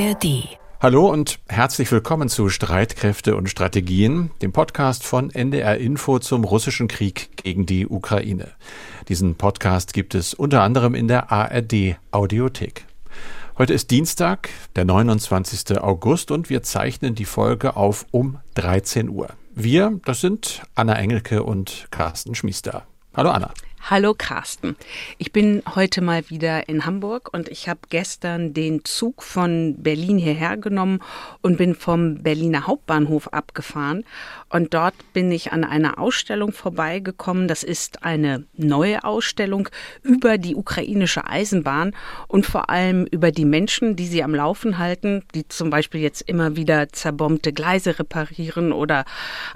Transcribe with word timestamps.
ARD. 0.00 0.48
Hallo 0.80 1.10
und 1.10 1.40
herzlich 1.46 1.92
willkommen 1.92 2.30
zu 2.30 2.48
Streitkräfte 2.48 3.36
und 3.36 3.50
Strategien, 3.50 4.30
dem 4.40 4.50
Podcast 4.50 5.04
von 5.04 5.28
NDR 5.28 5.76
Info 5.76 6.18
zum 6.18 6.44
russischen 6.44 6.88
Krieg 6.88 7.36
gegen 7.36 7.66
die 7.66 7.86
Ukraine. 7.86 8.48
Diesen 9.08 9.34
Podcast 9.34 9.92
gibt 9.92 10.14
es 10.14 10.32
unter 10.32 10.62
anderem 10.62 10.94
in 10.94 11.06
der 11.06 11.30
ARD 11.30 11.96
Audiothek. 12.12 12.86
Heute 13.58 13.74
ist 13.74 13.90
Dienstag, 13.90 14.48
der 14.74 14.86
29. 14.86 15.78
August 15.78 16.30
und 16.30 16.48
wir 16.48 16.62
zeichnen 16.62 17.14
die 17.14 17.26
Folge 17.26 17.76
auf 17.76 18.06
um 18.10 18.38
13 18.54 19.10
Uhr. 19.10 19.28
Wir, 19.54 20.00
das 20.06 20.22
sind 20.22 20.62
Anna 20.74 20.94
Engelke 20.94 21.42
und 21.42 21.88
Carsten 21.90 22.34
Schmiester. 22.34 22.84
Hallo 23.14 23.28
Anna. 23.28 23.52
Hallo 23.82 24.14
Carsten. 24.16 24.76
Ich 25.18 25.32
bin 25.32 25.62
heute 25.74 26.00
mal 26.02 26.28
wieder 26.28 26.68
in 26.68 26.84
Hamburg 26.84 27.30
und 27.32 27.48
ich 27.48 27.68
habe 27.68 27.80
gestern 27.88 28.52
den 28.52 28.84
Zug 28.84 29.22
von 29.22 29.82
Berlin 29.82 30.18
hierher 30.18 30.58
genommen 30.58 31.00
und 31.40 31.56
bin 31.56 31.74
vom 31.74 32.22
Berliner 32.22 32.66
Hauptbahnhof 32.66 33.28
abgefahren. 33.28 34.04
Und 34.50 34.74
dort 34.74 34.94
bin 35.12 35.30
ich 35.30 35.52
an 35.52 35.64
einer 35.64 35.98
Ausstellung 35.98 36.52
vorbeigekommen. 36.52 37.46
Das 37.46 37.62
ist 37.62 38.02
eine 38.02 38.44
neue 38.56 39.04
Ausstellung 39.04 39.68
über 40.02 40.38
die 40.38 40.56
ukrainische 40.56 41.26
Eisenbahn 41.26 41.94
und 42.26 42.46
vor 42.46 42.68
allem 42.68 43.06
über 43.06 43.30
die 43.30 43.44
Menschen, 43.44 43.94
die 43.94 44.06
sie 44.06 44.24
am 44.24 44.34
Laufen 44.34 44.78
halten, 44.78 45.22
die 45.34 45.46
zum 45.46 45.70
Beispiel 45.70 46.00
jetzt 46.00 46.22
immer 46.22 46.56
wieder 46.56 46.88
zerbombte 46.88 47.52
Gleise 47.52 47.98
reparieren 47.98 48.72
oder 48.72 49.04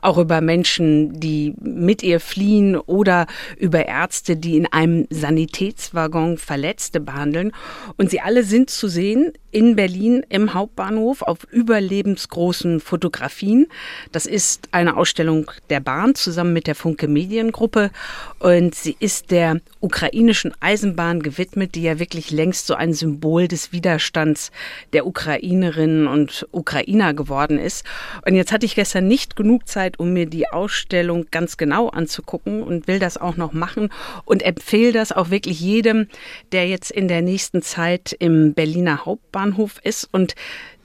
auch 0.00 0.18
über 0.18 0.40
Menschen, 0.40 1.18
die 1.18 1.54
mit 1.60 2.02
ihr 2.02 2.20
fliehen 2.20 2.76
oder 2.76 3.26
über 3.58 3.86
Ärzte 3.86 4.36
die 4.36 4.56
in 4.56 4.66
einem 4.72 5.06
Sanitätswaggon 5.10 6.38
Verletzte 6.38 7.00
behandeln. 7.00 7.52
Und 7.96 8.10
sie 8.10 8.20
alle 8.20 8.44
sind 8.44 8.70
zu 8.70 8.88
sehen 8.88 9.32
in 9.54 9.76
Berlin 9.76 10.26
im 10.30 10.52
Hauptbahnhof 10.52 11.22
auf 11.22 11.44
überlebensgroßen 11.44 12.80
Fotografien. 12.80 13.68
Das 14.10 14.26
ist 14.26 14.68
eine 14.72 14.96
Ausstellung 14.96 15.48
der 15.70 15.78
Bahn 15.78 16.16
zusammen 16.16 16.52
mit 16.52 16.66
der 16.66 16.74
Funke 16.74 17.06
Mediengruppe 17.06 17.92
und 18.40 18.74
sie 18.74 18.96
ist 18.98 19.30
der 19.30 19.60
ukrainischen 19.78 20.52
Eisenbahn 20.58 21.22
gewidmet, 21.22 21.76
die 21.76 21.82
ja 21.82 22.00
wirklich 22.00 22.32
längst 22.32 22.66
so 22.66 22.74
ein 22.74 22.92
Symbol 22.92 23.46
des 23.46 23.70
Widerstands 23.70 24.50
der 24.92 25.06
Ukrainerinnen 25.06 26.08
und 26.08 26.48
Ukrainer 26.50 27.14
geworden 27.14 27.60
ist. 27.60 27.84
Und 28.26 28.34
jetzt 28.34 28.50
hatte 28.50 28.66
ich 28.66 28.74
gestern 28.74 29.06
nicht 29.06 29.36
genug 29.36 29.68
Zeit, 29.68 30.00
um 30.00 30.12
mir 30.12 30.26
die 30.26 30.48
Ausstellung 30.48 31.26
ganz 31.30 31.56
genau 31.56 31.90
anzugucken 31.90 32.64
und 32.64 32.88
will 32.88 32.98
das 32.98 33.18
auch 33.18 33.36
noch 33.36 33.52
machen 33.52 33.90
und 34.24 34.42
empfehle 34.42 34.90
das 34.90 35.12
auch 35.12 35.30
wirklich 35.30 35.60
jedem, 35.60 36.08
der 36.50 36.66
jetzt 36.66 36.90
in 36.90 37.06
der 37.06 37.22
nächsten 37.22 37.62
Zeit 37.62 38.16
im 38.18 38.54
Berliner 38.54 39.04
Hauptbahnhof 39.04 39.43
Bahnhof 39.44 39.80
ist 39.82 40.08
und 40.10 40.34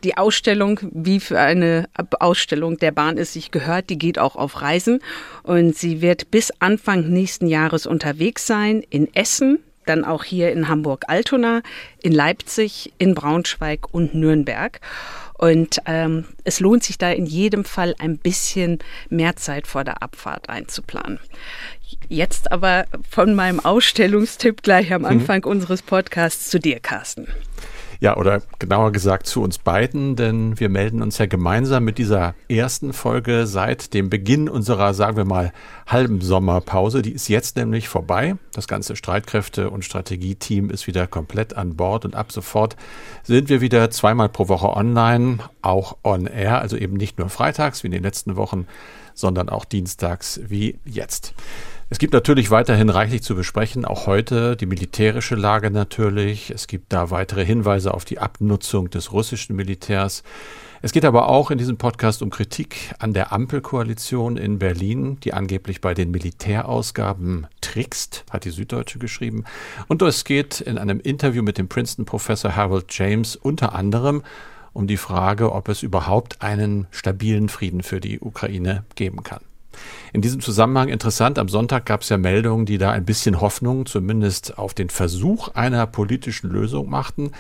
die 0.04 0.18
Ausstellung, 0.18 0.80
wie 0.92 1.20
für 1.20 1.40
eine 1.40 1.90
Ausstellung 2.20 2.78
der 2.78 2.92
Bahn 2.92 3.18
es 3.18 3.34
sich 3.34 3.52
gehört, 3.52 3.90
die 3.90 3.98
geht 3.98 4.18
auch 4.18 4.36
auf 4.36 4.62
Reisen 4.62 5.02
und 5.44 5.76
sie 5.76 6.02
wird 6.02 6.32
bis 6.32 6.52
Anfang 6.60 7.10
nächsten 7.10 7.48
Jahres 7.48 7.86
unterwegs 7.86 8.48
sein 8.48 8.82
in 8.90 9.14
Essen, 9.14 9.60
dann 9.86 10.06
auch 10.06 10.24
hier 10.24 10.52
in 10.52 10.68
Hamburg-Altona, 10.68 11.62
in 12.02 12.12
Leipzig, 12.12 12.94
in 12.98 13.14
Braunschweig 13.14 13.94
und 13.94 14.14
Nürnberg. 14.14 14.80
Und 15.34 15.80
ähm, 15.86 16.26
es 16.44 16.60
lohnt 16.60 16.84
sich 16.84 16.98
da 16.98 17.12
in 17.12 17.26
jedem 17.26 17.64
Fall 17.64 17.96
ein 17.98 18.18
bisschen 18.18 18.80
mehr 19.10 19.38
Zeit 19.38 19.68
vor 19.68 19.86
der 19.86 20.04
Abfahrt 20.04 20.50
einzuplanen. 20.50 21.20
Jetzt 22.10 22.52
aber 22.52 22.86
von 23.10 23.36
meinem 23.36 23.62
Ausstellungstipp 23.62 24.64
gleich 24.64 24.94
am 24.94 25.02
mhm. 25.02 25.08
Anfang 25.08 25.42
mhm. 25.46 25.52
unseres 25.52 25.82
Podcasts 25.82 26.50
zu 26.50 26.60
dir, 26.60 26.80
Carsten. 26.80 27.28
Ja, 28.02 28.16
oder 28.16 28.42
genauer 28.60 28.94
gesagt 28.94 29.28
zu 29.28 29.44
uns 29.44 29.58
beiden, 29.58 30.16
denn 30.16 30.58
wir 30.58 30.70
melden 30.70 31.02
uns 31.02 31.18
ja 31.18 31.26
gemeinsam 31.26 31.84
mit 31.84 31.98
dieser 31.98 32.34
ersten 32.48 32.94
Folge 32.94 33.46
seit 33.46 33.94
dem 33.94 34.10
Beginn 34.10 34.48
unserer, 34.48 34.94
sagen 34.94 35.18
wir 35.18 35.26
mal, 35.26 35.52
halben 35.86 36.22
Sommerpause. 36.22 37.02
Die 37.02 37.12
ist 37.12 37.28
jetzt 37.28 37.58
nämlich 37.58 37.90
vorbei. 37.90 38.38
Das 38.54 38.70
ganze 38.70 38.96
Streitkräfte- 38.96 39.70
und 39.70 39.84
Strategieteam 39.84 40.70
ist 40.70 40.88
wieder 40.88 41.08
komplett 41.08 41.58
an 41.58 41.76
Bord 41.76 42.06
und 42.06 42.16
ab 42.16 42.32
sofort 42.32 42.78
sind 43.24 43.50
wir 43.50 43.60
wieder 43.60 43.92
zweimal 43.92 44.30
pro 44.30 44.48
Woche 44.48 44.70
online, 44.70 45.40
auch 45.62 45.98
on 46.02 46.26
air, 46.26 46.62
also 46.62 46.78
eben 46.78 46.96
nicht 46.96 47.20
nur 47.20 47.28
freitags 47.28 47.84
wie 47.84 47.88
in 47.88 47.92
den 47.92 48.04
letzten 48.04 48.38
Wochen, 48.38 48.66
sondern 49.14 49.50
auch 49.50 49.66
dienstags 49.66 50.40
wie 50.48 50.80
jetzt. 50.86 51.34
Es 51.92 51.98
gibt 51.98 52.14
natürlich 52.14 52.52
weiterhin 52.52 52.90
reichlich 52.90 53.24
zu 53.24 53.34
besprechen, 53.34 53.84
auch 53.84 54.06
heute 54.06 54.56
die 54.56 54.68
militärische 54.68 55.34
Lage 55.34 55.72
natürlich. 55.72 56.52
Es 56.52 56.68
gibt 56.68 56.94
da 56.94 57.10
weitere 57.10 57.44
Hinweise 57.44 57.96
auf 57.96 58.06
die 58.06 58.20
Abnutzung 58.20 58.92
des 58.92 59.12
russischen 59.12 59.56
Militärs. 59.56 60.22
Es 60.84 60.92
geht 60.92 61.04
aber 61.04 61.28
auch 61.28 61.50
in 61.50 61.58
diesem 61.58 61.78
Podcast 61.78 62.22
um 62.22 62.30
Kritik 62.30 62.94
an 63.00 63.14
der 63.14 63.34
Ampelkoalition 63.34 64.38
in 64.38 64.60
Berlin, 64.60 65.20
die 65.22 65.34
angeblich 65.34 65.82
bei 65.82 65.96
den 65.96 66.12
Militärausgaben 66.12 67.48
trickst, 67.60 68.24
hat 68.30 68.46
die 68.46 68.52
Süddeutsche 68.52 69.00
geschrieben. 69.00 69.46
Und 69.88 70.04
es 70.04 70.26
geht 70.26 70.62
in 70.62 70.78
einem 70.78 71.00
Interview 71.00 71.42
mit 71.42 71.58
dem 71.58 71.70
Princeton-Professor 71.70 72.56
Harold 72.56 72.86
James 72.90 73.36
unter 73.36 73.74
anderem 73.74 74.22
um 74.74 74.86
die 74.86 74.98
Frage, 74.98 75.52
ob 75.52 75.68
es 75.68 75.82
überhaupt 75.82 76.44
einen 76.44 76.86
stabilen 76.92 77.50
Frieden 77.50 77.82
für 77.82 78.00
die 78.00 78.20
Ukraine 78.20 78.86
geben 78.94 79.24
kann. 79.24 79.49
In 80.12 80.22
diesem 80.22 80.42
Zusammenhang 80.42 80.90
interessant, 80.90 81.38
am 81.38 81.50
Sonntag 81.50 81.86
gab 81.86 82.02
es 82.02 82.10
ja 82.10 82.18
Meldungen, 82.18 82.66
die 82.66 82.78
da 82.78 82.92
ein 82.92 83.06
bisschen 83.06 83.42
Hoffnung 83.42 83.86
zumindest 83.86 84.58
auf 84.58 84.74
den 84.74 84.90
Versuch 84.90 85.50
einer 85.50 85.86
politischen 85.86 86.50
Lösung 86.50 86.90
machten. 86.90 87.32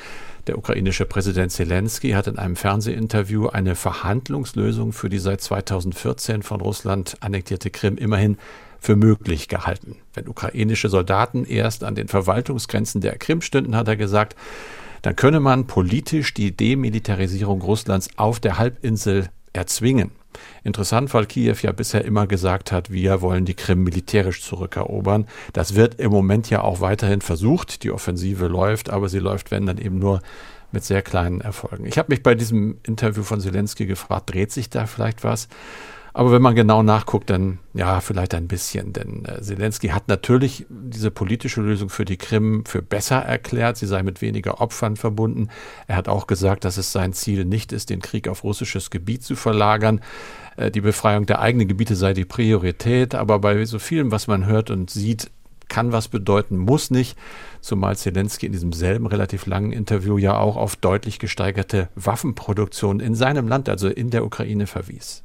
Der 0.47 0.57
ukrainische 0.57 1.05
Präsident 1.05 1.51
Zelensky 1.51 2.11
hat 2.11 2.27
in 2.27 2.37
einem 2.37 2.55
Fernsehinterview 2.55 3.47
eine 3.47 3.75
Verhandlungslösung 3.75 4.93
für 4.93 5.09
die 5.09 5.19
seit 5.19 5.41
2014 5.41 6.43
von 6.43 6.61
Russland 6.61 7.17
annektierte 7.21 7.69
Krim 7.69 7.97
immerhin 7.97 8.37
für 8.79 8.95
möglich 8.95 9.47
gehalten. 9.47 9.97
Wenn 10.13 10.27
ukrainische 10.27 10.89
Soldaten 10.89 11.45
erst 11.45 11.83
an 11.83 11.95
den 11.95 12.07
Verwaltungsgrenzen 12.07 13.01
der 13.01 13.17
Krim 13.17 13.41
stünden, 13.41 13.75
hat 13.75 13.87
er 13.87 13.95
gesagt, 13.95 14.35
dann 15.01 15.15
könne 15.15 15.39
man 15.39 15.67
politisch 15.67 16.33
die 16.33 16.55
Demilitarisierung 16.55 17.61
Russlands 17.61 18.09
auf 18.17 18.39
der 18.39 18.57
Halbinsel 18.57 19.29
erzwingen. 19.53 20.11
Interessant, 20.63 21.13
weil 21.13 21.25
Kiew 21.25 21.55
ja 21.61 21.71
bisher 21.71 22.05
immer 22.05 22.27
gesagt 22.27 22.71
hat, 22.71 22.91
wir 22.91 23.21
wollen 23.21 23.45
die 23.45 23.55
Krim 23.55 23.83
militärisch 23.83 24.41
zurückerobern. 24.41 25.27
Das 25.53 25.75
wird 25.75 25.99
im 25.99 26.11
Moment 26.11 26.49
ja 26.49 26.61
auch 26.61 26.81
weiterhin 26.81 27.21
versucht. 27.21 27.83
Die 27.83 27.91
Offensive 27.91 28.47
läuft, 28.47 28.89
aber 28.89 29.09
sie 29.09 29.19
läuft, 29.19 29.51
wenn 29.51 29.65
dann 29.65 29.77
eben 29.77 29.99
nur 29.99 30.21
mit 30.71 30.83
sehr 30.83 31.01
kleinen 31.01 31.41
Erfolgen. 31.41 31.85
Ich 31.85 31.97
habe 31.97 32.11
mich 32.11 32.21
bei 32.21 32.35
diesem 32.35 32.77
Interview 32.83 33.23
von 33.23 33.41
Zelensky 33.41 33.85
gefragt, 33.85 34.33
dreht 34.33 34.51
sich 34.51 34.69
da 34.69 34.85
vielleicht 34.85 35.23
was? 35.23 35.47
Aber 36.19 36.33
wenn 36.33 36.41
man 36.41 36.53
genau 36.53 36.83
nachguckt, 36.83 37.29
dann 37.29 37.59
ja, 37.73 38.01
vielleicht 38.01 38.33
ein 38.33 38.49
bisschen. 38.49 38.91
Denn 38.91 39.23
äh, 39.23 39.41
Zelensky 39.41 39.87
hat 39.87 40.09
natürlich 40.09 40.65
diese 40.69 41.11
politische 41.11 41.61
Lösung 41.61 41.87
für 41.87 42.03
die 42.03 42.17
Krim 42.17 42.65
für 42.65 42.81
besser 42.81 43.19
erklärt. 43.19 43.77
Sie 43.77 43.85
sei 43.85 44.03
mit 44.03 44.21
weniger 44.21 44.59
Opfern 44.59 44.97
verbunden. 44.97 45.47
Er 45.87 45.95
hat 45.95 46.09
auch 46.09 46.27
gesagt, 46.27 46.65
dass 46.65 46.75
es 46.75 46.91
sein 46.91 47.13
Ziel 47.13 47.45
nicht 47.45 47.71
ist, 47.71 47.89
den 47.89 48.01
Krieg 48.01 48.27
auf 48.27 48.43
russisches 48.43 48.89
Gebiet 48.89 49.23
zu 49.23 49.37
verlagern. 49.37 50.01
Äh, 50.57 50.71
die 50.71 50.81
Befreiung 50.81 51.25
der 51.25 51.39
eigenen 51.39 51.69
Gebiete 51.69 51.95
sei 51.95 52.11
die 52.11 52.25
Priorität. 52.25 53.15
Aber 53.15 53.39
bei 53.39 53.63
so 53.63 53.79
vielem, 53.79 54.11
was 54.11 54.27
man 54.27 54.45
hört 54.45 54.71
und 54.71 54.89
sieht, 54.89 55.31
kann 55.69 55.93
was 55.93 56.09
bedeuten, 56.09 56.57
muss 56.57 56.91
nicht, 56.91 57.17
zumal 57.61 57.95
Zelensky 57.97 58.45
in 58.45 58.51
diesem 58.51 58.73
selben 58.73 59.07
relativ 59.07 59.45
langen 59.45 59.71
Interview 59.71 60.17
ja 60.17 60.37
auch 60.37 60.55
auf 60.55 60.75
deutlich 60.75 61.19
gesteigerte 61.19 61.89
Waffenproduktion 61.95 62.99
in 62.99 63.15
seinem 63.15 63.47
Land, 63.47 63.69
also 63.69 63.87
in 63.87 64.09
der 64.09 64.25
Ukraine, 64.25 64.67
verwies. 64.67 65.23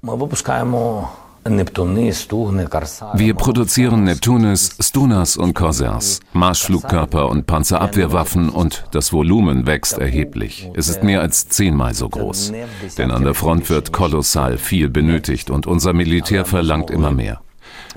Wir 3.14 3.34
produzieren 3.34 4.04
Neptunis, 4.04 4.76
Stunas 4.80 5.36
und 5.36 5.54
Corsairs, 5.54 6.20
Marschflugkörper 6.32 7.28
und 7.28 7.46
Panzerabwehrwaffen 7.46 8.48
und 8.48 8.84
das 8.92 9.12
Volumen 9.12 9.66
wächst 9.66 9.98
erheblich. 9.98 10.70
Es 10.74 10.88
ist 10.88 11.02
mehr 11.02 11.20
als 11.20 11.48
zehnmal 11.48 11.94
so 11.94 12.08
groß. 12.08 12.52
Denn 12.96 13.10
an 13.10 13.24
der 13.24 13.34
Front 13.34 13.68
wird 13.68 13.92
kolossal 13.92 14.56
viel 14.56 14.88
benötigt 14.88 15.50
und 15.50 15.66
unser 15.66 15.92
Militär 15.92 16.46
verlangt 16.46 16.90
immer 16.90 17.10
mehr. 17.10 17.42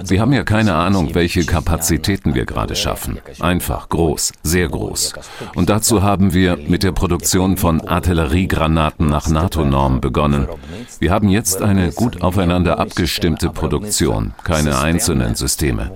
Sie 0.03 0.21
haben 0.21 0.33
ja 0.33 0.43
keine 0.43 0.75
Ahnung, 0.75 1.15
welche 1.15 1.45
Kapazitäten 1.45 2.35
wir 2.35 2.45
gerade 2.45 2.75
schaffen. 2.75 3.19
Einfach 3.39 3.89
groß, 3.89 4.33
sehr 4.43 4.69
groß. 4.69 5.13
Und 5.55 5.69
dazu 5.69 6.03
haben 6.03 6.33
wir 6.33 6.57
mit 6.57 6.83
der 6.83 6.91
Produktion 6.91 7.57
von 7.57 7.81
Artilleriegranaten 7.87 9.07
nach 9.07 9.27
NATO-Norm 9.27 10.01
begonnen. 10.01 10.47
Wir 10.99 11.11
haben 11.11 11.29
jetzt 11.29 11.61
eine 11.61 11.91
gut 11.91 12.21
aufeinander 12.21 12.79
abgestimmte 12.79 13.49
Produktion, 13.49 14.33
keine 14.43 14.79
einzelnen 14.79 15.35
Systeme. 15.35 15.91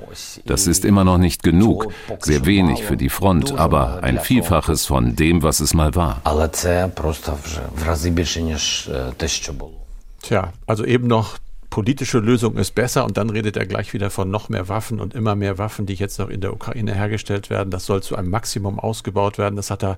Das 0.45 0.68
ist 0.68 0.83
immer 0.86 1.04
noch 1.04 1.18
nicht 1.18 1.44
genug, 1.44 1.88
sehr 2.19 2.45
wenig 2.45 2.83
für 2.83 2.98
die 2.98 3.10
Front, 3.10 3.57
aber 3.57 4.04
ein 4.04 4.19
Vielfaches 4.19 4.86
von 4.86 5.16
dem, 5.16 5.44
was 5.44 5.60
es 5.60 5.74
mal 5.74 5.95
war. 5.95 6.22
Tja, 10.22 10.54
also 10.68 10.86
eben 10.86 11.07
noch 11.07 11.38
politische 11.71 12.19
Lösung 12.19 12.57
ist 12.57 12.75
besser 12.75 13.06
und 13.06 13.18
dann 13.18 13.31
redet 13.31 13.57
er 13.57 13.65
gleich 13.65 13.94
wieder 13.94 14.12
von 14.12 14.29
noch 14.29 14.50
mehr 14.50 14.68
Waffen 14.68 15.00
und 15.00 15.15
immer 15.15 15.35
mehr 15.35 15.57
Waffen, 15.57 15.88
die 15.88 15.95
jetzt 15.95 16.19
noch 16.19 16.29
in 16.29 16.41
der 16.41 16.53
Ukraine 16.53 16.94
hergestellt 16.94 17.50
werden. 17.50 17.71
Das 17.71 17.85
soll 17.88 18.03
zu 18.03 18.15
einem 18.15 18.29
Maximum 18.29 18.77
ausgebaut 18.77 19.39
werden. 19.39 19.56
Das 19.56 19.71
hat 19.71 19.81
er 19.81 19.97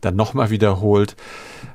dann 0.00 0.14
nochmal 0.14 0.50
wiederholt. 0.50 1.16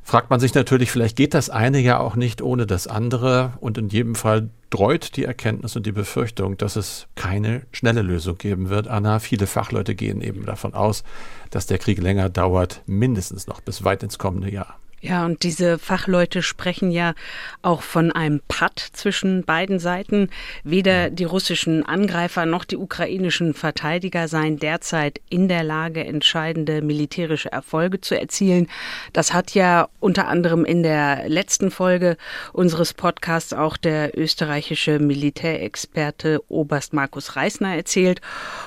Fragt 0.01 0.29
man 0.29 0.39
sich 0.39 0.53
natürlich, 0.53 0.91
vielleicht 0.91 1.17
geht 1.17 1.33
das 1.33 1.49
eine 1.49 1.79
ja 1.79 1.99
auch 1.99 2.15
nicht 2.15 2.41
ohne 2.41 2.65
das 2.65 2.87
andere. 2.87 3.53
Und 3.59 3.77
in 3.77 3.89
jedem 3.89 4.15
Fall 4.15 4.49
dreut 4.69 5.17
die 5.17 5.25
Erkenntnis 5.25 5.75
und 5.75 5.85
die 5.85 5.91
Befürchtung, 5.91 6.57
dass 6.57 6.77
es 6.77 7.07
keine 7.15 7.63
schnelle 7.73 8.01
Lösung 8.01 8.37
geben 8.37 8.69
wird. 8.69 8.87
Anna, 8.87 9.19
viele 9.19 9.45
Fachleute 9.45 9.93
gehen 9.93 10.21
eben 10.21 10.45
davon 10.45 10.73
aus, 10.73 11.03
dass 11.51 11.67
der 11.67 11.79
Krieg 11.79 12.01
länger 12.01 12.29
dauert, 12.29 12.81
mindestens 12.85 13.45
noch 13.45 13.59
bis 13.59 13.83
weit 13.83 14.03
ins 14.03 14.17
kommende 14.17 14.49
Jahr. 14.49 14.79
Ja, 15.05 15.25
und 15.25 15.43
diese 15.43 15.79
Fachleute 15.79 16.41
sprechen 16.41 16.89
ja 16.89 17.13
auch 17.61 17.81
von 17.81 18.13
einem 18.13 18.39
Patt 18.47 18.79
zwischen 18.93 19.43
beiden 19.43 19.77
Seiten. 19.77 20.29
Weder 20.63 21.09
die 21.09 21.25
russischen 21.25 21.85
Angreifer 21.85 22.45
noch 22.45 22.63
die 22.63 22.77
ukrainischen 22.77 23.53
Verteidiger 23.53 24.29
seien 24.29 24.59
derzeit 24.59 25.19
in 25.29 25.49
der 25.49 25.61
Lage, 25.63 26.05
entscheidende 26.05 26.81
militärische 26.81 27.51
Erfolge 27.51 27.99
zu 27.99 28.17
erzielen. 28.17 28.69
Das 29.11 29.33
hat 29.33 29.53
ja 29.53 29.89
unter 29.99 30.29
anderem 30.29 30.63
in 30.63 30.83
der 30.83 31.27
letzten 31.27 31.69
Folge 31.69 32.15
unseres 32.53 32.93
Podcasts 32.93 33.51
auch 33.51 33.75
der 33.75 34.17
österreichische 34.17 34.99
Militärexperte 34.99 36.41
Oberst 36.47 36.93
Markus 36.93 37.35
Reisner 37.35 37.75
erzählt. 37.75 38.21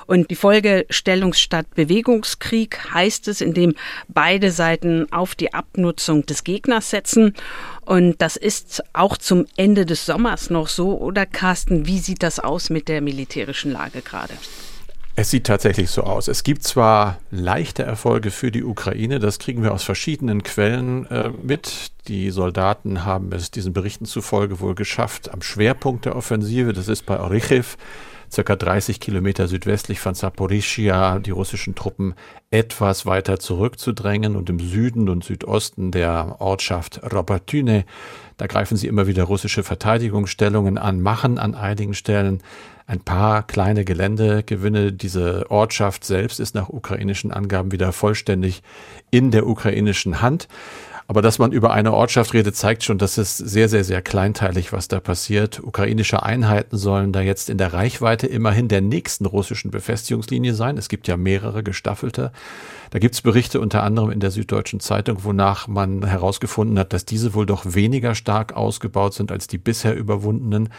Und 0.05 0.31
die 0.31 0.37
Folge 0.37 0.85
Stellungsstadt 0.91 1.75
Bewegungskrieg 1.75 2.93
heißt 2.93 3.27
es, 3.29 3.41
indem 3.41 3.75
beide 4.09 4.51
Seiten 4.51 5.11
auf 5.11 5.35
die 5.35 5.55
Abnutzung 5.55 6.26
des 6.27 6.45
Gegners 6.45 6.91
setzen. 6.91 7.35
Und 7.85 8.21
das 8.21 8.37
ist 8.37 8.83
auch 8.93 9.17
zum 9.17 9.47
Ende 9.57 9.87
des 9.87 10.07
Sommers 10.07 10.51
noch 10.51 10.69
so. 10.69 10.99
Oder 10.99 11.27
Carsten, 11.27 11.87
wie 11.87 11.99
sieht 11.99 12.23
das 12.23 12.39
aus 12.41 12.71
mit 12.71 12.89
der 12.89 13.01
militärischen 13.01 13.73
Lage 13.73 14.03
gerade? 14.03 14.35
Es 15.19 15.31
sieht 15.31 15.47
tatsächlich 15.47 15.89
so 15.89 16.03
aus. 16.03 16.29
Es 16.29 16.43
gibt 16.43 16.63
zwar 16.63 17.19
leichte 17.31 17.83
Erfolge 17.83 18.31
für 18.31 18.51
die 18.51 18.63
Ukraine, 18.63 19.19
das 19.19 19.39
kriegen 19.39 19.63
wir 19.63 19.73
aus 19.73 19.83
verschiedenen 19.83 20.43
Quellen 20.43 21.07
äh, 21.07 21.31
mit. 21.43 21.91
Die 22.07 22.31
Soldaten 22.31 23.07
haben 23.07 23.33
es 23.33 23.51
diesen 23.51 23.73
Berichten 23.73 24.05
zufolge 24.05 24.61
wohl 24.61 24.75
geschafft, 24.75 25.33
am 25.33 25.41
Schwerpunkt 25.41 26.05
der 26.05 26.17
Offensive, 26.17 26.75
das 26.75 26.89
ist 26.89 27.07
bei 27.07 27.19
Orichiv, 27.19 27.79
circa 28.37 28.55
30 28.55 29.01
Kilometer 29.01 29.49
südwestlich 29.49 29.99
von 29.99 30.15
Saporischia 30.15 31.19
die 31.19 31.31
russischen 31.31 31.75
Truppen 31.75 32.15
etwas 32.51 33.07
weiter 33.07 33.39
zurückzudrängen 33.39 34.37
und 34.37 34.51
im 34.51 34.61
Süden 34.61 35.09
und 35.09 35.25
Südosten 35.25 35.91
der 35.91 36.37
Ortschaft 36.39 37.01
Robertyne, 37.11 37.87
da 38.37 38.47
greifen 38.47 38.77
sie 38.77 38.89
immer 38.89 39.07
wieder 39.07 39.25
russische 39.25 39.63
Verteidigungsstellungen 39.63 40.77
an, 40.77 41.01
machen 41.01 41.39
an 41.39 41.55
einigen 41.55 41.95
Stellen 41.95 42.43
ein 42.87 43.01
paar 43.01 43.43
kleine 43.43 43.87
Geländegewinne. 43.87 44.93
Diese 44.93 45.51
Ortschaft 45.51 46.05
selbst 46.05 46.39
ist 46.39 46.55
nach 46.55 46.69
ukrainischen 46.69 47.33
Angaben 47.33 47.73
wieder 47.73 47.91
vollständig 47.93 48.63
in 49.11 49.31
der 49.31 49.47
ukrainischen 49.47 50.21
Hand. 50.21 50.47
Aber 51.09 51.23
dass 51.23 51.39
man 51.39 51.53
über 51.53 51.73
eine 51.73 51.93
Ortschaft 51.93 52.35
redet, 52.35 52.57
zeigt 52.57 52.83
schon, 52.83 52.99
dass 52.99 53.17
es 53.17 53.37
sehr, 53.37 53.69
sehr, 53.69 53.85
sehr 53.85 54.03
kleinteilig, 54.03 54.73
was 54.73 54.89
da 54.89 54.99
passiert. 54.99 55.63
Ukrainische 55.63 56.25
Einheiten 56.25 56.77
sollen 56.77 57.13
da 57.13 57.21
jetzt 57.21 57.49
in 57.49 57.59
der 57.59 57.73
Reichweite 57.73 58.27
immerhin 58.27 58.67
der 58.67 58.81
nächsten 58.81 59.25
russischen 59.25 59.71
Befestigungslinie 59.71 60.55
sein. 60.55 60.77
Es 60.77 60.89
gibt 60.89 61.07
ja 61.07 61.17
mehrere 61.17 61.63
gestaffelte. 61.63 62.33
Da 62.91 62.99
gibt 62.99 63.15
es 63.15 63.23
Berichte 63.23 63.61
unter 63.61 63.85
anderem 63.85 64.11
in 64.11 64.19
der 64.19 64.33
Süddeutschen 64.33 64.81
Zeitung, 64.81 65.23
wonach 65.23 65.69
man 65.69 66.05
herausgefunden 66.05 66.77
hat, 66.79 66.93
dass 66.93 67.05
diese 67.05 67.35
wohl 67.35 67.47
doch 67.47 67.75
weniger 67.75 68.17
stark 68.17 68.55
ausgebaut 68.57 69.15
sind 69.15 69.31
als 69.31 69.47
die 69.47 69.59
bisher 69.59 69.95
überwundenen. 69.95 70.71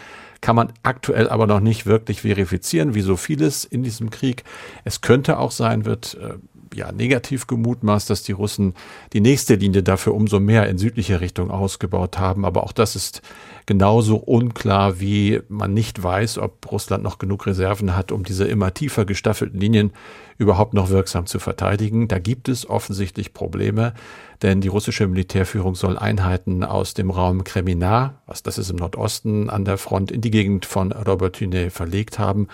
Kann 0.42 0.56
man 0.56 0.72
aktuell 0.82 1.30
aber 1.30 1.46
noch 1.46 1.60
nicht 1.60 1.86
wirklich 1.86 2.20
verifizieren, 2.20 2.94
wie 2.94 3.00
so 3.00 3.16
vieles 3.16 3.64
in 3.64 3.82
diesem 3.82 4.10
Krieg. 4.10 4.44
Es 4.84 5.00
könnte 5.00 5.38
auch 5.38 5.52
sein, 5.52 5.86
wird 5.86 6.18
äh, 6.20 6.34
ja, 6.74 6.92
negativ 6.92 7.46
gemutmaßt, 7.46 8.10
dass 8.10 8.22
die 8.22 8.32
Russen 8.32 8.74
die 9.12 9.20
nächste 9.20 9.54
Linie 9.54 9.82
dafür 9.82 10.14
umso 10.14 10.40
mehr 10.40 10.68
in 10.68 10.78
südliche 10.78 11.20
Richtung 11.20 11.50
ausgebaut 11.50 12.18
haben. 12.18 12.44
Aber 12.44 12.64
auch 12.64 12.72
das 12.72 12.96
ist 12.96 13.22
genauso 13.66 14.16
unklar, 14.16 15.00
wie 15.00 15.40
man 15.48 15.74
nicht 15.74 16.02
weiß, 16.02 16.38
ob 16.38 16.70
Russland 16.70 17.02
noch 17.02 17.18
genug 17.18 17.46
Reserven 17.46 17.96
hat, 17.96 18.12
um 18.12 18.24
diese 18.24 18.44
immer 18.46 18.72
tiefer 18.72 19.04
gestaffelten 19.04 19.60
Linien 19.60 19.92
überhaupt 20.38 20.72
noch 20.72 20.88
wirksam 20.88 21.26
zu 21.26 21.38
verteidigen. 21.38 22.08
Da 22.08 22.18
gibt 22.18 22.48
es 22.48 22.68
offensichtlich 22.68 23.34
Probleme, 23.34 23.92
denn 24.42 24.60
die 24.60 24.68
russische 24.68 25.06
Militärführung 25.06 25.74
soll 25.74 25.98
Einheiten 25.98 26.64
aus 26.64 26.94
dem 26.94 27.10
Raum 27.10 27.44
Kremina, 27.44 28.22
was 28.26 28.42
das 28.42 28.56
ist 28.56 28.70
im 28.70 28.76
Nordosten 28.76 29.50
an 29.50 29.64
der 29.64 29.78
Front, 29.78 30.10
in 30.10 30.20
die 30.20 30.30
Gegend 30.30 30.64
von 30.64 30.92
Robertyne 30.92 31.70
verlegt 31.70 32.18
haben 32.18 32.48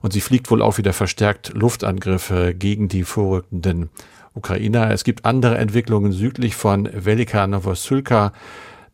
und 0.00 0.12
sie 0.12 0.20
fliegt 0.20 0.50
wohl 0.50 0.62
auch 0.62 0.78
wieder 0.78 0.92
verstärkt 0.92 1.52
Luftangriffe 1.54 2.54
gegen 2.54 2.88
die 2.88 3.04
vorrückenden 3.04 3.90
Ukrainer. 4.34 4.90
Es 4.90 5.04
gibt 5.04 5.24
andere 5.24 5.58
Entwicklungen 5.58 6.12
südlich 6.12 6.54
von 6.54 6.88
Velika 6.92 7.46
Novosylka. 7.46 8.32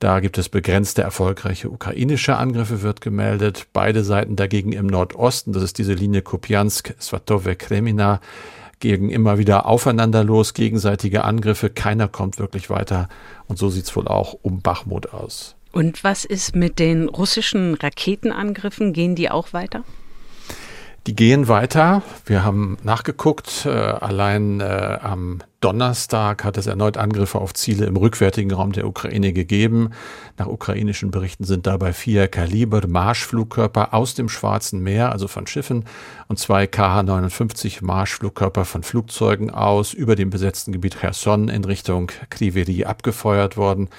Da 0.00 0.20
gibt 0.20 0.38
es 0.38 0.48
begrenzte 0.48 1.02
erfolgreiche 1.02 1.70
ukrainische 1.70 2.36
Angriffe, 2.36 2.82
wird 2.82 3.00
gemeldet. 3.00 3.68
Beide 3.72 4.04
Seiten 4.04 4.36
dagegen 4.36 4.72
im 4.72 4.86
Nordosten, 4.86 5.52
das 5.52 5.62
ist 5.62 5.78
diese 5.78 5.94
Linie 5.94 6.22
Kupiansk, 6.22 6.94
Svatove, 7.00 7.56
Kremina, 7.56 8.20
gegen 8.80 9.08
immer 9.08 9.38
wieder 9.38 9.66
aufeinander 9.66 10.24
los, 10.24 10.52
gegenseitige 10.52 11.24
Angriffe. 11.24 11.70
Keiner 11.70 12.08
kommt 12.08 12.38
wirklich 12.38 12.68
weiter. 12.70 13.08
Und 13.46 13.58
so 13.58 13.70
sieht 13.70 13.84
es 13.84 13.96
wohl 13.96 14.08
auch 14.08 14.36
um 14.42 14.60
Bachmut 14.60 15.12
aus. 15.14 15.54
Und 15.72 16.04
was 16.04 16.24
ist 16.24 16.54
mit 16.54 16.78
den 16.78 17.08
russischen 17.08 17.74
Raketenangriffen? 17.74 18.92
Gehen 18.92 19.14
die 19.14 19.30
auch 19.30 19.52
weiter? 19.52 19.84
Die 21.06 21.14
gehen 21.14 21.48
weiter. 21.48 22.00
Wir 22.24 22.44
haben 22.44 22.78
nachgeguckt. 22.82 23.66
Äh, 23.66 23.68
allein 23.68 24.60
äh, 24.60 24.98
am 25.02 25.40
Donnerstag 25.60 26.44
hat 26.44 26.56
es 26.56 26.66
erneut 26.66 26.96
Angriffe 26.96 27.38
auf 27.40 27.52
Ziele 27.52 27.84
im 27.84 27.96
rückwärtigen 27.96 28.50
Raum 28.52 28.72
der 28.72 28.86
Ukraine 28.86 29.34
gegeben. 29.34 29.90
Nach 30.38 30.46
ukrainischen 30.46 31.10
Berichten 31.10 31.44
sind 31.44 31.66
dabei 31.66 31.92
vier 31.92 32.26
Kaliber 32.28 32.86
Marschflugkörper 32.86 33.92
aus 33.92 34.14
dem 34.14 34.30
Schwarzen 34.30 34.82
Meer, 34.82 35.12
also 35.12 35.28
von 35.28 35.46
Schiffen, 35.46 35.84
und 36.28 36.38
zwei 36.38 36.66
KH-59 36.66 37.84
Marschflugkörper 37.84 38.64
von 38.64 38.82
Flugzeugen 38.82 39.50
aus 39.50 39.92
über 39.92 40.16
dem 40.16 40.30
besetzten 40.30 40.72
Gebiet 40.72 40.98
Cherson 40.98 41.50
in 41.50 41.64
Richtung 41.64 42.12
Kriveri 42.30 42.86
abgefeuert 42.86 43.58
worden. 43.58 43.90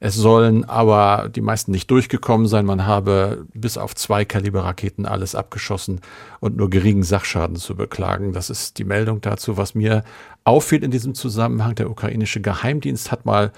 Es 0.00 0.14
sollen 0.14 0.64
aber 0.64 1.28
die 1.28 1.40
meisten 1.40 1.72
nicht 1.72 1.90
durchgekommen 1.90 2.46
sein. 2.46 2.66
Man 2.66 2.86
habe 2.86 3.46
bis 3.52 3.76
auf 3.76 3.96
zwei 3.96 4.24
Kaliberraketen 4.24 5.06
alles 5.06 5.34
abgeschossen 5.34 6.00
und 6.38 6.56
nur 6.56 6.70
geringen 6.70 7.02
Sachschaden 7.02 7.56
zu 7.56 7.74
beklagen. 7.74 8.32
Das 8.32 8.48
ist 8.48 8.78
die 8.78 8.84
Meldung 8.84 9.20
dazu. 9.20 9.56
Was 9.56 9.74
mir 9.74 10.04
auffiel 10.44 10.84
in 10.84 10.92
diesem 10.92 11.14
Zusammenhang, 11.14 11.74
der 11.74 11.90
ukrainische 11.90 12.40
Geheimdienst 12.40 13.10
hat 13.10 13.26
mal 13.26 13.52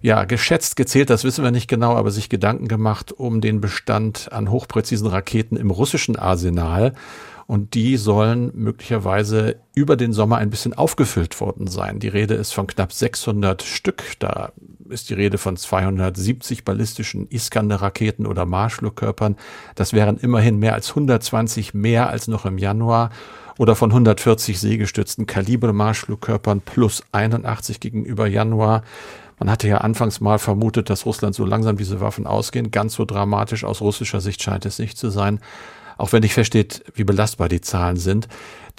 ja, 0.00 0.24
geschätzt, 0.24 0.76
gezählt, 0.76 1.10
das 1.10 1.24
wissen 1.24 1.42
wir 1.42 1.50
nicht 1.50 1.68
genau, 1.68 1.96
aber 1.96 2.12
sich 2.12 2.28
Gedanken 2.28 2.68
gemacht 2.68 3.12
um 3.12 3.40
den 3.40 3.60
Bestand 3.60 4.32
an 4.32 4.50
hochpräzisen 4.50 5.08
Raketen 5.08 5.56
im 5.56 5.70
russischen 5.70 6.16
Arsenal 6.16 6.92
und 7.48 7.72
die 7.72 7.96
sollen 7.96 8.52
möglicherweise 8.54 9.56
über 9.74 9.96
den 9.96 10.12
Sommer 10.12 10.36
ein 10.36 10.50
bisschen 10.50 10.74
aufgefüllt 10.74 11.40
worden 11.40 11.66
sein. 11.66 11.98
Die 11.98 12.08
Rede 12.08 12.34
ist 12.34 12.52
von 12.52 12.66
knapp 12.66 12.92
600 12.92 13.62
Stück. 13.62 14.02
Da 14.18 14.52
ist 14.90 15.08
die 15.08 15.14
Rede 15.14 15.38
von 15.38 15.56
270 15.56 16.66
ballistischen 16.66 17.26
Iskander-Raketen 17.30 18.26
oder 18.26 18.44
Marschflugkörpern. 18.44 19.36
Das 19.76 19.94
wären 19.94 20.18
immerhin 20.18 20.58
mehr 20.58 20.74
als 20.74 20.90
120 20.90 21.72
mehr 21.72 22.10
als 22.10 22.28
noch 22.28 22.44
im 22.44 22.58
Januar 22.58 23.08
oder 23.56 23.74
von 23.74 23.92
140 23.92 24.60
seegestützten 24.60 25.24
Kaliber-Marschflugkörpern 25.24 26.60
plus 26.60 27.02
81 27.12 27.80
gegenüber 27.80 28.26
Januar. 28.26 28.82
Man 29.38 29.50
hatte 29.50 29.68
ja 29.68 29.78
anfangs 29.78 30.20
mal 30.20 30.38
vermutet, 30.38 30.90
dass 30.90 31.06
Russland 31.06 31.34
so 31.34 31.46
langsam 31.46 31.78
diese 31.78 32.02
Waffen 32.02 32.26
ausgehen. 32.26 32.70
Ganz 32.70 32.92
so 32.92 33.06
dramatisch 33.06 33.64
aus 33.64 33.80
russischer 33.80 34.20
Sicht 34.20 34.42
scheint 34.42 34.66
es 34.66 34.78
nicht 34.78 34.98
zu 34.98 35.08
sein 35.08 35.40
auch 35.98 36.12
wenn 36.12 36.22
nicht 36.22 36.32
versteht, 36.32 36.84
wie 36.94 37.04
belastbar 37.04 37.48
die 37.48 37.60
Zahlen 37.60 37.96
sind. 37.96 38.28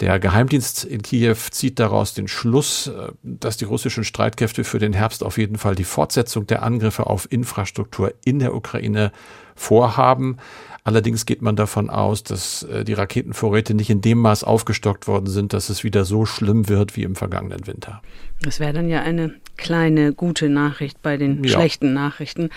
Der 0.00 0.18
Geheimdienst 0.18 0.84
in 0.84 1.02
Kiew 1.02 1.36
zieht 1.50 1.78
daraus 1.78 2.14
den 2.14 2.26
Schluss, 2.26 2.88
äh, 2.88 3.12
dass 3.22 3.58
die 3.58 3.66
russischen 3.66 4.02
Streitkräfte 4.02 4.64
für 4.64 4.78
den 4.78 4.94
Herbst 4.94 5.22
auf 5.22 5.38
jeden 5.38 5.58
Fall 5.58 5.74
die 5.74 5.84
Fortsetzung 5.84 6.46
der 6.46 6.62
Angriffe 6.62 7.06
auf 7.06 7.30
Infrastruktur 7.30 8.14
in 8.24 8.40
der 8.40 8.54
Ukraine 8.54 9.12
vorhaben. 9.60 10.38
Allerdings 10.82 11.26
geht 11.26 11.42
man 11.42 11.56
davon 11.56 11.90
aus, 11.90 12.22
dass 12.22 12.62
äh, 12.62 12.84
die 12.84 12.94
Raketenvorräte 12.94 13.74
nicht 13.74 13.90
in 13.90 14.00
dem 14.00 14.18
Maß 14.18 14.44
aufgestockt 14.44 15.06
worden 15.06 15.26
sind, 15.26 15.52
dass 15.52 15.68
es 15.68 15.84
wieder 15.84 16.06
so 16.06 16.24
schlimm 16.24 16.68
wird 16.68 16.96
wie 16.96 17.02
im 17.02 17.14
vergangenen 17.14 17.66
Winter. 17.66 18.00
Das 18.40 18.58
wäre 18.58 18.72
dann 18.72 18.88
ja 18.88 19.02
eine 19.02 19.34
kleine 19.58 20.14
gute 20.14 20.48
Nachricht 20.48 21.02
bei 21.02 21.18
den 21.18 21.44
ja. 21.44 21.50
schlechten 21.50 21.92
Nachrichten. 21.92 22.48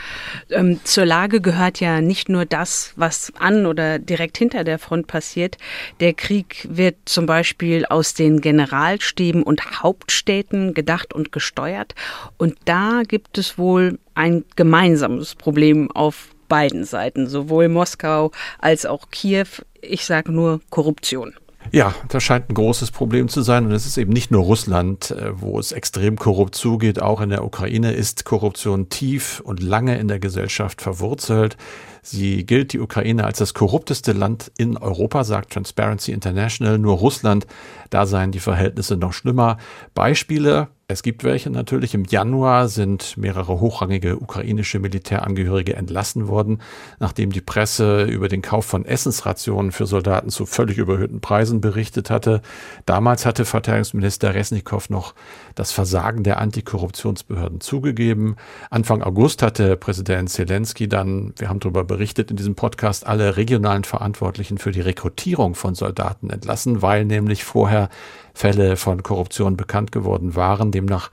Ähm, 0.49 0.79
zur 0.85 1.05
Lage 1.05 1.41
gehört 1.41 1.81
ja 1.81 1.99
nicht 1.99 2.29
nur 2.29 2.45
das, 2.45 2.93
was 2.95 3.33
an 3.37 3.65
oder 3.65 3.99
direkt 3.99 4.37
hinter 4.37 4.63
der 4.63 4.79
Front 4.79 5.07
passiert. 5.07 5.57
Der 5.99 6.13
Krieg 6.13 6.65
wird 6.71 6.95
zum 7.03 7.25
Beispiel 7.25 7.85
aus 7.85 8.13
den 8.13 8.39
Generalstäben 8.39 9.43
und 9.43 9.83
Hauptstädten 9.83 10.73
gedacht 10.73 11.13
und 11.13 11.33
gesteuert. 11.33 11.93
Und 12.37 12.55
da 12.63 13.01
gibt 13.05 13.37
es 13.37 13.57
wohl 13.57 13.99
ein 14.15 14.45
gemeinsames 14.55 15.35
Problem 15.35 15.91
auf 15.91 16.32
beiden 16.47 16.85
Seiten, 16.85 17.27
sowohl 17.27 17.69
Moskau 17.69 18.31
als 18.59 18.85
auch 18.85 19.09
Kiew. 19.11 19.47
Ich 19.81 20.05
sage 20.05 20.31
nur 20.31 20.61
Korruption. 20.69 21.33
Ja, 21.71 21.95
das 22.09 22.23
scheint 22.23 22.49
ein 22.49 22.53
großes 22.53 22.91
Problem 22.91 23.29
zu 23.29 23.41
sein. 23.41 23.65
Und 23.65 23.71
es 23.71 23.85
ist 23.85 23.97
eben 23.97 24.11
nicht 24.11 24.31
nur 24.31 24.43
Russland, 24.43 25.11
äh, 25.11 25.39
wo 25.39 25.59
es 25.59 25.71
extrem 25.71 26.17
korrupt 26.17 26.55
zugeht. 26.55 27.01
Auch 27.01 27.21
in 27.21 27.29
der 27.29 27.43
Ukraine 27.43 27.93
ist 27.93 28.25
Korruption 28.25 28.89
tief 28.89 29.41
und 29.43 29.61
lange 29.61 29.97
in 29.97 30.07
der 30.07 30.19
Gesellschaft 30.19 30.81
verwurzelt. 30.81 31.57
Sie 32.01 32.45
gilt 32.45 32.73
die 32.73 32.79
Ukraine 32.79 33.23
als 33.23 33.37
das 33.37 33.53
korrupteste 33.53 34.11
Land 34.11 34.51
in 34.57 34.77
Europa, 34.77 35.23
sagt 35.23 35.53
Transparency 35.53 36.11
International. 36.11 36.77
Nur 36.77 36.97
Russland, 36.97 37.47
da 37.89 38.05
seien 38.05 38.31
die 38.31 38.39
Verhältnisse 38.39 38.97
noch 38.97 39.13
schlimmer. 39.13 39.57
Beispiele 39.95 40.67
es 40.93 41.03
gibt 41.03 41.23
welche 41.23 41.49
natürlich. 41.49 41.93
Im 41.93 42.05
Januar 42.05 42.69
sind 42.69 43.17
mehrere 43.17 43.59
hochrangige 43.59 44.17
ukrainische 44.17 44.79
Militärangehörige 44.79 45.75
entlassen 45.75 46.27
worden, 46.27 46.61
nachdem 46.99 47.31
die 47.31 47.41
Presse 47.41 48.03
über 48.03 48.29
den 48.29 48.41
Kauf 48.41 48.65
von 48.65 48.85
Essensrationen 48.85 49.71
für 49.71 49.87
Soldaten 49.87 50.29
zu 50.29 50.45
völlig 50.45 50.77
überhöhten 50.77 51.19
Preisen 51.19 51.59
berichtet 51.59 52.09
hatte. 52.09 52.41
Damals 52.85 53.25
hatte 53.25 53.43
Verteidigungsminister 53.43 54.33
Resnikow 54.33 54.89
noch 54.89 55.15
das 55.55 55.71
Versagen 55.71 56.23
der 56.23 56.39
Antikorruptionsbehörden 56.39 57.59
zugegeben. 57.59 58.35
Anfang 58.69 59.01
August 59.01 59.41
hatte 59.41 59.75
Präsident 59.75 60.29
Zelensky 60.29 60.87
dann, 60.87 61.33
wir 61.37 61.49
haben 61.49 61.59
darüber 61.59 61.83
berichtet 61.83 62.31
in 62.31 62.37
diesem 62.37 62.55
Podcast, 62.55 63.05
alle 63.05 63.35
regionalen 63.35 63.83
Verantwortlichen 63.83 64.59
für 64.59 64.71
die 64.71 64.81
Rekrutierung 64.81 65.55
von 65.55 65.75
Soldaten 65.75 66.29
entlassen, 66.29 66.81
weil 66.81 67.05
nämlich 67.05 67.43
vorher 67.43 67.89
Fälle 68.33 68.75
von 68.77 69.03
Korruption 69.03 69.57
bekannt 69.57 69.91
geworden 69.91 70.35
waren. 70.35 70.71
Demnach 70.71 71.11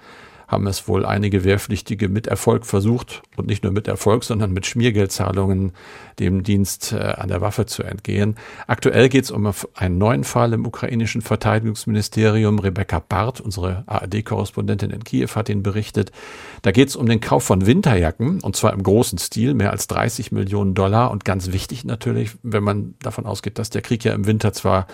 haben 0.51 0.67
es 0.67 0.89
wohl 0.89 1.07
einige 1.07 1.45
Wehrpflichtige 1.45 2.09
mit 2.09 2.27
Erfolg 2.27 2.67
versucht 2.67 3.23
und 3.37 3.47
nicht 3.47 3.63
nur 3.63 3.73
mit 3.73 3.87
Erfolg, 3.87 4.25
sondern 4.25 4.53
mit 4.53 4.67
Schmiergeldzahlungen 4.67 5.73
dem 6.19 6.43
Dienst 6.43 6.93
äh, 6.93 6.97
an 6.97 7.29
der 7.29 7.41
Waffe 7.41 7.67
zu 7.67 7.85
entgehen. 7.85 8.35
Aktuell 8.67 9.09
geht 9.09 9.25
es 9.25 9.31
um 9.31 9.49
einen 9.75 9.99
neuen 9.99 10.25
Fall 10.25 10.53
im 10.53 10.67
ukrainischen 10.67 11.23
Verteidigungsministerium. 11.23 12.59
Rebecca 12.59 12.99
Barth, 12.99 13.41
unsere 13.41 13.85
ARD-Korrespondentin 13.87 14.91
in 14.91 15.05
Kiew, 15.05 15.29
hat 15.37 15.49
ihn 15.49 15.63
berichtet. 15.63 16.11
Da 16.63 16.73
geht 16.73 16.89
es 16.89 16.97
um 16.97 17.07
den 17.07 17.21
Kauf 17.21 17.45
von 17.45 17.67
Winterjacken 17.67 18.41
und 18.41 18.57
zwar 18.57 18.73
im 18.73 18.83
großen 18.83 19.19
Stil, 19.19 19.55
mehr 19.55 19.71
als 19.71 19.87
30 19.87 20.33
Millionen 20.33 20.75
Dollar. 20.75 21.13
Und 21.13 21.25
ganz 21.25 21.53
wichtig 21.53 21.85
natürlich, 21.85 22.33
wenn 22.43 22.65
man 22.65 22.95
davon 23.03 23.25
ausgeht, 23.25 23.57
dass 23.61 23.71
der 23.71 23.83
Krieg 23.83 24.05
ja 24.05 24.15
im 24.15 24.27
Winter 24.27 24.53
zwar 24.53 24.89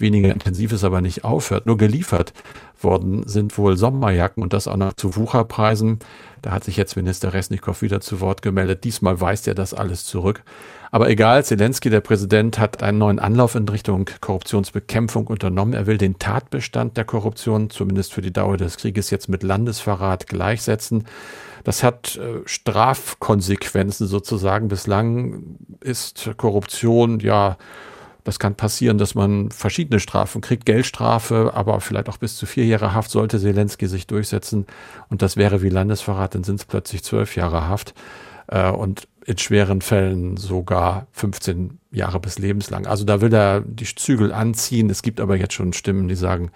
weniger 0.00 0.32
intensiv 0.32 0.72
ist, 0.72 0.84
aber 0.84 1.00
nicht 1.00 1.24
aufhört. 1.24 1.66
Nur 1.66 1.76
geliefert 1.76 2.32
worden 2.80 3.26
sind 3.26 3.56
wohl 3.58 3.76
Sommerjacken 3.76 4.42
und 4.42 4.52
das 4.52 4.68
auch 4.68 4.76
noch 4.76 4.94
zu 4.94 5.16
Wucherpreisen. 5.16 5.98
Da 6.42 6.52
hat 6.52 6.64
sich 6.64 6.76
jetzt 6.76 6.96
Minister 6.96 7.32
Resnikow 7.34 7.80
wieder 7.82 8.00
zu 8.00 8.20
Wort 8.20 8.42
gemeldet. 8.42 8.84
Diesmal 8.84 9.20
weist 9.20 9.46
er 9.46 9.54
das 9.54 9.74
alles 9.74 10.04
zurück. 10.04 10.42
Aber 10.90 11.08
egal, 11.08 11.44
Zelensky, 11.44 11.88
der 11.88 12.00
Präsident, 12.00 12.58
hat 12.58 12.82
einen 12.82 12.98
neuen 12.98 13.18
Anlauf 13.18 13.54
in 13.54 13.68
Richtung 13.68 14.08
Korruptionsbekämpfung 14.20 15.28
unternommen. 15.28 15.74
Er 15.74 15.86
will 15.86 15.98
den 15.98 16.18
Tatbestand 16.18 16.96
der 16.96 17.04
Korruption, 17.04 17.70
zumindest 17.70 18.12
für 18.12 18.22
die 18.22 18.32
Dauer 18.32 18.56
des 18.56 18.76
Krieges, 18.76 19.10
jetzt 19.10 19.28
mit 19.28 19.42
Landesverrat 19.42 20.26
gleichsetzen. 20.26 21.04
Das 21.62 21.82
hat 21.82 22.16
äh, 22.16 22.40
Strafkonsequenzen 22.44 24.06
sozusagen. 24.06 24.68
Bislang 24.68 25.58
ist 25.80 26.30
Korruption 26.36 27.20
ja 27.20 27.56
das 28.24 28.38
kann 28.38 28.54
passieren, 28.54 28.98
dass 28.98 29.14
man 29.14 29.50
verschiedene 29.50 30.00
Strafen 30.00 30.40
kriegt, 30.40 30.66
Geldstrafe, 30.66 31.52
aber 31.54 31.80
vielleicht 31.80 32.08
auch 32.08 32.18
bis 32.18 32.36
zu 32.36 32.46
vier 32.46 32.66
Jahre 32.66 32.94
Haft 32.94 33.10
sollte 33.10 33.38
Zelensky 33.38 33.86
sich 33.86 34.06
durchsetzen. 34.06 34.66
Und 35.08 35.22
das 35.22 35.36
wäre 35.36 35.62
wie 35.62 35.68
Landesverrat, 35.68 36.34
dann 36.34 36.44
sind 36.44 36.60
es 36.60 36.66
plötzlich 36.66 37.02
zwölf 37.02 37.36
Jahre 37.36 37.68
Haft. 37.68 37.94
Äh, 38.48 38.70
und 38.70 39.08
in 39.26 39.38
schweren 39.38 39.80
Fällen 39.80 40.36
sogar 40.36 41.06
15 41.12 41.78
Jahre 41.92 42.20
bis 42.20 42.38
lebenslang. 42.38 42.86
Also 42.86 43.04
da 43.04 43.20
will 43.20 43.34
er 43.34 43.62
die 43.62 43.84
Zügel 43.84 44.32
anziehen. 44.32 44.90
Es 44.90 45.02
gibt 45.02 45.20
aber 45.20 45.36
jetzt 45.36 45.54
schon 45.54 45.72
Stimmen, 45.72 46.06
die 46.06 46.14
sagen, 46.14 46.52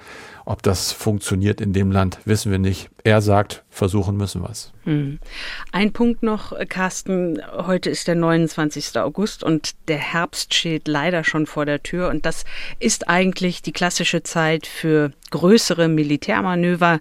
ob 0.46 0.62
das 0.62 0.92
funktioniert 0.92 1.60
in 1.60 1.72
dem 1.72 1.90
Land, 1.90 2.18
wissen 2.26 2.52
wir 2.52 2.58
nicht. 2.58 2.90
Er 3.02 3.22
sagt, 3.22 3.64
versuchen 3.70 4.16
müssen 4.16 4.42
wir 4.42 4.50
es. 4.50 4.72
Hm. 4.84 5.18
Ein 5.72 5.92
Punkt 5.92 6.22
noch, 6.22 6.52
Carsten. 6.68 7.40
Heute 7.52 7.90
ist 7.90 8.08
der 8.08 8.14
29. 8.14 8.98
August 8.98 9.42
und 9.42 9.72
der 9.88 9.98
Herbst 9.98 10.54
steht 10.54 10.86
leider 10.86 11.24
schon 11.24 11.46
vor 11.46 11.64
der 11.66 11.82
Tür. 11.82 12.08
Und 12.08 12.26
das 12.26 12.44
ist 12.78 13.08
eigentlich 13.08 13.62
die 13.62 13.72
klassische 13.72 14.22
Zeit 14.22 14.66
für 14.66 15.12
größere 15.30 15.88
Militärmanöver, 15.88 17.00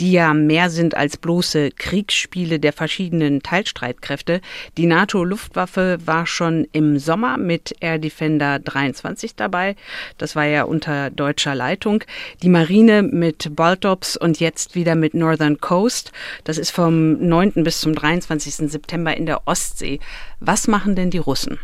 die 0.00 0.12
ja 0.12 0.32
mehr 0.32 0.70
sind 0.70 0.96
als 0.96 1.16
bloße 1.16 1.70
Kriegsspiele 1.72 2.58
der 2.58 2.72
verschiedenen 2.72 3.42
Teilstreitkräfte. 3.42 4.40
Die 4.76 4.86
NATO-Luftwaffe 4.86 5.98
war 6.04 6.26
schon 6.26 6.66
im 6.72 6.98
Sommer 6.98 7.38
mit 7.38 7.73
Air 7.80 7.98
Defender 7.98 8.58
23 8.58 9.36
dabei. 9.36 9.76
Das 10.18 10.36
war 10.36 10.44
ja 10.44 10.64
unter 10.64 11.10
deutscher 11.10 11.54
Leitung. 11.54 12.04
Die 12.42 12.48
Marine 12.48 13.02
mit 13.02 13.54
Baltops 13.54 14.16
und 14.16 14.40
jetzt 14.40 14.74
wieder 14.74 14.94
mit 14.94 15.14
Northern 15.14 15.58
Coast. 15.58 16.12
Das 16.44 16.58
ist 16.58 16.70
vom 16.70 17.26
9. 17.26 17.64
bis 17.64 17.80
zum 17.80 17.94
23. 17.94 18.70
September 18.70 19.16
in 19.16 19.26
der 19.26 19.46
Ostsee. 19.46 20.00
Was 20.40 20.68
machen 20.68 20.96
denn 20.96 21.10
die 21.10 21.18
Russen? 21.18 21.58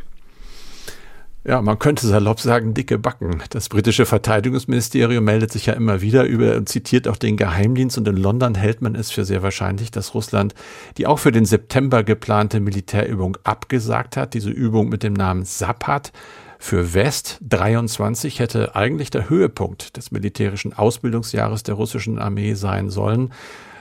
Ja, 1.42 1.62
man 1.62 1.78
könnte 1.78 2.06
salopp 2.06 2.38
sagen, 2.38 2.74
dicke 2.74 2.98
Backen. 2.98 3.42
Das 3.48 3.70
britische 3.70 4.04
Verteidigungsministerium 4.04 5.24
meldet 5.24 5.50
sich 5.50 5.66
ja 5.66 5.72
immer 5.72 6.02
wieder 6.02 6.24
über 6.24 6.56
und 6.56 6.68
zitiert 6.68 7.08
auch 7.08 7.16
den 7.16 7.38
Geheimdienst 7.38 7.96
und 7.96 8.06
in 8.06 8.18
London 8.18 8.54
hält 8.54 8.82
man 8.82 8.94
es 8.94 9.10
für 9.10 9.24
sehr 9.24 9.42
wahrscheinlich, 9.42 9.90
dass 9.90 10.12
Russland 10.12 10.54
die 10.98 11.06
auch 11.06 11.18
für 11.18 11.32
den 11.32 11.46
September 11.46 12.04
geplante 12.04 12.60
Militärübung 12.60 13.38
abgesagt 13.42 14.18
hat. 14.18 14.34
Diese 14.34 14.50
Übung 14.50 14.90
mit 14.90 15.02
dem 15.02 15.14
Namen 15.14 15.46
Sapat 15.46 16.12
für 16.58 16.92
West 16.92 17.38
23 17.48 18.38
hätte 18.38 18.76
eigentlich 18.76 19.08
der 19.08 19.30
Höhepunkt 19.30 19.96
des 19.96 20.10
militärischen 20.10 20.74
Ausbildungsjahres 20.74 21.62
der 21.62 21.74
russischen 21.74 22.18
Armee 22.18 22.52
sein 22.52 22.90
sollen. 22.90 23.32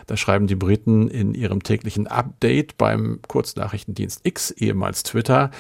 Das 0.08 0.20
schreiben 0.20 0.48
die 0.48 0.56
Briten 0.56 1.10
in 1.10 1.36
ihrem 1.36 1.62
täglichen 1.62 2.08
Update 2.08 2.78
beim 2.78 3.20
Kurznachrichtendienst 3.28 4.22
X, 4.24 4.50
ehemals 4.50 5.04
Twitter. 5.04 5.52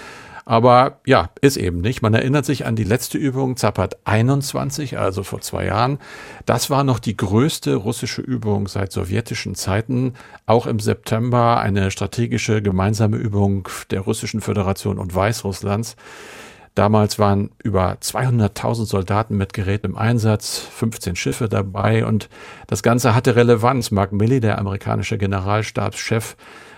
Aber 0.50 1.00
ja, 1.06 1.29
ist 1.41 1.58
eben 1.58 1.79
nicht. 1.79 2.01
Man 2.01 2.15
erinnert 2.15 2.44
sich 2.44 2.65
an 2.65 2.75
die 2.75 2.84
letzte 2.84 3.20
Übung, 3.20 3.56
Zapat 3.56 3.98
21, 4.06 4.98
also 4.98 5.22
vor 5.22 5.41
zwei 5.41 5.65
Jahren. 5.68 6.00
Das 6.48 6.72
war 6.72 6.84
noch 6.84 6.98
die 6.98 7.15
größte 7.15 7.75
russische 7.75 8.24
Übung 8.24 8.68
seit 8.68 8.91
sowjetischen 8.91 9.53
Zeiten. 9.53 10.15
Auch 10.48 10.65
im 10.65 10.79
September 10.79 11.60
eine 11.60 11.91
strategische 11.91 12.63
gemeinsame 12.63 13.18
Übung 13.18 13.70
der 13.91 14.01
Russischen 14.01 14.41
Föderation 14.41 14.98
und 14.98 15.13
Weißrusslands. 15.13 15.96
Damals 16.74 17.20
waren 17.20 17.51
über 17.63 17.98
200.000 18.01 18.86
Soldaten 18.86 19.38
mit 19.38 19.53
Gerät 19.53 19.84
im 19.84 19.96
Einsatz, 19.96 20.58
15 20.58 21.15
Schiffe 21.15 21.48
dabei 21.48 22.08
und 22.08 22.27
das 22.65 22.82
Ganze 22.82 23.13
hatte 23.13 23.36
Relevanz. 23.36 23.91
Mark 23.91 24.13
Milley, 24.13 24.39
der 24.39 24.58
amerikanische 24.58 25.20
Generalstabschef, 25.20 26.36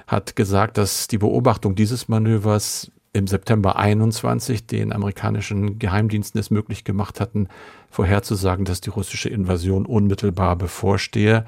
hat 0.08 0.36
gesagt, 0.36 0.78
dass 0.78 1.08
die 1.08 1.20
Beobachtung 1.20 1.75
dieses 1.75 2.10
Manövers 2.10 2.92
im 3.13 3.27
September 3.27 3.75
21 3.75 4.68
den 4.68 4.94
amerikanischen 4.94 5.80
Geheimdiensten 5.80 6.39
es 6.39 6.50
möglich 6.50 6.84
gemacht 6.84 7.20
hatten, 7.20 7.48
vorherzusagen, 7.91 8.65
dass 8.65 8.81
die 8.81 8.89
russische 8.89 9.29
Invasion 9.29 9.86
unmittelbar 9.86 10.55
bevorstehe. 10.55 11.45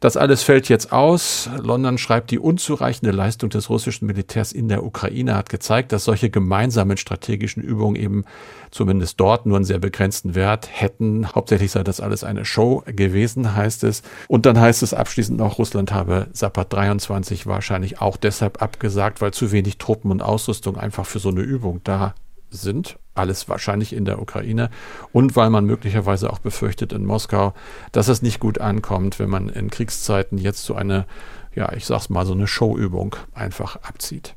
Das 0.00 0.16
alles 0.16 0.42
fällt 0.42 0.68
jetzt 0.68 0.92
aus. 0.92 1.48
London 1.62 1.98
schreibt, 1.98 2.32
die 2.32 2.38
unzureichende 2.38 3.12
Leistung 3.12 3.48
des 3.48 3.70
russischen 3.70 4.06
Militärs 4.06 4.52
in 4.52 4.68
der 4.68 4.84
Ukraine 4.84 5.36
hat 5.36 5.48
gezeigt, 5.48 5.92
dass 5.92 6.04
solche 6.04 6.30
gemeinsamen 6.30 6.96
strategischen 6.96 7.62
Übungen 7.62 7.96
eben 7.96 8.24
zumindest 8.72 9.20
dort 9.20 9.46
nur 9.46 9.56
einen 9.56 9.64
sehr 9.64 9.78
begrenzten 9.78 10.34
Wert 10.34 10.68
hätten. 10.70 11.32
Hauptsächlich 11.32 11.70
sei 11.70 11.84
das 11.84 12.00
alles 12.00 12.24
eine 12.24 12.44
Show 12.44 12.82
gewesen, 12.86 13.54
heißt 13.54 13.84
es. 13.84 14.02
Und 14.26 14.46
dann 14.46 14.60
heißt 14.60 14.82
es 14.82 14.92
abschließend 14.92 15.38
noch, 15.38 15.58
Russland 15.58 15.92
habe 15.92 16.26
Zapad 16.32 16.72
23 16.72 17.46
wahrscheinlich 17.46 18.00
auch 18.00 18.16
deshalb 18.16 18.60
abgesagt, 18.60 19.20
weil 19.20 19.32
zu 19.32 19.52
wenig 19.52 19.78
Truppen 19.78 20.10
und 20.10 20.22
Ausrüstung 20.22 20.76
einfach 20.76 21.06
für 21.06 21.20
so 21.20 21.28
eine 21.28 21.42
Übung 21.42 21.80
da 21.84 22.14
sind. 22.56 22.98
Alles 23.14 23.48
wahrscheinlich 23.48 23.92
in 23.92 24.04
der 24.04 24.20
Ukraine. 24.20 24.70
Und 25.12 25.36
weil 25.36 25.50
man 25.50 25.64
möglicherweise 25.64 26.30
auch 26.30 26.38
befürchtet 26.38 26.92
in 26.92 27.04
Moskau, 27.04 27.54
dass 27.92 28.08
es 28.08 28.22
nicht 28.22 28.40
gut 28.40 28.60
ankommt, 28.60 29.18
wenn 29.18 29.30
man 29.30 29.48
in 29.48 29.70
Kriegszeiten 29.70 30.38
jetzt 30.38 30.64
so 30.64 30.74
eine, 30.74 31.06
ja, 31.54 31.72
ich 31.72 31.86
sag's 31.86 32.08
mal, 32.08 32.26
so 32.26 32.32
eine 32.32 32.46
Showübung 32.46 33.16
einfach 33.34 33.76
abzieht. 33.76 34.34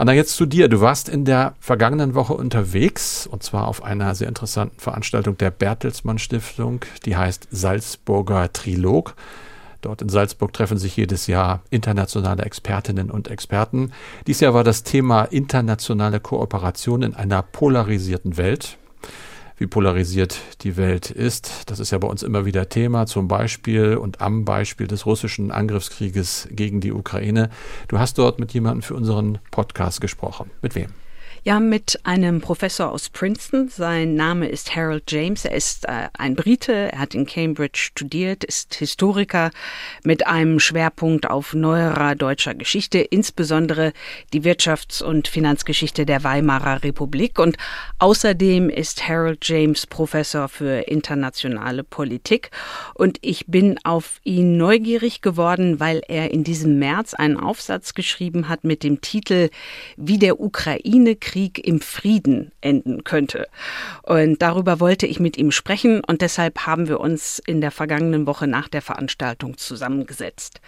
Anna, 0.00 0.14
jetzt 0.14 0.34
zu 0.34 0.46
dir. 0.46 0.68
Du 0.68 0.80
warst 0.80 1.10
in 1.10 1.26
der 1.26 1.54
vergangenen 1.60 2.14
Woche 2.14 2.32
unterwegs 2.32 3.26
und 3.26 3.42
zwar 3.42 3.68
auf 3.68 3.84
einer 3.84 4.14
sehr 4.14 4.28
interessanten 4.28 4.80
Veranstaltung 4.80 5.36
der 5.36 5.50
Bertelsmann 5.50 6.18
Stiftung, 6.18 6.80
die 7.04 7.16
heißt 7.16 7.48
Salzburger 7.50 8.50
Trilog. 8.50 9.14
Dort 9.80 10.02
in 10.02 10.08
Salzburg 10.08 10.52
treffen 10.52 10.78
sich 10.78 10.96
jedes 10.96 11.26
Jahr 11.26 11.62
internationale 11.70 12.42
Expertinnen 12.44 13.10
und 13.10 13.28
Experten. 13.28 13.92
Dies 14.26 14.40
Jahr 14.40 14.54
war 14.54 14.64
das 14.64 14.82
Thema 14.82 15.24
internationale 15.24 16.20
Kooperation 16.20 17.02
in 17.02 17.14
einer 17.14 17.42
polarisierten 17.42 18.36
Welt. 18.36 18.76
wie 19.60 19.66
polarisiert 19.66 20.40
die 20.62 20.78
Welt 20.78 21.10
ist. 21.10 21.70
Das 21.70 21.80
ist 21.80 21.90
ja 21.90 21.98
bei 21.98 22.08
uns 22.08 22.22
immer 22.22 22.46
wieder 22.46 22.70
Thema, 22.70 23.04
zum 23.04 23.28
Beispiel 23.28 23.98
und 23.98 24.22
am 24.22 24.46
Beispiel 24.46 24.86
des 24.86 25.04
russischen 25.04 25.50
Angriffskrieges 25.50 26.48
gegen 26.50 26.80
die 26.80 26.92
Ukraine. 26.92 27.50
Du 27.86 27.98
hast 27.98 28.16
dort 28.16 28.40
mit 28.40 28.54
jemandem 28.54 28.80
für 28.80 28.94
unseren 28.94 29.38
Podcast 29.50 30.00
gesprochen. 30.00 30.50
Mit 30.62 30.74
wem? 30.74 30.88
Ja, 31.42 31.58
mit 31.58 31.98
einem 32.04 32.42
Professor 32.42 32.92
aus 32.92 33.08
Princeton. 33.08 33.70
Sein 33.70 34.14
Name 34.14 34.46
ist 34.46 34.76
Harold 34.76 35.10
James. 35.10 35.46
Er 35.46 35.54
ist 35.54 35.88
äh, 35.88 36.08
ein 36.12 36.34
Brite. 36.34 36.92
Er 36.92 36.98
hat 36.98 37.14
in 37.14 37.24
Cambridge 37.24 37.78
studiert, 37.80 38.44
ist 38.44 38.74
Historiker 38.74 39.50
mit 40.04 40.26
einem 40.26 40.60
Schwerpunkt 40.60 41.30
auf 41.30 41.54
neuerer 41.54 42.14
deutscher 42.14 42.54
Geschichte, 42.54 42.98
insbesondere 42.98 43.94
die 44.34 44.42
Wirtschafts- 44.42 45.02
und 45.02 45.28
Finanzgeschichte 45.28 46.04
der 46.04 46.24
Weimarer 46.24 46.84
Republik. 46.84 47.38
Und 47.38 47.56
außerdem 48.00 48.68
ist 48.68 49.08
Harold 49.08 49.48
James 49.48 49.86
Professor 49.86 50.46
für 50.46 50.88
internationale 50.88 51.84
Politik. 51.84 52.50
Und 52.92 53.16
ich 53.22 53.46
bin 53.46 53.78
auf 53.82 54.20
ihn 54.24 54.58
neugierig 54.58 55.22
geworden, 55.22 55.80
weil 55.80 56.02
er 56.06 56.32
in 56.32 56.44
diesem 56.44 56.78
März 56.78 57.14
einen 57.14 57.38
Aufsatz 57.38 57.94
geschrieben 57.94 58.50
hat 58.50 58.62
mit 58.62 58.82
dem 58.82 59.00
Titel 59.00 59.48
Wie 59.96 60.18
der 60.18 60.38
Ukraine 60.38 61.16
Krieg 61.30 61.64
im 61.64 61.80
Frieden 61.80 62.50
enden 62.60 63.04
könnte. 63.04 63.46
Und 64.02 64.42
darüber 64.42 64.80
wollte 64.80 65.06
ich 65.06 65.20
mit 65.20 65.36
ihm 65.38 65.52
sprechen 65.52 66.02
und 66.04 66.22
deshalb 66.22 66.66
haben 66.66 66.88
wir 66.88 66.98
uns 66.98 67.40
in 67.46 67.60
der 67.60 67.70
vergangenen 67.70 68.26
Woche 68.26 68.48
nach 68.48 68.66
der 68.66 68.82
Veranstaltung 68.82 69.56
zusammengesetzt. 69.56 70.60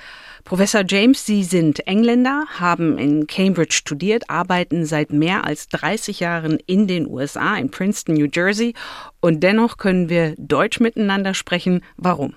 Professor 0.44 0.84
James, 0.86 1.26
Sie 1.26 1.42
sind 1.42 1.84
Engländer, 1.88 2.44
haben 2.60 2.96
in 2.96 3.26
Cambridge 3.26 3.74
studiert, 3.74 4.30
arbeiten 4.30 4.86
seit 4.86 5.12
mehr 5.12 5.44
als 5.44 5.66
30 5.66 6.20
Jahren 6.20 6.60
in 6.66 6.86
den 6.86 7.08
USA, 7.08 7.56
in 7.56 7.72
Princeton, 7.72 8.14
New 8.14 8.28
Jersey 8.32 8.74
und 9.18 9.40
dennoch 9.40 9.78
können 9.78 10.08
wir 10.08 10.36
Deutsch 10.38 10.78
miteinander 10.78 11.34
sprechen. 11.34 11.82
Warum? 11.96 12.34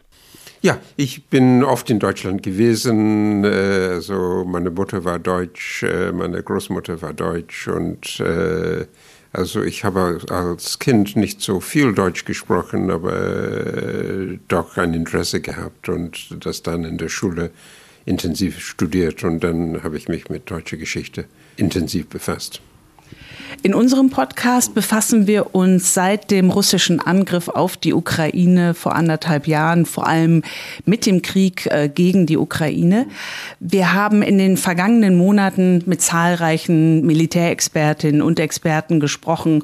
Ja, 0.66 0.80
ich 0.98 1.26
bin 1.26 1.64
oft 1.64 1.92
in 1.92 2.00
Deutschland 2.00 2.42
gewesen. 2.42 3.46
Also 3.46 4.46
meine 4.48 4.72
Mutter 4.72 5.04
war 5.04 5.20
deutsch, 5.20 5.84
äh, 5.84 6.12
meine 6.12 6.42
Großmutter 6.42 7.04
war 7.04 7.14
deutsch 7.14 7.68
und 7.68 8.20
äh, 8.20 8.88
also 9.32 9.62
ich 9.62 9.84
habe 9.84 10.22
als 10.28 10.80
Kind 10.80 11.18
nicht 11.18 11.40
so 11.42 11.60
viel 11.60 11.94
Deutsch 11.94 12.26
gesprochen, 12.26 12.90
aber 12.90 14.40
doch 14.48 14.76
ein 14.78 14.96
Interesse 14.96 15.40
gehabt 15.40 15.88
und 15.88 16.36
das 16.44 16.64
dann 16.64 16.84
in 16.84 16.98
der 16.98 17.10
Schule 17.10 17.52
intensiv 18.08 18.60
studiert 18.60 19.24
und 19.24 19.44
dann 19.44 19.84
habe 19.84 19.98
ich 19.98 20.08
mich 20.08 20.30
mit 20.30 20.50
deutscher 20.50 20.78
Geschichte 20.78 21.26
intensiv 21.58 22.08
befasst. 22.08 22.60
In 23.66 23.74
unserem 23.74 24.12
Podcast 24.12 24.76
befassen 24.76 25.26
wir 25.26 25.56
uns 25.56 25.96
seit 25.96 26.30
dem 26.30 26.52
russischen 26.52 27.00
Angriff 27.00 27.48
auf 27.48 27.78
die 27.78 27.96
Ukraine 27.96 28.76
vor 28.76 28.96
anderthalb 28.96 29.48
Jahren 29.48 29.88
vor 29.88 30.06
allem 30.06 30.44
mit 30.86 31.08
dem 31.08 31.24
Krieg 31.24 31.66
äh, 31.72 31.90
gegen 31.90 32.28
die 32.28 32.38
Ukraine. 32.38 33.08
Wir 33.60 33.92
haben 33.94 34.22
in 34.22 34.38
den 34.38 34.58
vergangenen 34.58 35.18
Monaten 35.18 35.82
mit 35.88 36.04
zahlreichen 36.04 37.04
Militärexpertinnen 37.08 38.22
und 38.22 38.40
Experten 38.40 39.00
gesprochen 39.00 39.64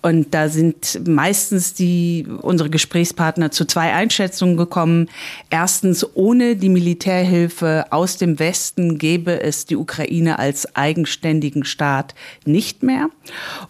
und 0.00 0.32
da 0.32 0.48
sind 0.48 1.06
meistens 1.08 1.74
die, 1.74 2.24
unsere 2.42 2.70
Gesprächspartner 2.70 3.50
zu 3.50 3.64
zwei 3.64 3.92
Einschätzungen 3.92 4.56
gekommen. 4.56 5.08
Erstens, 5.50 6.06
ohne 6.14 6.54
die 6.54 6.68
Militärhilfe 6.68 7.86
aus 7.90 8.16
dem 8.16 8.38
Westen 8.38 8.98
gäbe 8.98 9.40
es 9.42 9.66
die 9.66 9.74
Ukraine 9.74 10.38
als 10.38 10.76
eigenständigen 10.76 11.64
Staat 11.64 12.14
nicht 12.44 12.84
mehr. 12.84 13.08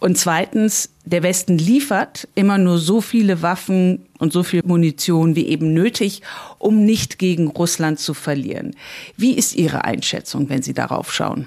Und 0.01 0.19
zweitens, 0.19 0.91
der 1.07 1.23
Westen 1.23 1.57
liefert 1.57 2.29
immer 2.35 2.59
nur 2.59 2.77
so 2.77 3.01
viele 3.01 3.41
Waffen 3.41 4.07
und 4.19 4.33
so 4.33 4.43
viel 4.43 4.63
Munition 4.67 5.35
wie 5.35 5.47
eben 5.47 5.73
nötig, 5.73 6.21
um 6.59 6.85
nicht 6.85 7.19
gegen 7.19 7.49
Russland 7.49 8.01
zu 8.01 8.13
verlieren. 8.13 8.77
Wie 9.17 9.33
ist 9.33 9.57
Ihre 9.57 9.87
Einschätzung, 9.87 10.51
wenn 10.51 10.61
Sie 10.61 10.75
darauf 10.75 11.11
schauen? 11.11 11.47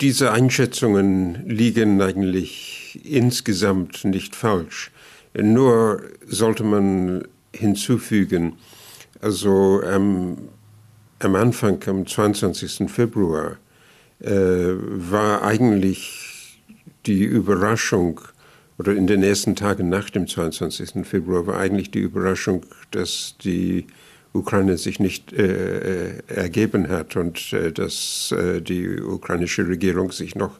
Diese 0.00 0.32
Einschätzungen 0.32 1.46
liegen 1.46 2.00
eigentlich 2.00 2.81
insgesamt 2.96 4.04
nicht 4.04 4.36
falsch. 4.36 4.90
Nur 5.34 6.02
sollte 6.26 6.64
man 6.64 7.26
hinzufügen, 7.54 8.54
also 9.20 9.82
ähm, 9.82 10.36
am 11.20 11.34
Anfang, 11.36 11.78
am 11.86 12.06
22. 12.06 12.90
Februar, 12.90 13.56
äh, 14.20 14.30
war 14.30 15.42
eigentlich 15.42 16.60
die 17.06 17.24
Überraschung, 17.24 18.20
oder 18.78 18.92
in 18.94 19.06
den 19.06 19.22
ersten 19.22 19.54
Tagen 19.54 19.88
nach 19.88 20.10
dem 20.10 20.26
22. 20.26 21.06
Februar 21.06 21.46
war 21.46 21.58
eigentlich 21.58 21.90
die 21.90 22.00
Überraschung, 22.00 22.64
dass 22.90 23.36
die 23.42 23.86
Ukraine 24.32 24.78
sich 24.78 24.98
nicht 24.98 25.32
äh, 25.32 26.08
äh 26.08 26.22
ergeben 26.26 26.88
hat 26.88 27.16
und 27.16 27.52
äh, 27.52 27.70
dass 27.70 28.32
äh, 28.32 28.60
die 28.60 29.00
ukrainische 29.00 29.68
Regierung 29.68 30.10
sich 30.10 30.34
noch 30.34 30.58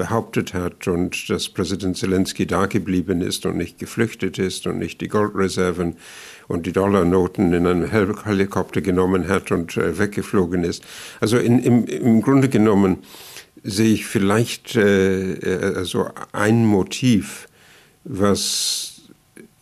behauptet 0.00 0.54
hat 0.54 0.88
und 0.88 1.28
dass 1.28 1.50
Präsident 1.50 1.94
Zelensky 1.94 2.46
da 2.46 2.64
geblieben 2.64 3.20
ist 3.20 3.44
und 3.44 3.58
nicht 3.58 3.78
geflüchtet 3.78 4.38
ist 4.38 4.66
und 4.66 4.78
nicht 4.78 5.02
die 5.02 5.08
Goldreserven 5.08 5.96
und 6.48 6.64
die 6.64 6.72
Dollarnoten 6.72 7.52
in 7.52 7.66
einem 7.66 7.90
Helikopter 8.24 8.80
genommen 8.80 9.28
hat 9.28 9.52
und 9.52 9.76
äh, 9.76 9.98
weggeflogen 9.98 10.64
ist. 10.64 10.84
Also 11.20 11.36
in, 11.36 11.58
im, 11.58 11.84
im 11.84 12.22
Grunde 12.22 12.48
genommen 12.48 13.00
sehe 13.62 13.92
ich 13.92 14.06
vielleicht 14.06 14.74
äh 14.74 15.74
also 15.76 16.08
ein 16.32 16.64
Motiv, 16.64 17.46
was 18.04 19.02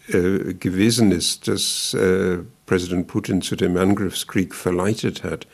äh, 0.07 0.55
gewesen 0.55 1.11
ist, 1.11 1.48
dass 1.48 1.94
äh, 1.94 2.38
Präsident 2.66 3.09
Putin 3.09 3.42
zu 3.42 3.57
dem 3.57 3.77
Angriffskrieg 3.77 4.55
verleitet 4.55 5.24
hat 5.24 5.48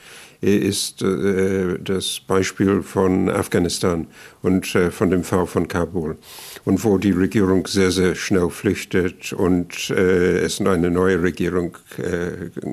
ist 0.44 1.00
äh, 1.02 1.78
das 1.82 2.20
Beispiel 2.26 2.82
von 2.82 3.30
Afghanistan 3.30 4.06
und 4.42 4.74
äh, 4.74 4.90
von 4.90 5.10
dem 5.10 5.24
Fall 5.24 5.46
von 5.46 5.68
Kabul 5.68 6.18
und 6.66 6.84
wo 6.84 6.98
die 6.98 7.12
Regierung 7.12 7.66
sehr, 7.66 7.90
sehr 7.90 8.14
schnell 8.14 8.50
flüchtet 8.50 9.32
und 9.32 9.90
äh, 9.90 10.38
es 10.40 10.60
eine 10.60 10.90
neue 10.90 11.22
Regierung 11.22 11.76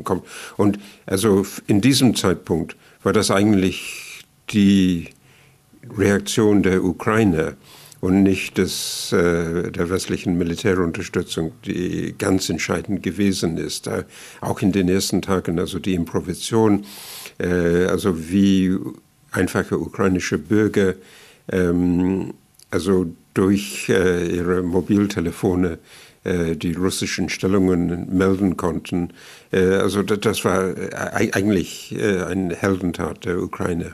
kommt. 0.03 0.23
Und 0.57 0.79
also 1.05 1.45
in 1.67 1.81
diesem 1.81 2.15
Zeitpunkt 2.15 2.75
war 3.03 3.13
das 3.13 3.31
eigentlich 3.31 4.23
die 4.49 5.09
Reaktion 5.97 6.63
der 6.63 6.83
Ukraine 6.83 7.57
und 7.99 8.23
nicht 8.23 8.57
des, 8.57 9.09
der 9.11 9.89
westlichen 9.89 10.37
Militärunterstützung, 10.37 11.51
die 11.65 12.15
ganz 12.17 12.49
entscheidend 12.49 13.03
gewesen 13.03 13.57
ist. 13.57 13.89
Auch 14.39 14.61
in 14.61 14.71
den 14.71 14.89
ersten 14.89 15.21
Tagen, 15.21 15.59
also 15.59 15.79
die 15.79 15.93
Improvisation 15.93 16.85
also 17.43 18.29
wie 18.29 18.77
einfache 19.31 19.79
ukrainische 19.79 20.37
Bürger 20.37 20.95
ähm, 21.51 22.33
also 22.69 23.05
durch 23.33 23.89
äh, 23.89 24.35
ihre 24.35 24.61
Mobiltelefone 24.61 25.77
äh, 26.23 26.55
die 26.55 26.73
russischen 26.73 27.29
Stellungen 27.29 28.15
melden 28.17 28.57
konnten. 28.57 29.11
Äh, 29.51 29.75
also 29.75 30.03
das, 30.03 30.43
war 30.45 30.77
äh, 30.77 31.31
eigentlich 31.31 31.95
äh, 31.97 32.23
eine 32.23 32.55
Heldentat 32.55 33.25
der 33.25 33.41
Ukraine 33.41 33.93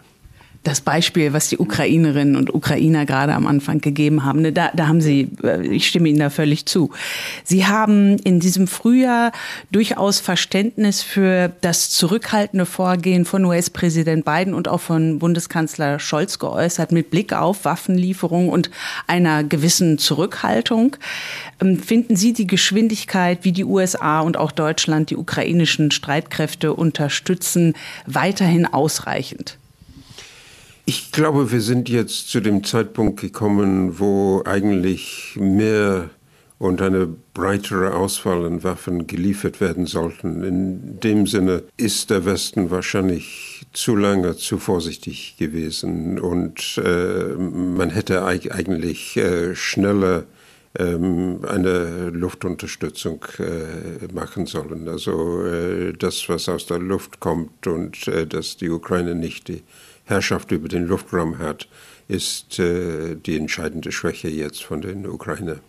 das 0.63 0.81
Beispiel, 0.81 1.33
was 1.33 1.49
die 1.49 1.57
Ukrainerinnen 1.57 2.35
und 2.35 2.53
Ukrainer 2.53 3.05
gerade 3.05 3.33
am 3.33 3.47
Anfang 3.47 3.79
gegeben 3.79 4.23
haben, 4.23 4.41
ne, 4.41 4.51
da, 4.51 4.71
da 4.75 4.87
haben 4.87 5.01
Sie, 5.01 5.29
äh, 5.43 5.65
ich 5.67 5.87
stimme 5.87 6.09
Ihnen 6.09 6.19
da 6.19 6.29
völlig 6.29 6.65
zu. 6.65 6.91
Sie 7.43 7.65
haben 7.65 8.17
in 8.19 8.39
diesem 8.39 8.67
Frühjahr 8.67 9.31
durchaus 9.71 10.19
Verständnis 10.19 11.01
für 11.01 11.51
das 11.61 11.89
zurückhaltende 11.89 12.65
Vorgehen 12.65 13.25
von 13.25 13.45
US-Präsident 13.45 14.25
Biden 14.25 14.53
und 14.53 14.67
auch 14.67 14.81
von 14.81 15.19
Bundeskanzler 15.19 15.99
Scholz 15.99 16.39
geäußert 16.39 16.91
mit 16.91 17.11
Blick 17.11 17.33
auf 17.33 17.65
Waffenlieferung 17.65 18.49
und 18.49 18.69
einer 19.07 19.43
gewissen 19.43 19.97
Zurückhaltung. 19.97 20.95
Ähm, 21.61 21.79
finden 21.79 22.15
Sie 22.15 22.33
die 22.33 22.47
Geschwindigkeit, 22.47 23.39
wie 23.43 23.51
die 23.51 23.65
USA 23.65 24.21
und 24.21 24.37
auch 24.37 24.51
Deutschland 24.51 25.09
die 25.09 25.17
ukrainischen 25.17 25.91
Streitkräfte 25.91 26.73
unterstützen, 26.73 27.73
weiterhin 28.05 28.65
ausreichend? 28.65 29.57
Ich 30.89 31.11
glaube, 31.11 31.51
wir 31.51 31.59
sind 31.59 31.89
jetzt 31.89 32.29
zu 32.29 32.39
dem 32.39 32.63
Zeitpunkt 32.63 33.19
gekommen, 33.19 33.99
wo 33.99 34.41
eigentlich 34.45 35.35
mehr 35.37 36.09
und 36.59 36.81
eine 36.81 37.13
breitere 37.33 37.93
Auswahl 37.93 38.45
an 38.45 38.63
Waffen 38.63 39.05
geliefert 39.05 39.59
werden 39.59 39.85
sollten. 39.85 40.45
In 40.45 40.97
dem 41.01 41.27
Sinne 41.27 41.63
ist 41.75 42.09
der 42.09 42.23
Westen 42.23 42.71
wahrscheinlich 42.71 43.65
zu 43.73 43.97
lange 43.97 44.37
zu 44.37 44.59
vorsichtig 44.59 45.35
gewesen 45.37 46.19
und 46.19 46.77
äh, 46.77 47.33
man 47.35 47.89
hätte 47.89 48.23
eigentlich 48.23 49.17
äh, 49.17 49.55
schneller 49.55 50.23
ähm, 50.79 51.41
eine 51.45 52.11
Luftunterstützung 52.11 53.25
äh, 53.39 54.13
machen 54.13 54.45
sollen. 54.45 54.87
Also 54.87 55.43
äh, 55.43 55.91
das, 55.91 56.29
was 56.29 56.47
aus 56.47 56.65
der 56.65 56.79
Luft 56.79 57.19
kommt 57.19 57.67
und 57.67 58.07
äh, 58.07 58.25
dass 58.25 58.55
die 58.55 58.69
Ukraine 58.69 59.15
nicht 59.15 59.49
die 59.49 59.63
Herrschaft 60.07 60.51
über 60.51 60.67
den 60.67 60.87
Luftraum 60.87 61.37
hat, 61.37 61.67
ist 62.07 62.59
äh, 62.59 63.15
die 63.15 63.37
entscheidende 63.37 63.91
Schwäche 63.91 64.29
jetzt 64.29 64.63
von 64.63 64.81
den 64.81 65.05
Ukraine. 65.05 65.59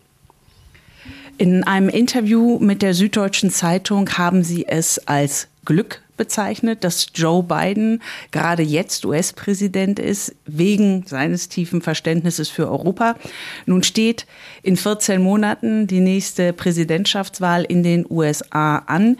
In 1.36 1.64
einem 1.64 1.88
Interview 1.88 2.58
mit 2.58 2.82
der 2.82 2.94
Süddeutschen 2.94 3.50
Zeitung 3.50 4.10
haben 4.18 4.42
Sie 4.42 4.66
es 4.66 5.06
als 5.06 5.48
Glück 5.64 6.02
bezeichnet, 6.16 6.84
dass 6.84 7.06
Joe 7.14 7.42
Biden 7.42 8.02
gerade 8.30 8.62
jetzt 8.62 9.06
US-Präsident 9.06 9.98
ist, 9.98 10.34
wegen 10.44 11.04
seines 11.06 11.48
tiefen 11.48 11.80
Verständnisses 11.80 12.50
für 12.50 12.68
Europa. 12.68 13.16
Nun 13.64 13.82
steht 13.82 14.26
in 14.62 14.76
14 14.76 15.22
Monaten 15.22 15.86
die 15.86 16.00
nächste 16.00 16.52
Präsidentschaftswahl 16.52 17.64
in 17.64 17.82
den 17.82 18.04
USA 18.10 18.78
an. 18.78 19.16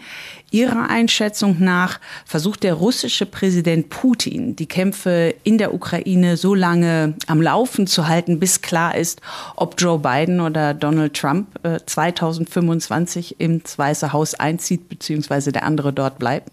Ihrer 0.51 0.89
Einschätzung 0.89 1.57
nach 1.59 1.99
versucht 2.25 2.63
der 2.63 2.73
russische 2.73 3.25
Präsident 3.25 3.89
Putin, 3.89 4.55
die 4.55 4.65
Kämpfe 4.65 5.35
in 5.43 5.57
der 5.57 5.73
Ukraine 5.73 6.37
so 6.37 6.55
lange 6.55 7.13
am 7.27 7.41
Laufen 7.41 7.85
zu 7.85 8.07
halten, 8.07 8.39
bis 8.39 8.61
klar 8.61 8.95
ist, 8.95 9.21
ob 9.55 9.75
Joe 9.77 9.99
Biden 9.99 10.41
oder 10.41 10.73
Donald 10.73 11.13
Trump 11.13 11.47
2025 11.85 13.39
äh, 13.39 13.43
ins 13.43 13.77
Weiße 13.77 14.11
Haus 14.11 14.33
einzieht, 14.33 14.89
beziehungsweise 14.89 15.51
der 15.51 15.63
andere 15.63 15.93
dort 15.93 16.17
bleibt? 16.17 16.51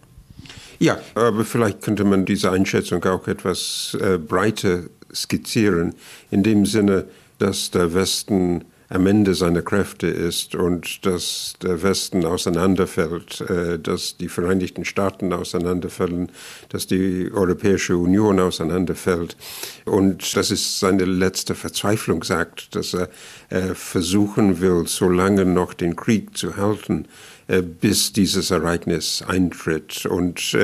Ja, 0.78 0.98
aber 1.14 1.44
vielleicht 1.44 1.80
könnte 1.80 2.04
man 2.04 2.26
diese 2.26 2.50
Einschätzung 2.50 3.02
auch 3.04 3.26
etwas 3.28 3.96
äh, 4.00 4.18
breiter 4.18 4.84
skizzieren, 5.14 5.94
in 6.30 6.42
dem 6.42 6.66
Sinne, 6.66 7.06
dass 7.38 7.70
der 7.70 7.94
Westen 7.94 8.64
am 8.88 9.06
Ende 9.06 9.34
seiner 9.34 9.62
Kräfte 9.62 10.06
ist 10.06 10.54
und 10.54 11.04
dass 11.04 11.54
der 11.62 11.82
Westen 11.82 12.24
auseinanderfällt, 12.24 13.40
äh, 13.42 13.78
dass 13.78 14.16
die 14.16 14.28
Vereinigten 14.28 14.84
Staaten 14.84 15.32
auseinanderfällen, 15.32 16.30
dass 16.68 16.86
die 16.86 17.30
Europäische 17.32 17.96
Union 17.96 18.38
auseinanderfällt 18.38 19.36
und 19.84 20.36
dass 20.36 20.50
es 20.50 20.78
seine 20.78 21.04
letzte 21.04 21.54
Verzweiflung 21.54 22.22
sagt, 22.22 22.76
dass 22.76 22.94
er 22.94 23.08
äh, 23.50 23.74
versuchen 23.74 24.60
will, 24.60 24.86
so 24.86 25.08
lange 25.08 25.44
noch 25.44 25.74
den 25.74 25.96
Krieg 25.96 26.36
zu 26.36 26.56
halten, 26.56 27.06
äh, 27.48 27.62
bis 27.62 28.12
dieses 28.12 28.50
Ereignis 28.50 29.24
eintritt. 29.26 30.06
Und 30.06 30.56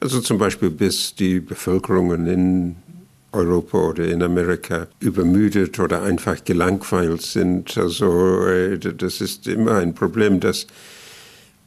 also 0.00 0.20
zum 0.20 0.38
Beispiel 0.38 0.70
bis 0.70 1.14
die 1.14 1.40
Bevölkerungen 1.40 2.26
in 2.26 2.76
Europa 3.34 3.78
oder 3.78 4.04
in 4.04 4.22
Amerika 4.22 4.86
übermüdet 5.00 5.78
oder 5.78 6.02
einfach 6.02 6.44
gelangweilt 6.44 7.22
sind. 7.22 7.76
Also 7.76 8.46
äh, 8.46 8.78
das 8.78 9.20
ist 9.20 9.46
immer 9.46 9.76
ein 9.76 9.94
Problem, 9.94 10.40
dass 10.40 10.66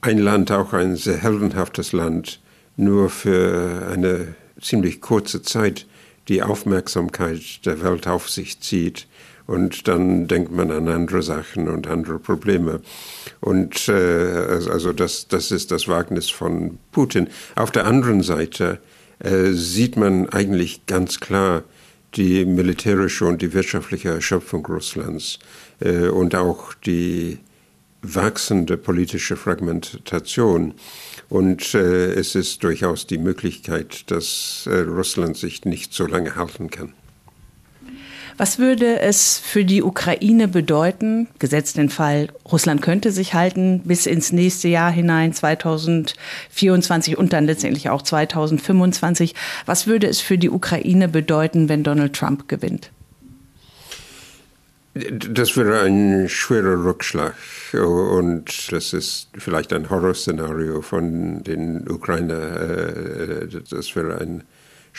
ein 0.02 0.18
Land, 0.18 0.52
auch 0.52 0.74
ein 0.74 0.96
sehr 0.96 1.18
heldenhaftes 1.18 1.92
Land, 1.92 2.40
nur 2.78 3.10
für 3.10 3.88
eine 3.92 4.36
ziemlich 4.62 5.02
kurze 5.02 5.42
Zeit 5.42 5.86
die 6.28 6.44
Aufmerksamkeit 6.44 7.66
der 7.66 7.82
Welt 7.82 8.08
auf 8.08 8.30
sich 8.30 8.60
zieht 8.60 9.08
und 9.48 9.88
dann 9.88 10.28
denkt 10.28 10.52
man 10.52 10.72
an 10.72 10.88
andere 10.90 11.24
Sachen 11.24 11.70
und 11.70 11.88
andere 11.88 12.20
Probleme. 12.20 12.82
Und 13.40 13.88
äh, 13.88 14.60
also 14.70 14.92
das, 14.92 15.30
das 15.30 15.52
ist 15.52 15.72
das 15.72 15.88
Wagnis 15.88 16.30
von 16.30 16.78
Putin. 16.92 17.30
Auf 17.56 17.72
der 17.72 17.86
anderen 17.86 18.24
Seite 18.24 18.80
äh, 19.20 19.52
sieht 19.52 19.98
man 19.98 20.30
eigentlich 20.30 20.86
ganz 20.86 21.20
klar 21.20 21.64
die 22.16 22.46
militärische 22.46 23.26
und 23.26 23.42
die 23.42 23.54
wirtschaftliche 23.54 24.10
Erschöpfung 24.10 24.66
Russlands 24.66 25.40
äh, 25.80 26.08
und 26.08 26.36
auch 26.36 26.74
die 26.74 27.40
wachsende 28.02 28.78
politische 28.78 29.36
Fragmentation. 29.36 30.74
Und 31.30 31.74
äh, 31.74 32.14
es 32.14 32.36
ist 32.36 32.64
durchaus 32.64 33.08
die 33.08 33.18
Möglichkeit, 33.18 34.10
dass 34.12 34.68
äh, 34.72 34.80
Russland 34.80 35.38
sich 35.38 35.66
nicht 35.66 35.94
so 35.94 36.06
lange 36.06 36.36
halten 36.36 36.70
kann. 36.70 36.94
Was 38.38 38.60
würde 38.60 39.00
es 39.00 39.40
für 39.40 39.66
die 39.66 39.82
Ukraine 39.82 40.48
bedeuten, 40.48 41.28
gesetzt 41.40 41.78
den 41.78 41.90
Fall, 41.90 42.28
Russland 42.52 42.84
könnte 42.84 43.12
sich 43.12 43.34
halten 43.34 43.82
bis 43.84 44.06
ins 44.06 44.32
nächste 44.32 44.68
Jahr 44.68 44.92
hinein, 44.92 45.34
2024 45.34 47.18
und 47.18 47.34
dann 47.34 47.48
letztendlich 47.48 47.90
auch 47.90 48.04
2025? 48.04 49.34
Was 49.66 49.88
würde 49.88 50.06
es 50.06 50.22
für 50.22 50.38
die 50.38 50.52
Ukraine 50.52 51.08
bedeuten, 51.08 51.68
wenn 51.68 51.84
Donald 51.84 52.14
Trump 52.14 52.48
gewinnt? 52.48 52.92
Das 54.94 55.58
wäre 55.58 55.82
ein 55.82 56.30
schwerer 56.30 56.84
Rückschlag 56.84 57.34
und 57.74 58.72
das 58.72 58.94
ist 58.94 59.30
vielleicht 59.38 59.74
ein 59.74 59.90
Horrorszenario 59.90 60.82
von 60.82 61.44
den 61.44 61.90
Ukrainer. 61.90 62.62
Äh, 62.62 63.48
das 63.70 63.96
wäre 63.96 64.20
ein 64.20 64.44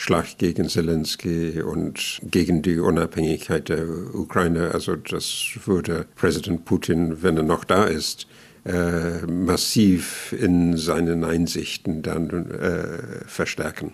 Schlag 0.01 0.37
gegen 0.37 0.69
Zelensky 0.69 1.61
und 1.61 2.21
gegen 2.23 2.61
die 2.61 2.79
Unabhängigkeit 2.79 3.67
der 3.67 3.85
Ukraine. 4.15 4.71
Also 4.73 4.95
das 4.95 5.51
würde 5.65 6.05
Präsident 6.15 6.63
Putin, 6.63 7.21
wenn 7.21 7.35
er 7.35 7.43
noch 7.43 7.65
da 7.65 7.83
ist, 7.83 8.25
äh, 8.65 9.25
massiv 9.27 10.31
in 10.31 10.77
seinen 10.77 11.25
Einsichten 11.25 12.01
dann 12.01 12.49
äh, 12.49 13.25
verstärken. 13.27 13.91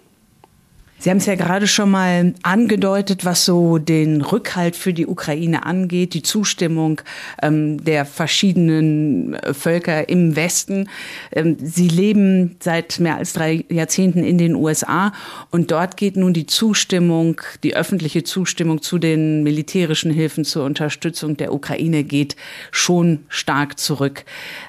Sie 0.97 1.09
haben 1.09 1.17
es 1.17 1.25
ja 1.25 1.35
gerade 1.35 1.67
schon 1.67 1.91
mal 1.91 2.33
angedeutet, 2.41 3.25
was 3.25 3.45
so 3.45 3.77
den 3.77 4.21
Rückhalt 4.21 4.75
für 4.75 4.93
die 4.93 5.05
Ukraine 5.05 5.65
angeht, 5.65 6.13
die 6.13 6.23
Zustimmung 6.23 7.01
ähm, 7.41 7.83
der 7.83 8.05
verschiedenen 8.05 9.33
äh, 9.35 9.53
Völker 9.53 10.07
im 10.09 10.35
Westen. 10.35 10.89
Ähm, 11.31 11.57
Sie 11.61 11.89
leben 11.89 12.55
seit 12.59 12.99
mehr 12.99 13.17
als 13.17 13.33
drei 13.33 13.65
Jahrzehnten 13.69 14.23
in 14.23 14.37
den 14.37 14.55
USA 14.55 15.11
und 15.51 15.69
dort 15.69 15.97
geht 15.97 16.15
nun 16.15 16.33
die 16.33 16.47
Zustimmung, 16.47 17.41
die 17.63 17.75
öffentliche 17.75 18.23
Zustimmung 18.23 18.81
zu 18.81 18.97
den 18.97 19.43
militärischen 19.43 20.11
Hilfen 20.11 20.45
zur 20.45 20.63
Unterstützung 20.63 21.37
der 21.37 21.53
Ukraine 21.53 22.03
geht 22.03 22.35
schon 22.71 23.25
stark 23.27 23.79
zurück. 23.79 24.25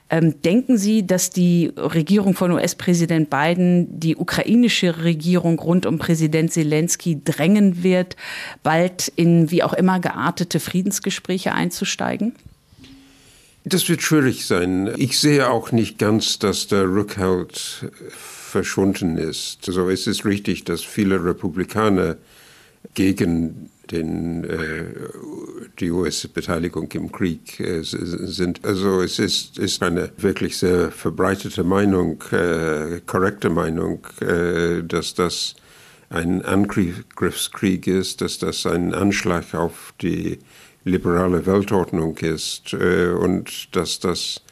Ähm, 0.08 0.40
denken 0.42 0.78
Sie, 0.78 1.04
dass 1.04 1.30
die 1.30 1.72
Regierung 1.76 2.34
von 2.34 2.52
US-Präsident 2.52 3.28
Biden 3.28 3.98
die 3.98 4.16
ukrainische 4.16 5.02
Regierung 5.02 5.58
rund 5.58 5.84
um 5.84 5.98
Präsident 5.98 6.52
Zelensky 6.52 7.20
drängen 7.24 7.82
wird, 7.82 8.14
bald 8.62 9.08
in 9.16 9.50
wie 9.50 9.64
auch 9.64 9.72
immer 9.72 9.98
geartete 9.98 10.60
Friedensgespräche 10.60 11.52
einzusteigen? 11.52 12.34
Das 13.64 13.88
wird 13.88 14.00
schwierig 14.00 14.46
sein. 14.46 14.92
Ich 14.96 15.18
sehe 15.18 15.50
auch 15.50 15.72
nicht 15.72 15.98
ganz, 15.98 16.38
dass 16.38 16.68
der 16.68 16.84
Rückhalt 16.84 17.90
verschwunden 18.16 19.18
ist. 19.18 19.66
Also 19.66 19.90
es 19.90 20.06
ist 20.06 20.24
richtig, 20.24 20.62
dass 20.62 20.82
viele 20.82 21.24
Republikaner 21.24 22.16
gegen 22.94 23.70
den, 23.90 24.44
äh, 24.44 24.84
die 25.78 25.90
US-Beteiligung 25.90 26.90
im 26.92 27.12
Krieg 27.12 27.60
äh, 27.60 27.82
sind. 27.82 28.64
Also 28.64 29.02
es 29.02 29.18
ist, 29.18 29.58
ist 29.58 29.82
eine 29.82 30.10
wirklich 30.18 30.56
sehr 30.56 30.90
verbreitete 30.90 31.64
Meinung, 31.64 32.22
äh, 32.32 33.00
korrekte 33.06 33.50
Meinung, 33.50 34.06
äh, 34.20 34.82
dass 34.82 35.14
das 35.14 35.56
ein 36.08 36.42
Angriffskrieg 36.42 37.86
ist, 37.86 38.20
dass 38.20 38.38
das 38.38 38.66
ein 38.66 38.94
Anschlag 38.94 39.54
auf 39.54 39.92
die 40.00 40.38
liberale 40.84 41.46
Weltordnung 41.46 42.16
ist 42.18 42.72
äh, 42.72 43.08
und 43.10 43.74
dass 43.74 43.98
das 43.98 44.42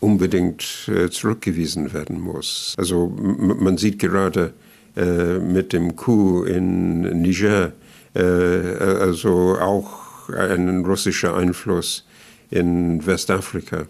unbedingt 0.00 0.88
äh, 0.88 1.08
zurückgewiesen 1.10 1.92
werden 1.92 2.20
muss. 2.20 2.74
Also 2.76 3.08
man 3.08 3.78
sieht 3.78 3.98
gerade 3.98 4.52
mit 4.98 5.74
dem 5.74 5.94
Coup 5.94 6.46
in 6.46 7.02
Niger, 7.20 7.74
also 8.18 9.58
auch 9.60 10.30
ein 10.30 10.84
russischer 10.84 11.36
Einfluss 11.36 12.06
in 12.50 13.04
Westafrika. 13.06 13.86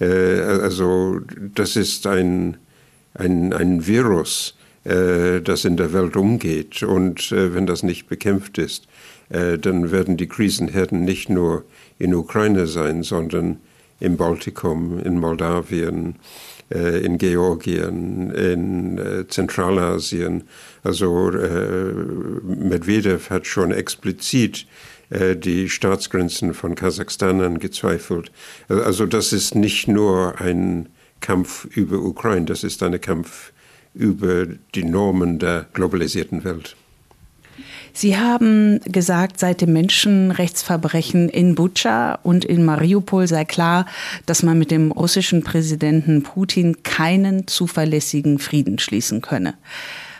Äh, 0.00 0.40
also 0.40 1.20
das 1.54 1.76
ist 1.76 2.06
ein, 2.06 2.56
ein, 3.14 3.52
ein 3.52 3.86
Virus, 3.86 4.56
äh, 4.84 5.40
das 5.40 5.64
in 5.64 5.76
der 5.76 5.92
Welt 5.92 6.16
umgeht. 6.16 6.82
Und 6.82 7.30
wenn 7.30 7.66
das 7.66 7.82
nicht 7.82 8.08
bekämpft 8.08 8.58
ist, 8.58 8.86
dann 9.28 9.92
werden 9.92 10.16
die 10.16 10.26
Krisenherden 10.26 11.04
nicht 11.04 11.30
nur 11.30 11.64
in 12.00 12.16
Ukraine 12.16 12.66
sein, 12.66 13.04
sondern 13.04 13.58
im 14.00 14.16
Baltikum, 14.16 14.98
in 14.98 15.20
Moldawien, 15.20 16.16
äh, 16.16 16.59
in 16.70 17.18
Georgien, 17.18 18.30
in 18.30 18.98
äh, 18.98 19.26
Zentralasien. 19.26 20.44
Also 20.82 21.30
äh, 21.30 21.92
Medvedev 22.42 23.30
hat 23.30 23.46
schon 23.46 23.72
explizit 23.72 24.66
die 25.12 25.68
Staatsgrenzen 25.68 26.54
von 26.54 26.76
Kasachstan 26.76 27.40
angezweifelt. 27.40 28.30
Also 28.68 29.06
das 29.06 29.32
ist 29.32 29.56
nicht 29.56 29.88
nur 29.88 30.40
ein 30.40 30.88
Kampf 31.18 31.64
über 31.64 31.98
Ukraine, 31.98 32.46
das 32.46 32.62
ist 32.62 32.80
ein 32.84 33.00
Kampf 33.00 33.52
über 33.92 34.46
die 34.46 34.84
Normen 34.84 35.40
der 35.40 35.66
globalisierten 35.72 36.44
Welt. 36.44 36.76
Sie 37.92 38.16
haben 38.16 38.80
gesagt, 38.84 39.38
seit 39.38 39.60
dem 39.60 39.72
Menschenrechtsverbrechen 39.72 41.28
in 41.28 41.54
Butscha 41.54 42.18
und 42.22 42.44
in 42.44 42.64
Mariupol 42.64 43.26
sei 43.26 43.44
klar, 43.44 43.86
dass 44.26 44.42
man 44.42 44.58
mit 44.58 44.70
dem 44.70 44.92
russischen 44.92 45.42
Präsidenten 45.42 46.22
Putin 46.22 46.82
keinen 46.82 47.46
zuverlässigen 47.46 48.38
Frieden 48.38 48.78
schließen 48.78 49.20
könne. 49.20 49.54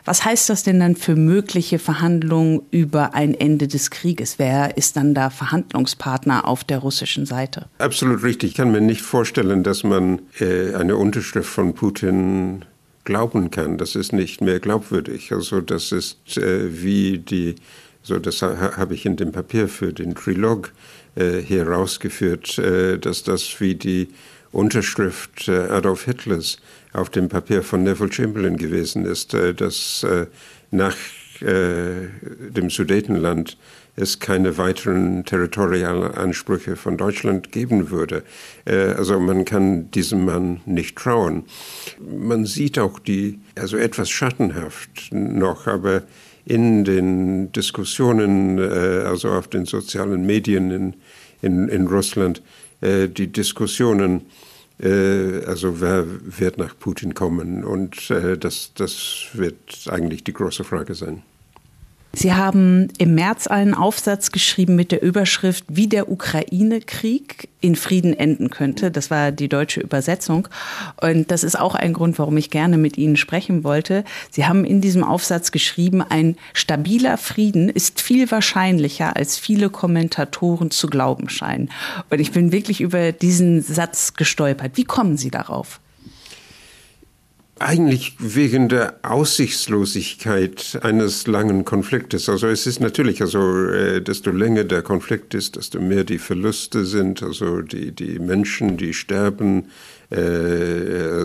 Was 0.05 0.25
heißt 0.25 0.49
das 0.49 0.63
denn 0.63 0.81
dann 0.81 0.97
für 0.97 1.15
mögliche 1.15 1.79
Verhandlungen 1.79 2.63
über 2.71 3.15
ein 3.15 3.35
Ende 3.35 3.69
des 3.69 3.91
Krieges? 3.91 4.39
Wer 4.39 4.77
ist 4.77 4.97
dann 4.97 5.15
da 5.15 5.31
Verhandlungspartner 5.31 6.49
auf 6.49 6.65
der 6.65 6.79
russischen 6.79 7.27
Seite? 7.27 7.67
Absolut 7.79 8.23
richtig. 8.23 8.51
Ich 8.51 8.57
kann 8.57 8.73
mir 8.73 8.81
nicht 8.81 9.03
vorstellen, 9.03 9.63
dass 9.63 9.85
man 9.85 10.21
äh, 10.41 10.75
eine 10.75 10.97
Unterschrift 10.97 11.49
von 11.49 11.75
Putin 11.75 12.65
glauben 13.11 13.51
kann. 13.51 13.77
Das 13.77 13.97
ist 13.97 14.13
nicht 14.13 14.41
mehr 14.41 14.61
glaubwürdig. 14.61 15.33
Also 15.33 15.61
das 15.61 15.91
ist 15.91 16.39
äh, 16.39 16.83
wie 16.83 17.19
die, 17.19 17.57
so 18.03 18.21
das 18.21 18.41
ha, 18.41 18.77
habe 18.77 18.95
ich 18.95 19.05
in 19.05 19.17
dem 19.17 19.33
Papier 19.33 19.67
für 19.67 19.93
den 19.93 20.15
Trilog 20.15 20.73
äh, 21.17 21.39
hier 21.39 21.67
rausgeführt, 21.67 22.59
äh, 22.59 22.99
dass 22.99 23.25
das 23.25 23.61
wie 23.61 23.75
die 23.75 24.09
Unterschrift 24.53 25.49
äh, 25.49 25.59
Adolf 25.71 26.05
Hitlers 26.05 26.59
auf 26.93 27.11
dem 27.11 27.29
Papier 27.29 27.65
von 27.65 27.83
Neville 27.83 28.13
Chamberlain 28.13 28.57
gewesen 28.57 29.05
ist, 29.05 29.35
äh, 29.35 29.55
dass 29.55 30.05
äh, 30.05 30.27
nach 30.71 30.97
dem 31.41 32.69
Sudetenland 32.69 33.57
es 34.01 34.19
keine 34.19 34.59
weiteren 34.59 35.25
territorialen 35.25 36.15
Ansprüche 36.15 36.77
von 36.77 36.97
Deutschland 36.97 37.53
geben 37.53 37.91
würde. 37.91 38.23
Also 38.65 39.19
man 39.21 39.45
kann 39.45 39.91
diesem 39.91 40.25
Mann 40.25 40.61
nicht 40.67 40.97
trauen. 40.97 41.45
Man 42.01 42.47
sieht 42.47 42.79
auch 42.79 42.99
die, 42.99 43.41
also 43.57 43.77
etwas 43.77 44.11
schattenhaft 44.11 45.13
noch, 45.13 45.67
aber 45.67 46.03
in 46.45 46.85
den 46.85 47.53
Diskussionen, 47.53 48.59
also 48.59 49.31
auf 49.31 49.49
den 49.49 49.67
sozialen 49.67 50.27
Medien 50.27 50.71
in, 50.71 50.95
in, 51.43 51.69
in 51.69 51.87
Russland, 51.87 52.43
die 52.83 53.27
Diskussionen 53.33 54.23
äh, 54.83 55.45
also 55.45 55.81
wer 55.81 56.07
wird 56.07 56.59
nach 56.59 56.79
Putin 56.79 57.15
kommen? 57.15 57.65
Und 57.65 58.11
äh, 58.11 58.39
das, 58.39 58.73
das 58.75 59.27
wird 59.35 59.57
eigentlich 59.89 60.25
die 60.25 60.33
große 60.33 60.65
Frage 60.65 60.95
sein. 60.95 61.23
Sie 62.13 62.35
haben 62.35 62.89
im 62.99 63.15
März 63.15 63.47
einen 63.47 63.73
Aufsatz 63.73 64.33
geschrieben 64.33 64.75
mit 64.75 64.91
der 64.91 65.01
Überschrift, 65.01 65.65
wie 65.69 65.87
der 65.87 66.11
Ukraine-Krieg 66.11 67.49
in 67.61 67.77
Frieden 67.77 68.19
enden 68.19 68.51
könnte. 68.51 68.91
Das 68.91 69.13
war 69.13 69.31
die 69.31 69.49
deutsche 69.49 69.81
Übersetzung. 69.81 70.49
Und 71.01 71.31
das 71.31 71.45
ist 71.45 71.59
auch 71.59 71.77
ein 71.77 71.93
Grund, 71.93 72.19
warum 72.19 72.37
ich 72.37 72.51
gerne 72.51 72.79
mit 72.79 72.99
Ihnen 72.99 73.17
sprechen 73.17 73.63
wollte. 73.63 74.05
Sie 74.31 74.45
haben 74.45 74.65
in 74.65 74.81
diesem 74.81 75.05
Aufsatz 75.05 75.53
geschrieben, 75.53 76.03
ein 76.03 76.37
stabiler 76.53 77.17
Frieden 77.17 77.69
ist 77.69 78.01
viel 78.01 78.29
wahrscheinlicher, 78.31 79.15
als 79.15 79.39
viele 79.39 79.71
Kommentatoren 79.71 80.73
zu 80.73 80.89
glauben 80.89 81.29
scheinen. 81.29 81.71
Und 82.11 82.19
ich 82.19 82.33
bin 82.33 82.51
wirklich 82.51 82.81
über 82.81 83.13
diesen 83.13 83.63
Satz 83.63 84.15
gestolpert. 84.15 84.73
Wie 84.75 84.85
kommen 84.85 85.17
Sie 85.17 85.31
darauf? 85.31 85.79
Eigentlich 87.63 88.15
wegen 88.19 88.71
der 88.71 88.95
Aussichtslosigkeit 89.03 90.79
eines 90.81 91.27
langen 91.27 91.67
Konfliktes. 91.67 92.31
Also 92.31 92.47
es 92.47 92.67
ist 92.67 92.81
natürlich, 92.81 93.21
also 93.21 93.67
äh, 93.67 94.01
desto 94.01 94.31
länger 94.31 94.65
der 94.65 94.81
Konflikt 94.81 95.35
ist, 95.35 95.57
desto 95.57 95.79
mehr 95.79 96.05
die 96.05 96.17
Verluste 96.17 96.87
sind, 96.87 97.23
also 97.23 97.61
die, 97.61 97.93
die 97.93 98.19
Menschen, 98.19 98.79
die 98.79 98.95
sterben, 98.95 99.67
äh, 100.11 100.17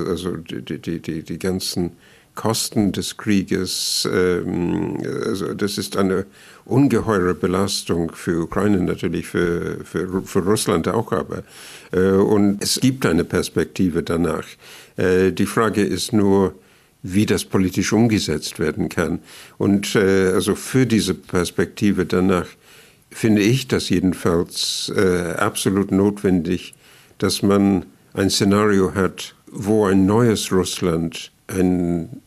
also 0.09 0.35
die, 0.35 0.61
die, 0.77 0.99
die, 0.99 1.23
die 1.23 1.39
ganzen 1.39 1.91
Kosten 2.35 2.91
des 2.91 3.17
Krieges. 3.17 4.07
Ähm, 4.11 4.97
also 5.25 5.53
das 5.53 5.77
ist 5.77 5.97
eine 5.97 6.25
ungeheure 6.65 7.33
Belastung 7.33 8.11
für 8.13 8.43
Ukraine, 8.43 8.79
natürlich 8.79 9.25
für, 9.25 9.83
für, 9.83 10.21
für 10.23 10.39
Russland 10.39 10.87
auch, 10.87 11.11
aber 11.11 11.43
äh, 11.91 12.11
und 12.11 12.61
es 12.61 12.79
gibt 12.79 13.05
eine 13.05 13.23
Perspektive 13.23 14.03
danach. 14.03 14.45
Äh, 14.97 15.31
die 15.31 15.45
Frage 15.45 15.83
ist 15.83 16.13
nur, 16.13 16.53
wie 17.03 17.25
das 17.25 17.45
politisch 17.45 17.93
umgesetzt 17.93 18.59
werden 18.59 18.89
kann. 18.89 19.19
Und 19.57 19.95
äh, 19.95 20.31
also 20.33 20.55
für 20.55 20.85
diese 20.85 21.13
Perspektive 21.13 22.05
danach 22.05 22.47
finde 23.11 23.43
ich 23.43 23.67
das 23.67 23.87
jedenfalls 23.89 24.91
absolut 25.37 25.89
notwendig, 25.89 26.73
dass 27.17 27.41
man 27.41 27.85
ein 28.13 28.29
Szenario 28.29 28.93
hat, 28.93 29.35
wo 29.49 29.85
ein 29.85 30.05
neues 30.05 30.51
Russland, 30.51 31.31
ein 31.47 32.21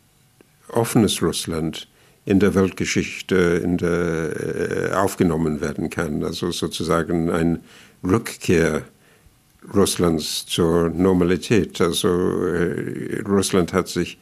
offenes 0.73 1.23
Russland 1.23 1.89
in 2.25 2.41
der 2.41 2.55
Weltgeschichte 2.55 3.37
in 3.65 3.79
der, 3.79 4.91
äh, 4.91 4.93
aufgenommen 4.93 5.61
werden 5.61 5.89
kann. 5.89 6.23
Also 6.23 6.51
sozusagen 6.51 7.31
ein 7.31 7.61
Rückkehr 8.05 8.83
Russlands 9.75 10.47
zur 10.47 10.91
Normalität. 10.91 11.81
Also 11.81 12.09
äh, 12.09 13.23
Russland 13.27 13.73
hat 13.73 13.89
sich 13.89 14.19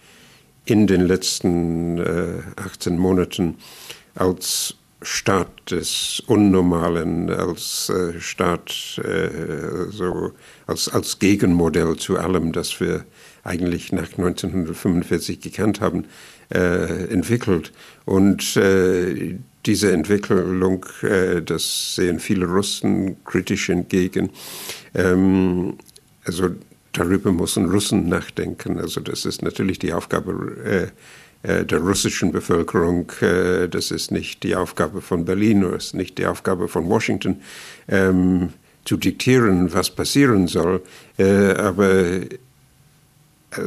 in 0.65 0.87
den 0.87 1.03
letzten 1.03 1.99
äh, 1.99 2.43
18 2.57 2.97
Monaten 2.97 3.57
als 4.15 4.77
Staat 5.03 5.71
des 5.71 6.23
Unnormalen, 6.27 7.31
als 7.31 7.91
äh, 7.91 8.19
Staat, 8.19 9.01
äh, 9.05 9.91
so, 9.91 10.33
als, 10.67 10.89
als 10.89 11.19
Gegenmodell 11.19 11.97
zu 11.97 12.19
allem, 12.19 12.53
das 12.53 12.81
wir 12.81 13.05
eigentlich 13.45 13.93
nach 13.93 14.11
1945 14.11 15.41
gekannt 15.41 15.81
haben, 15.81 16.07
entwickelt. 16.49 17.73
Und 18.05 18.57
äh, 18.57 19.37
diese 19.67 19.93
Entwicklung, 19.93 20.87
äh, 21.03 21.43
das 21.43 21.97
sehen 21.97 22.21
viele 22.21 22.47
Russen 22.47 23.17
kritisch 23.25 23.69
entgegen. 23.69 24.31
Ähm, 24.95 25.75
also 26.25 26.51
darüber 26.93 27.33
müssen 27.33 27.69
Russen 27.71 28.09
nachdenken. 28.09 28.79
Also 28.79 29.01
das 29.01 29.25
ist 29.25 29.43
natürlich 29.43 29.79
die 29.79 29.93
Aufgabe 29.93 30.93
äh, 31.43 31.51
äh, 31.61 31.65
der 31.65 31.81
russischen 31.81 32.33
Bevölkerung. 32.33 33.11
Äh, 33.21 33.69
das 33.69 33.91
ist 33.91 34.11
nicht 34.11 34.43
die 34.43 34.57
Aufgabe 34.57 35.03
von 35.03 35.25
Berlin 35.25 35.65
oder 35.65 35.77
ist 35.77 35.95
nicht 35.95 36.19
die 36.19 36.27
Aufgabe 36.27 36.69
von 36.69 36.89
Washington, 36.89 37.43
ähm, 37.89 38.51
zu 38.85 38.97
diktieren, 38.97 39.73
was 39.73 39.91
passieren 39.91 40.47
soll. 40.47 40.81
Äh, 41.19 41.55
aber 41.55 41.91
äh, 41.93 42.29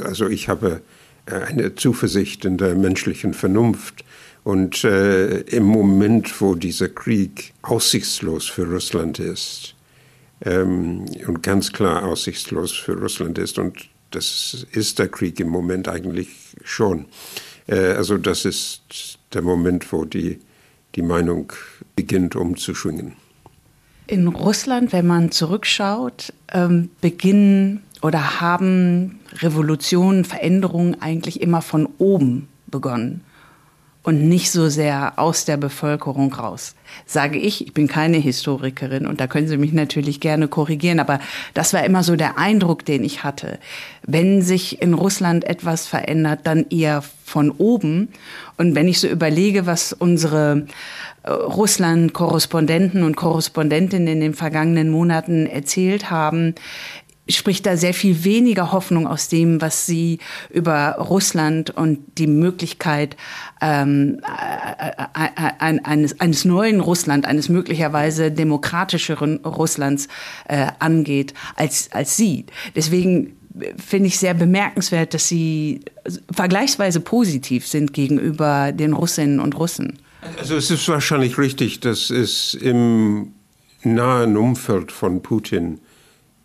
also 0.04 0.28
ich 0.28 0.48
habe 0.48 0.82
eine 1.26 1.76
Zuversicht 1.76 2.46
in 2.46 2.58
der 2.58 2.76
menschlichen 2.76 3.34
Vernunft 3.34 4.04
und 4.44 4.84
äh, 4.84 5.42
im 5.42 5.64
Moment, 5.64 6.42
wo 6.42 6.56
dieser 6.56 6.90
Krieg 6.90 7.54
aussichtslos 7.62 8.48
für 8.48 8.66
Russland 8.66 9.20
ist 9.20 9.76
ähm, 10.46 11.06
und 11.28 11.44
ganz 11.44 11.72
klar 11.72 12.04
aussichtslos 12.04 12.74
für 12.74 12.94
Russland 12.94 13.38
ist, 13.38 13.60
und 13.60 13.90
das 14.12 14.66
ist 14.72 15.00
der 15.00 15.08
Krieg 15.08 15.40
im 15.40 15.50
Moment 15.50 15.88
eigentlich 15.88 16.30
schon. 16.64 17.06
Äh, 17.68 17.94
also 17.94 18.18
das 18.18 18.46
ist 18.46 19.20
der 19.34 19.42
Moment, 19.42 19.92
wo 19.92 20.06
die, 20.06 20.40
die 20.96 21.02
Meinung 21.02 21.54
beginnt 21.96 22.36
umzuschwingen. 22.36 23.14
In 24.08 24.28
Russland, 24.28 24.92
wenn 24.92 25.06
man 25.06 25.32
zurückschaut, 25.32 26.34
ähm, 26.52 26.90
beginnen 27.02 27.84
oder 28.02 28.42
haben 28.42 29.20
Revolutionen, 29.40 30.26
Veränderungen 30.26 31.02
eigentlich 31.02 31.42
immer 31.42 31.62
von 31.62 31.88
oben 31.98 32.48
begonnen 32.68 33.24
und 34.04 34.28
nicht 34.28 34.52
so 34.52 34.70
sehr 34.70 35.14
aus 35.18 35.44
der 35.46 35.58
Bevölkerung 35.58 36.34
raus. 36.34 36.76
Sage 37.06 37.38
ich, 37.38 37.68
ich 37.68 37.74
bin 37.74 37.88
keine 37.88 38.18
Historikerin 38.18 39.06
und 39.06 39.20
da 39.20 39.28
können 39.28 39.48
Sie 39.48 39.58
mich 39.58 39.74
natürlich 39.74 40.20
gerne 40.20 40.48
korrigieren, 40.48 41.00
aber 41.00 41.20
das 41.54 41.74
war 41.74 41.84
immer 41.84 42.02
so 42.02 42.16
der 42.16 42.38
Eindruck, 42.38 42.86
den 42.86 43.04
ich 43.04 43.24
hatte. 43.24 43.60
Wenn 44.04 44.42
sich 44.42 44.82
in 44.82 44.94
Russland 44.94 45.44
etwas 45.44 45.86
verändert, 45.86 46.42
dann 46.46 46.66
eher 46.70 47.04
von 47.26 47.52
oben. 47.52 48.10
Und 48.58 48.74
wenn 48.74 48.88
ich 48.88 49.00
so 49.00 49.08
überlege, 49.08 49.66
was 49.66 49.94
unsere 49.94 50.66
äh, 51.24 51.32
Russland-Korrespondenten 51.32 53.04
und 53.04 53.16
Korrespondentinnen 53.16 54.08
in 54.08 54.22
den 54.22 54.34
vergangenen 54.34 54.90
Monaten 54.90 55.46
erzählt 55.46 56.10
haben, 56.10 56.56
spricht 57.30 57.66
da 57.66 57.78
sehr 57.78 57.94
viel 57.94 58.24
weniger 58.24 58.72
Hoffnung 58.72 59.08
aus 59.08 59.28
dem, 59.28 59.62
was 59.62 59.86
sie 59.86 60.20
über 60.50 60.96
Russland 61.00 61.70
und 61.72 62.00
die 62.18 62.28
Möglichkeit 62.28 63.16
ähm, 63.62 64.20
äh, 64.24 64.88
äh, 64.88 65.74
äh 65.74 65.80
eines, 65.84 66.20
eines 66.20 66.46
neuen 66.46 66.80
Russland, 66.80 67.26
eines 67.26 67.50
möglicherweise 67.50 68.32
demokratischeren 68.32 69.38
Russlands 69.46 70.08
äh, 70.48 70.68
angeht, 70.80 71.34
als, 71.56 71.92
als 71.92 72.18
sie. 72.18 72.46
Deswegen 72.76 73.36
finde 73.78 74.08
ich 74.08 74.20
sehr 74.20 74.34
bemerkenswert, 74.34 75.14
dass 75.14 75.28
sie 75.28 75.82
vergleichsweise 76.32 77.00
positiv 77.00 77.68
sind 77.68 77.94
gegenüber 77.94 78.72
den 78.72 78.94
Russinnen 78.94 79.40
und 79.40 79.58
Russen. 79.58 80.00
Also 80.38 80.56
es 80.56 80.70
ist 80.70 80.88
wahrscheinlich 80.88 81.38
richtig, 81.38 81.80
dass 81.80 82.10
es 82.10 82.54
im 82.54 83.34
nahen 83.84 84.38
Umfeld 84.38 84.92
von 84.92 85.22
Putin 85.22 85.80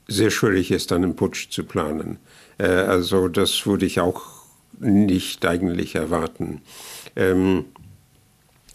sehr 0.08 0.30
schwierig 0.30 0.70
ist, 0.70 0.92
einen 0.92 1.16
Putsch 1.16 1.50
zu 1.50 1.64
planen. 1.64 2.18
Äh, 2.58 2.66
also 2.66 3.28
das 3.28 3.66
würde 3.66 3.86
ich 3.86 4.00
auch 4.00 4.22
nicht 4.80 5.44
eigentlich 5.46 5.94
erwarten. 5.94 6.62
Ähm, 7.16 7.66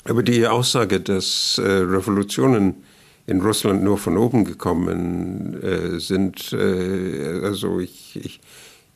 aber 0.05 0.23
die 0.23 0.47
Aussage, 0.47 0.99
dass 0.99 1.57
äh, 1.57 1.61
Revolutionen 1.61 2.83
in 3.27 3.41
Russland 3.41 3.83
nur 3.83 3.97
von 3.97 4.17
oben 4.17 4.43
gekommen 4.43 5.61
äh, 5.61 5.99
sind, 5.99 6.51
äh, 6.51 7.41
also 7.43 7.79
ich, 7.79 8.19
ich, 8.23 8.41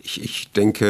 ich, 0.04 0.22
ich 0.22 0.52
denke 0.52 0.86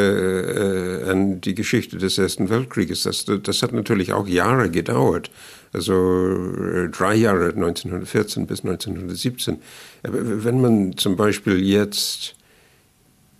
äh, 1.05 1.09
an 1.09 1.39
die 1.39 1.53
Geschichte 1.53 1.97
des 1.97 2.17
Ersten 2.17 2.49
Weltkrieges. 2.49 3.03
Das, 3.03 3.25
das 3.25 3.61
hat 3.61 3.71
natürlich 3.71 4.11
auch 4.11 4.27
Jahre 4.27 4.69
gedauert. 4.69 5.29
Also 5.71 5.93
äh, 5.93 6.89
drei 6.89 7.15
Jahre, 7.15 7.49
1914 7.49 8.47
bis 8.47 8.63
1917. 8.63 9.57
Aber 10.01 10.43
wenn 10.43 10.61
man 10.61 10.97
zum 10.97 11.15
Beispiel 11.15 11.63
jetzt 11.63 12.35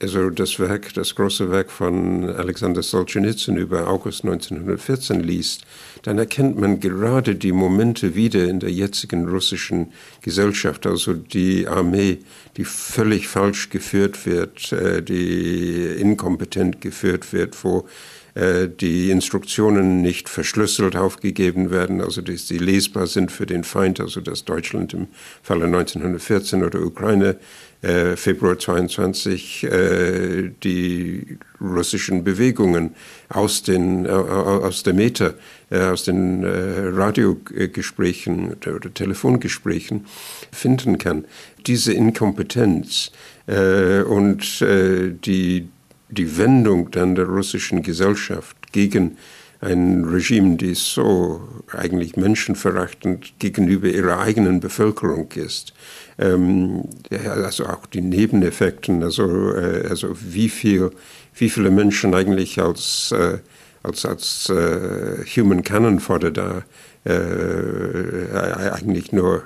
also 0.03 0.29
das 0.29 0.59
Werk, 0.59 0.93
das 0.95 1.15
große 1.15 1.49
Werk 1.49 1.71
von 1.71 2.29
Alexander 2.29 2.83
Solzhenitsyn 2.83 3.55
über 3.55 3.87
August 3.87 4.25
1914 4.25 5.21
liest, 5.21 5.63
dann 6.01 6.17
erkennt 6.17 6.59
man 6.59 6.81
gerade 6.81 7.35
die 7.35 7.53
Momente 7.53 8.13
wieder 8.13 8.43
in 8.43 8.59
der 8.59 8.69
jetzigen 8.69 9.29
russischen 9.29 9.93
Gesellschaft, 10.21 10.85
also 10.85 11.13
die 11.13 11.67
Armee, 11.67 12.19
die 12.57 12.65
völlig 12.65 13.29
falsch 13.29 13.69
geführt 13.69 14.25
wird, 14.25 14.73
äh, 14.73 15.01
die 15.01 15.95
inkompetent 15.97 16.81
geführt 16.81 17.31
wird, 17.31 17.63
wo 17.63 17.87
äh, 18.35 18.67
die 18.67 19.09
Instruktionen 19.09 20.01
nicht 20.01 20.27
verschlüsselt 20.27 20.97
aufgegeben 20.97 21.71
werden, 21.71 22.01
also 22.01 22.21
dass 22.21 22.49
sie 22.49 22.57
lesbar 22.57 23.07
sind 23.07 23.31
für 23.31 23.45
den 23.45 23.63
Feind, 23.63 24.01
also 24.01 24.19
dass 24.19 24.43
Deutschland 24.43 24.93
im 24.93 25.07
Falle 25.41 25.65
1914 25.65 26.61
oder 26.61 26.81
Ukraine 26.81 27.37
äh, 27.83 28.15
Februar 28.15 28.57
22 28.57 29.63
äh, 29.65 30.51
die 30.63 31.37
russischen 31.61 32.23
Bewegungen 32.23 32.95
aus, 33.29 33.61
den, 33.61 34.05
äh, 34.05 34.09
aus 34.09 34.83
der 34.83 34.93
Meta, 34.93 35.33
äh, 35.69 35.81
aus 35.81 36.05
den 36.05 36.43
äh, 36.43 36.47
Radiogesprächen 36.93 38.53
oder, 38.53 38.75
oder, 38.75 38.93
Telefongesprächen 38.93 40.05
finden 40.51 40.97
kann. 40.97 41.25
Diese 41.67 41.93
Inkompetenz 41.93 43.11
und 43.45 44.61
die 44.61 45.67
die 46.13 46.37
Wendung 46.37 46.91
dann 46.91 47.15
der 47.15 47.25
russischen 47.25 47.81
Gesellschaft 47.81 48.55
gegen 48.71 49.17
ein 49.63 50.03
Regime, 50.03 50.57
das 50.57 50.93
so 50.93 51.41
eigentlich 51.71 52.17
menschenverachtend 52.17 53.33
gegenüber 53.39 53.87
ihrer 53.87 54.19
eigenen 54.19 54.59
Bevölkerung 54.59 55.31
ist. 55.33 55.73
Ähm, 56.19 56.83
also 57.29 57.65
auch 57.67 57.85
die 57.85 58.01
Nebeneffekte, 58.01 58.91
also, 59.01 59.53
äh, 59.55 59.87
also 59.89 60.15
wie, 60.19 60.49
viel, 60.49 60.91
wie 61.35 61.49
viele 61.49 61.71
Menschen 61.71 62.13
eigentlich 62.13 62.59
als, 62.59 63.13
äh, 63.13 63.39
als, 63.83 64.05
als 64.05 64.49
äh, 64.49 65.23
Human 65.35 65.63
Cannon 65.63 65.99
Fodder 65.99 66.31
da 66.31 66.63
äh, 67.05 68.69
eigentlich 68.71 69.11
nur 69.11 69.43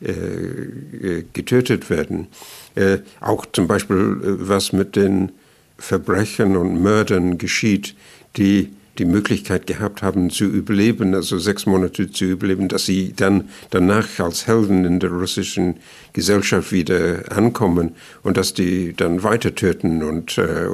äh, 0.00 1.24
getötet 1.32 1.90
werden. 1.90 2.28
Äh, 2.74 2.98
auch 3.20 3.46
zum 3.52 3.66
Beispiel, 3.66 4.16
was 4.22 4.72
mit 4.72 4.94
den 4.94 5.32
Verbrechen 5.78 6.56
und 6.56 6.82
Mördern 6.82 7.38
geschieht, 7.38 7.94
die 8.36 8.75
die 8.98 9.04
Möglichkeit 9.04 9.66
gehabt 9.66 10.02
haben 10.02 10.30
zu 10.30 10.44
überleben, 10.44 11.14
also 11.14 11.38
sechs 11.38 11.66
Monate 11.66 12.10
zu 12.10 12.24
überleben, 12.24 12.68
dass 12.68 12.86
sie 12.86 13.12
dann 13.14 13.48
danach 13.70 14.18
als 14.18 14.46
Helden 14.46 14.84
in 14.84 15.00
der 15.00 15.10
russischen 15.10 15.76
Gesellschaft 16.12 16.72
wieder 16.72 17.24
ankommen 17.30 17.94
und 18.22 18.36
dass 18.36 18.54
die 18.54 18.94
dann 18.94 19.22
weiter 19.22 19.54
töten 19.54 20.02
und 20.02 20.38
äh, 20.38 20.66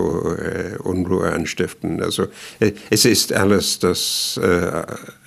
Unruhe 0.79 1.33
anstiften. 1.33 2.03
Also 2.03 2.29
äh, 2.61 2.73
es 2.91 3.05
ist 3.05 3.33
alles 3.33 3.79
das 3.79 4.39
äh, 4.43 4.83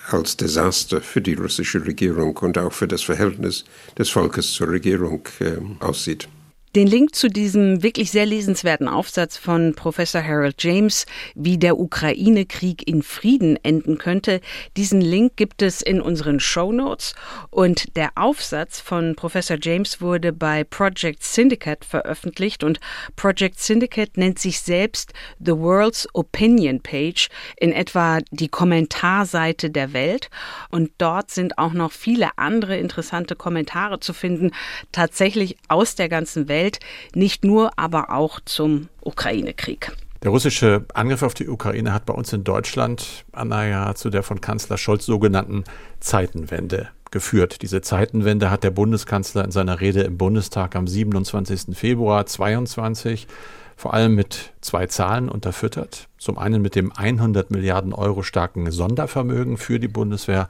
als 0.09 0.37
Desaster 0.37 1.01
für 1.01 1.21
die 1.21 1.33
russische 1.33 1.85
Regierung 1.85 2.37
und 2.37 2.57
auch 2.57 2.73
für 2.73 2.87
das 2.87 3.01
Verhältnis 3.01 3.65
des 3.97 4.09
Volkes 4.09 4.53
zur 4.53 4.69
Regierung 4.69 5.21
äh, 5.39 5.83
aussieht. 5.83 6.27
Den 6.75 6.87
Link 6.87 7.15
zu 7.15 7.29
diesem 7.29 7.83
wirklich 7.83 8.11
sehr 8.11 8.25
lesenswerten 8.25 8.89
Aufsatz 8.89 9.37
von 9.37 9.75
Professor 9.75 10.21
Harold 10.21 10.61
James, 10.61 11.05
wie 11.33 11.57
der 11.57 11.79
Ukraine-Krieg 11.79 12.85
in 12.85 13.01
Frieden 13.01 13.57
enden 13.63 13.97
könnte, 13.97 14.41
diesen 14.75 14.99
Link 14.99 15.37
gibt 15.37 15.61
es 15.61 15.81
in 15.81 16.01
unseren 16.01 16.41
Show 16.41 16.73
Notes. 16.73 17.15
Und 17.49 17.95
der 17.95 18.11
Aufsatz 18.15 18.81
von 18.81 19.15
Professor 19.15 19.55
James 19.61 20.01
wurde 20.01 20.33
bei 20.33 20.65
Project 20.65 21.23
Syndicate 21.23 21.85
veröffentlicht 21.85 22.61
und 22.61 22.81
Project 23.15 23.57
Syndicate 23.57 24.17
nennt 24.17 24.39
sich 24.39 24.59
selbst 24.59 25.13
The 25.39 25.55
World's 25.55 26.09
Opinion 26.11 26.81
Page, 26.81 27.29
in 27.55 27.71
etwa 27.71 28.19
die 28.31 28.49
Kommentarseite 28.49 29.69
der 29.69 29.93
Welt. 29.93 30.29
Und 30.71 30.91
dort 30.97 31.31
sind 31.31 31.57
auch 31.57 31.71
noch 31.71 31.93
viele 31.93 32.37
andere 32.37 32.77
interessante 32.77 33.37
Kommentare 33.37 34.01
zu 34.01 34.11
finden, 34.11 34.51
tatsächlich 34.91 35.55
aus 35.69 35.95
der 35.95 36.09
ganzen 36.09 36.49
Welt 36.49 36.64
Welt, 36.65 36.79
nicht 37.13 37.45
nur, 37.45 37.77
aber 37.77 38.11
auch 38.11 38.39
zum 38.43 38.89
Ukraine-Krieg. 39.01 39.91
Der 40.23 40.31
russische 40.31 40.85
Angriff 40.93 41.21
auf 41.21 41.35
die 41.35 41.47
Ukraine 41.47 41.93
hat 41.93 42.07
bei 42.07 42.13
uns 42.13 42.33
in 42.33 42.43
Deutschland, 42.43 43.25
Anna, 43.31 43.67
ja 43.67 43.93
zu 43.93 44.09
der 44.09 44.23
von 44.23 44.41
Kanzler 44.41 44.77
Scholz 44.77 45.05
sogenannten 45.05 45.63
Zeitenwende 45.99 46.89
geführt. 47.11 47.61
Diese 47.61 47.81
Zeitenwende 47.81 48.49
hat 48.49 48.63
der 48.63 48.71
Bundeskanzler 48.71 49.45
in 49.45 49.51
seiner 49.51 49.79
Rede 49.79 50.01
im 50.01 50.17
Bundestag 50.17 50.75
am 50.75 50.87
27. 50.87 51.77
Februar 51.77 52.25
2022 52.25 53.27
vor 53.77 53.93
allem 53.93 54.15
mit 54.15 54.53
zwei 54.61 54.87
Zahlen 54.87 55.29
unterfüttert. 55.29 56.07
Zum 56.17 56.39
einen 56.39 56.61
mit 56.61 56.75
dem 56.75 56.91
100 56.91 57.51
Milliarden 57.51 57.93
Euro 57.93 58.23
starken 58.23 58.71
Sondervermögen 58.71 59.57
für 59.57 59.79
die 59.79 59.89
Bundeswehr 59.89 60.47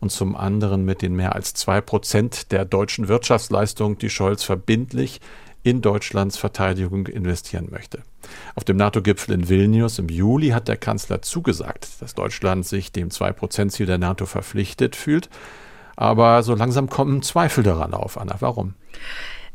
und 0.00 0.10
zum 0.10 0.34
anderen 0.34 0.84
mit 0.84 1.02
den 1.02 1.14
mehr 1.14 1.34
als 1.34 1.54
zwei 1.54 1.80
Prozent 1.80 2.52
der 2.52 2.64
deutschen 2.64 3.08
Wirtschaftsleistung, 3.08 3.98
die 3.98 4.10
Scholz 4.10 4.42
verbindlich 4.42 5.20
in 5.62 5.82
Deutschlands 5.82 6.36
Verteidigung 6.36 7.06
investieren 7.06 7.68
möchte. 7.70 8.02
Auf 8.54 8.64
dem 8.64 8.76
NATO-Gipfel 8.76 9.34
in 9.34 9.48
Vilnius 9.48 9.98
im 9.98 10.08
Juli 10.08 10.48
hat 10.48 10.68
der 10.68 10.76
Kanzler 10.76 11.22
zugesagt, 11.22 11.88
dass 12.00 12.14
Deutschland 12.14 12.66
sich 12.66 12.92
dem 12.92 13.08
2-Prozent-Ziel 13.08 13.86
der 13.86 13.98
NATO 13.98 14.26
verpflichtet 14.26 14.96
fühlt. 14.96 15.28
Aber 15.96 16.42
so 16.42 16.54
langsam 16.54 16.88
kommen 16.88 17.22
Zweifel 17.22 17.62
daran 17.62 17.92
auf, 17.92 18.18
Anna. 18.18 18.36
Warum? 18.40 18.74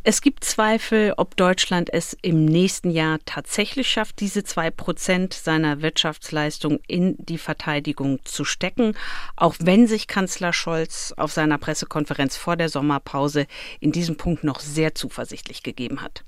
Es 0.08 0.22
gibt 0.22 0.44
Zweifel, 0.44 1.16
ob 1.18 1.36
Deutschland 1.36 1.92
es 1.92 2.16
im 2.22 2.46
nächsten 2.46 2.92
Jahr 2.92 3.18
tatsächlich 3.26 3.90
schafft, 3.90 4.20
diese 4.20 4.44
zwei 4.44 4.70
Prozent 4.70 5.34
seiner 5.34 5.82
Wirtschaftsleistung 5.82 6.80
in 6.88 7.16
die 7.18 7.40
Verteidigung 7.40 8.20
zu 8.24 8.46
stecken, 8.46 8.96
auch 9.36 9.56
wenn 9.60 9.88
sich 9.88 10.06
Kanzler 10.06 10.54
Scholz 10.54 11.12
auf 11.18 11.32
seiner 11.32 11.58
Pressekonferenz 11.58 12.38
vor 12.38 12.56
der 12.56 12.70
Sommerpause 12.70 13.48
in 13.80 13.92
diesem 13.92 14.16
Punkt 14.16 14.44
noch 14.44 14.60
sehr 14.60 14.94
zuversichtlich 14.94 15.64
gegeben 15.64 16.04
hat. 16.04 16.24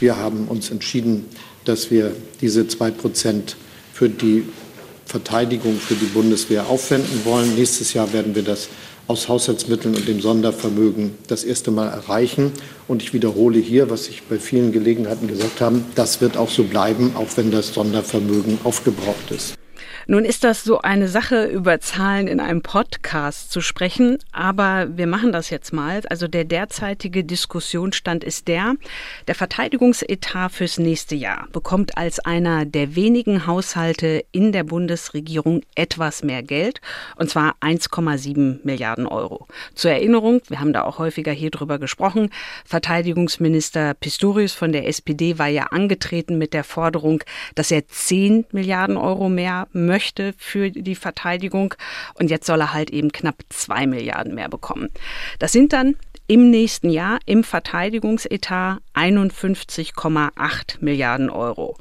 Wir 0.00 0.16
haben 0.16 0.48
uns 0.48 0.72
entschieden, 0.72 1.24
dass 1.64 1.92
wir 1.92 2.12
diese 2.40 2.66
zwei 2.66 2.90
Prozent 2.90 3.56
für 3.92 4.08
die 4.08 4.44
Verteidigung 5.06 5.78
für 5.78 5.94
die 5.94 6.06
Bundeswehr 6.06 6.66
aufwenden 6.66 7.24
wollen. 7.24 7.54
Nächstes 7.54 7.94
Jahr 7.94 8.12
werden 8.12 8.34
wir 8.34 8.42
das 8.42 8.68
aus 9.10 9.28
Haushaltsmitteln 9.28 9.96
und 9.96 10.06
dem 10.06 10.20
Sondervermögen 10.20 11.18
das 11.26 11.42
erste 11.42 11.72
Mal 11.72 11.88
erreichen. 11.88 12.52
Und 12.86 13.02
ich 13.02 13.12
wiederhole 13.12 13.58
hier, 13.58 13.90
was 13.90 14.06
ich 14.06 14.22
bei 14.22 14.38
vielen 14.38 14.70
Gelegenheiten 14.70 15.26
gesagt 15.26 15.60
habe, 15.60 15.80
das 15.96 16.20
wird 16.20 16.36
auch 16.36 16.48
so 16.48 16.62
bleiben, 16.62 17.12
auch 17.16 17.26
wenn 17.36 17.50
das 17.50 17.74
Sondervermögen 17.74 18.58
aufgebraucht 18.62 19.32
ist. 19.34 19.59
Nun 20.06 20.24
ist 20.24 20.44
das 20.44 20.64
so 20.64 20.80
eine 20.80 21.08
Sache, 21.08 21.44
über 21.44 21.80
Zahlen 21.80 22.26
in 22.26 22.40
einem 22.40 22.62
Podcast 22.62 23.52
zu 23.52 23.60
sprechen, 23.60 24.18
aber 24.32 24.96
wir 24.96 25.06
machen 25.06 25.32
das 25.32 25.50
jetzt 25.50 25.72
mal. 25.72 26.00
Also 26.08 26.26
der 26.26 26.44
derzeitige 26.44 27.24
Diskussionsstand 27.24 28.24
ist 28.24 28.48
der, 28.48 28.74
der 29.28 29.34
Verteidigungsetat 29.34 30.52
fürs 30.52 30.78
nächste 30.78 31.14
Jahr 31.14 31.48
bekommt 31.52 31.96
als 31.98 32.18
einer 32.20 32.64
der 32.64 32.94
wenigen 32.96 33.46
Haushalte 33.46 34.24
in 34.32 34.52
der 34.52 34.64
Bundesregierung 34.64 35.62
etwas 35.74 36.22
mehr 36.22 36.42
Geld, 36.42 36.80
und 37.16 37.28
zwar 37.28 37.56
1,7 37.60 38.60
Milliarden 38.64 39.06
Euro. 39.06 39.46
Zur 39.74 39.90
Erinnerung, 39.90 40.40
wir 40.48 40.60
haben 40.60 40.72
da 40.72 40.82
auch 40.82 40.98
häufiger 40.98 41.32
hier 41.32 41.50
drüber 41.50 41.78
gesprochen, 41.78 42.30
Verteidigungsminister 42.64 43.94
Pistorius 43.94 44.54
von 44.54 44.72
der 44.72 44.86
SPD 44.86 45.38
war 45.38 45.48
ja 45.48 45.64
angetreten 45.64 46.38
mit 46.38 46.54
der 46.54 46.64
Forderung, 46.64 47.22
dass 47.54 47.70
er 47.70 47.86
10 47.86 48.46
Milliarden 48.52 48.96
Euro 48.96 49.28
mehr 49.28 49.68
möchte 49.90 50.32
für 50.38 50.70
die 50.70 50.94
Verteidigung. 50.94 51.74
Und 52.14 52.30
jetzt 52.30 52.46
soll 52.46 52.60
er 52.60 52.72
halt 52.72 52.90
eben 52.90 53.10
knapp 53.12 53.42
zwei 53.48 53.86
Milliarden 53.86 54.34
mehr 54.34 54.48
bekommen. 54.48 54.88
Das 55.40 55.52
sind 55.52 55.72
dann 55.72 55.96
im 56.28 56.48
nächsten 56.50 56.90
Jahr 56.90 57.18
im 57.26 57.42
Verteidigungsetat 57.42 58.78
51,8 58.94 60.76
Milliarden 60.80 61.28
Euro. 61.28 61.76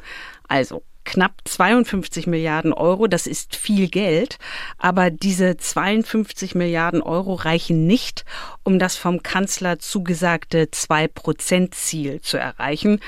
Also 0.47 0.81
knapp 1.09 1.41
52 1.45 2.27
Milliarden 2.27 2.71
Euro. 2.71 3.07
Das 3.07 3.25
ist 3.25 3.55
viel 3.55 3.87
Geld, 3.89 4.37
aber 4.77 5.09
diese 5.09 5.57
52 5.57 6.53
Milliarden 6.53 7.01
Euro 7.01 7.33
reichen 7.33 7.87
nicht, 7.87 8.25
um 8.63 8.77
das 8.77 8.95
vom 8.95 9.23
Kanzler 9.23 9.79
zugesagte 9.79 10.65
2-Prozent-Ziel 10.65 12.21
zu 12.21 12.37
erreichen. 12.37 12.99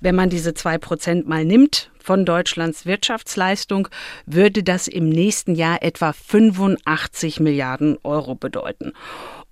Wenn 0.00 0.16
man 0.16 0.30
diese 0.30 0.54
2 0.54 0.78
Prozent 0.78 1.28
mal 1.28 1.44
nimmt 1.44 1.90
von 2.00 2.26
Deutschlands 2.26 2.86
Wirtschaftsleistung, 2.86 3.88
würde 4.26 4.64
das 4.64 4.88
im 4.88 5.08
nächsten 5.08 5.54
Jahr 5.54 5.82
etwa 5.82 6.12
85 6.12 7.38
Milliarden 7.38 7.98
Euro 8.02 8.34
bedeuten. 8.34 8.92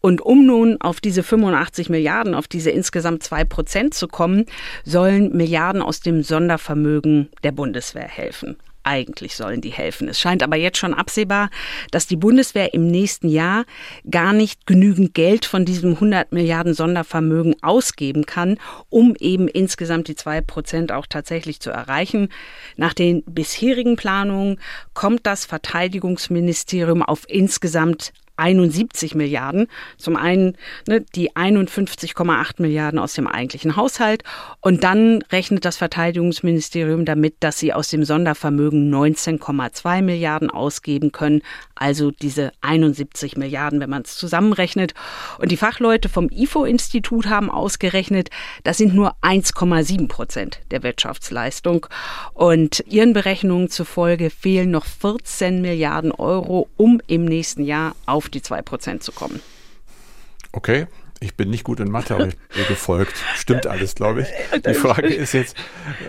Und 0.03 0.21
um 0.21 0.45
nun 0.45 0.79
auf 0.81 1.01
diese 1.01 1.23
85 1.23 1.89
Milliarden, 1.89 2.35
auf 2.35 2.49
diese 2.49 2.71
insgesamt 2.71 3.23
zwei 3.23 3.45
Prozent 3.45 3.95
zu 3.95 4.09
kommen, 4.09 4.47
sollen 4.85 5.35
Milliarden 5.35 5.81
aus 5.81 6.01
dem 6.01 6.25
Sondervermögen 6.25 7.29
der 7.45 7.53
Bundeswehr 7.53 8.09
helfen. 8.09 8.57
Eigentlich 8.85 9.37
sollen 9.37 9.61
die 9.61 9.71
helfen. 9.71 10.09
Es 10.09 10.19
scheint 10.19 10.43
aber 10.43 10.57
jetzt 10.57 10.79
schon 10.79 10.93
absehbar, 10.93 11.51
dass 11.93 12.09
die 12.09 12.17
Bundeswehr 12.17 12.75
im 12.75 12.89
nächsten 12.89 13.29
Jahr 13.29 13.65
gar 14.11 14.33
nicht 14.33 14.67
genügend 14.67 15.15
Geld 15.15 15.45
von 15.45 15.65
diesem 15.65 15.93
100 15.93 16.33
Milliarden 16.33 16.75
Sondervermögen 16.75 17.55
ausgeben 17.63 18.27
kann, 18.27 18.59
um 18.91 19.15
eben 19.21 19.47
insgesamt 19.47 20.09
die 20.09 20.17
zwei 20.17 20.41
Prozent 20.41 20.91
auch 20.91 21.07
tatsächlich 21.07 21.61
zu 21.61 21.71
erreichen. 21.71 22.29
Nach 22.77 22.93
den 22.93 23.23
bisherigen 23.23 23.95
Planungen 23.95 24.59
kommt 24.95 25.29
das 25.29 25.45
Verteidigungsministerium 25.45 27.05
auf 27.05 27.25
insgesamt 27.29 28.13
71 28.43 29.15
Milliarden. 29.15 29.69
Zum 29.97 30.17
einen 30.17 30.57
ne, 30.89 31.05
die 31.15 31.33
51,8 31.33 32.61
Milliarden 32.61 32.99
aus 32.99 33.15
dem 33.15 33.27
eigentlichen 33.27 33.77
Haushalt 33.77 34.25
und 34.61 34.83
dann 34.83 35.23
rechnet 35.31 35.65
das 35.65 35.77
Verteidigungsministerium 35.77 37.05
damit, 37.05 37.37
dass 37.41 37.59
sie 37.59 37.73
aus 37.73 37.89
dem 37.89 38.05
Sondervermögen 38.05 38.93
19,2 38.93 40.03
Milliarden 40.03 40.51
ausgeben 40.51 41.13
können, 41.13 41.43
also 41.83 42.13
diese 42.13 42.53
71 42.61 43.37
Milliarden, 43.37 43.81
wenn 43.81 43.91
man 43.91 44.03
es 44.03 44.17
zusammenrechnet. 44.17 44.95
Und 45.39 45.51
die 45.51 45.57
Fachleute 45.57 46.09
vom 46.09 46.29
IFO-Institut 46.31 47.27
haben 47.27 47.51
ausgerechnet, 47.51 48.31
das 48.63 48.79
sind 48.79 48.95
nur 48.95 49.17
1,7 49.21 50.07
Prozent 50.07 50.61
der 50.71 50.85
Wirtschaftsleistung. 50.85 51.87
Und 52.35 52.85
ihren 52.87 53.13
Berechnungen 53.13 53.69
zufolge 53.69 54.31
fehlen 54.31 54.71
noch 54.71 54.87
14 54.87 55.61
Milliarden 55.61 56.13
Euro, 56.13 56.69
um 56.77 57.01
im 57.09 57.25
nächsten 57.25 57.65
Jahr 57.65 57.97
auf 58.07 58.29
die 58.29 58.43
2 58.43 58.63
Prozent 58.63 59.03
zu 59.03 59.11
kommen. 59.11 59.41
Okay, 60.53 60.87
ich 61.23 61.35
bin 61.37 61.51
nicht 61.51 61.65
gut 61.65 61.81
in 61.81 61.91
Mathe, 61.91 62.15
aber 62.15 62.29
ich 62.29 62.37
bin 62.37 62.67
gefolgt. 62.69 63.15
Stimmt 63.37 63.67
alles, 63.67 63.95
glaube 63.95 64.23
ich. 64.23 64.29
Die 64.67 64.75
Frage 64.75 65.09
ist 65.09 65.33
jetzt, 65.33 65.57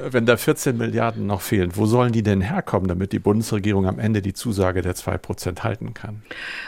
wenn 0.09 0.26
da 0.26 0.38
14 0.38 0.76
Milliarden 0.76 1.28
noch 1.28 1.41
fehlen, 1.41 1.72
wo 1.76 1.86
sollen 1.86 2.11
die 2.11 2.24
denn 2.24 2.41
herkommen, 2.41 2.88
damit 2.88 3.11
die 3.11 3.20
Bundesregierung 3.20 3.88
am 3.88 3.99
Ende 3.99 4.22
die 4.22 4.34
Zusage 4.34 4.82
der 4.82 4.95
2 4.95 5.18
Prozent 5.20 5.64
halten 5.64 5.93
kann? 5.93 6.24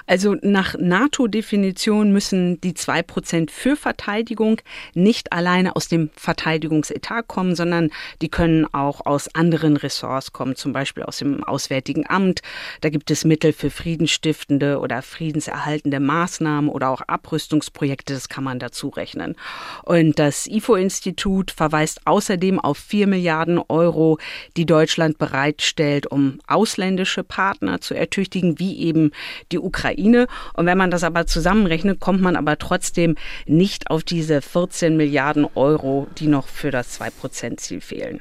Also 0.05 0.35
nach 0.41 0.75
NATO-Definition 0.77 2.11
müssen 2.11 2.61
die 2.61 2.73
2 2.73 3.01
Prozent 3.01 3.51
für 3.51 3.75
Verteidigung 3.75 4.61
nicht 4.93 5.33
alleine 5.33 5.75
aus 5.75 5.87
dem 5.87 6.09
Verteidigungsetat 6.15 7.27
kommen, 7.27 7.55
sondern 7.55 7.89
die 8.21 8.29
können 8.29 8.65
auch 8.73 9.05
aus 9.05 9.33
anderen 9.33 9.77
Ressorts 9.77 10.33
kommen, 10.33 10.55
zum 10.55 10.73
Beispiel 10.73 11.03
aus 11.03 11.17
dem 11.17 11.43
Auswärtigen 11.43 12.07
Amt. 12.07 12.41
Da 12.81 12.89
gibt 12.89 13.09
es 13.09 13.25
Mittel 13.25 13.53
für 13.53 13.69
friedensstiftende 13.69 14.79
oder 14.79 15.01
friedenserhaltende 15.01 15.99
Maßnahmen 15.99 16.69
oder 16.69 16.89
auch 16.89 17.01
Abrüstungsprojekte. 17.07 18.13
Das 18.13 18.29
kann 18.35 18.43
man 18.43 18.59
dazu 18.59 18.89
rechnen. 18.89 19.35
Und 19.83 20.19
das 20.19 20.45
IFO-Institut 20.45 21.51
verweist 21.51 22.01
außerdem 22.03 22.59
auf 22.59 22.77
4 22.77 23.07
Milliarden 23.07 23.59
Euro, 23.69 24.19
die 24.57 24.65
Deutschland 24.65 25.17
bereitstellt, 25.17 26.05
um 26.07 26.39
ausländische 26.45 27.23
Partner 27.23 27.79
zu 27.79 27.93
ertüchtigen, 27.93 28.59
wie 28.59 28.77
eben 28.79 29.11
die 29.53 29.59
Ukraine. 29.59 30.27
Und 30.53 30.65
wenn 30.65 30.77
man 30.77 30.91
das 30.91 31.05
aber 31.05 31.27
zusammenrechnet, 31.27 32.01
kommt 32.01 32.19
man 32.19 32.35
aber 32.35 32.57
trotzdem 32.57 33.15
nicht 33.45 33.89
auf 33.89 34.03
diese 34.03 34.41
14 34.41 34.97
Milliarden 34.97 35.47
Euro, 35.55 36.07
die 36.17 36.27
noch 36.27 36.49
für 36.49 36.71
das 36.71 36.99
2-Prozent-Ziel 36.99 37.79
fehlen. 37.79 38.19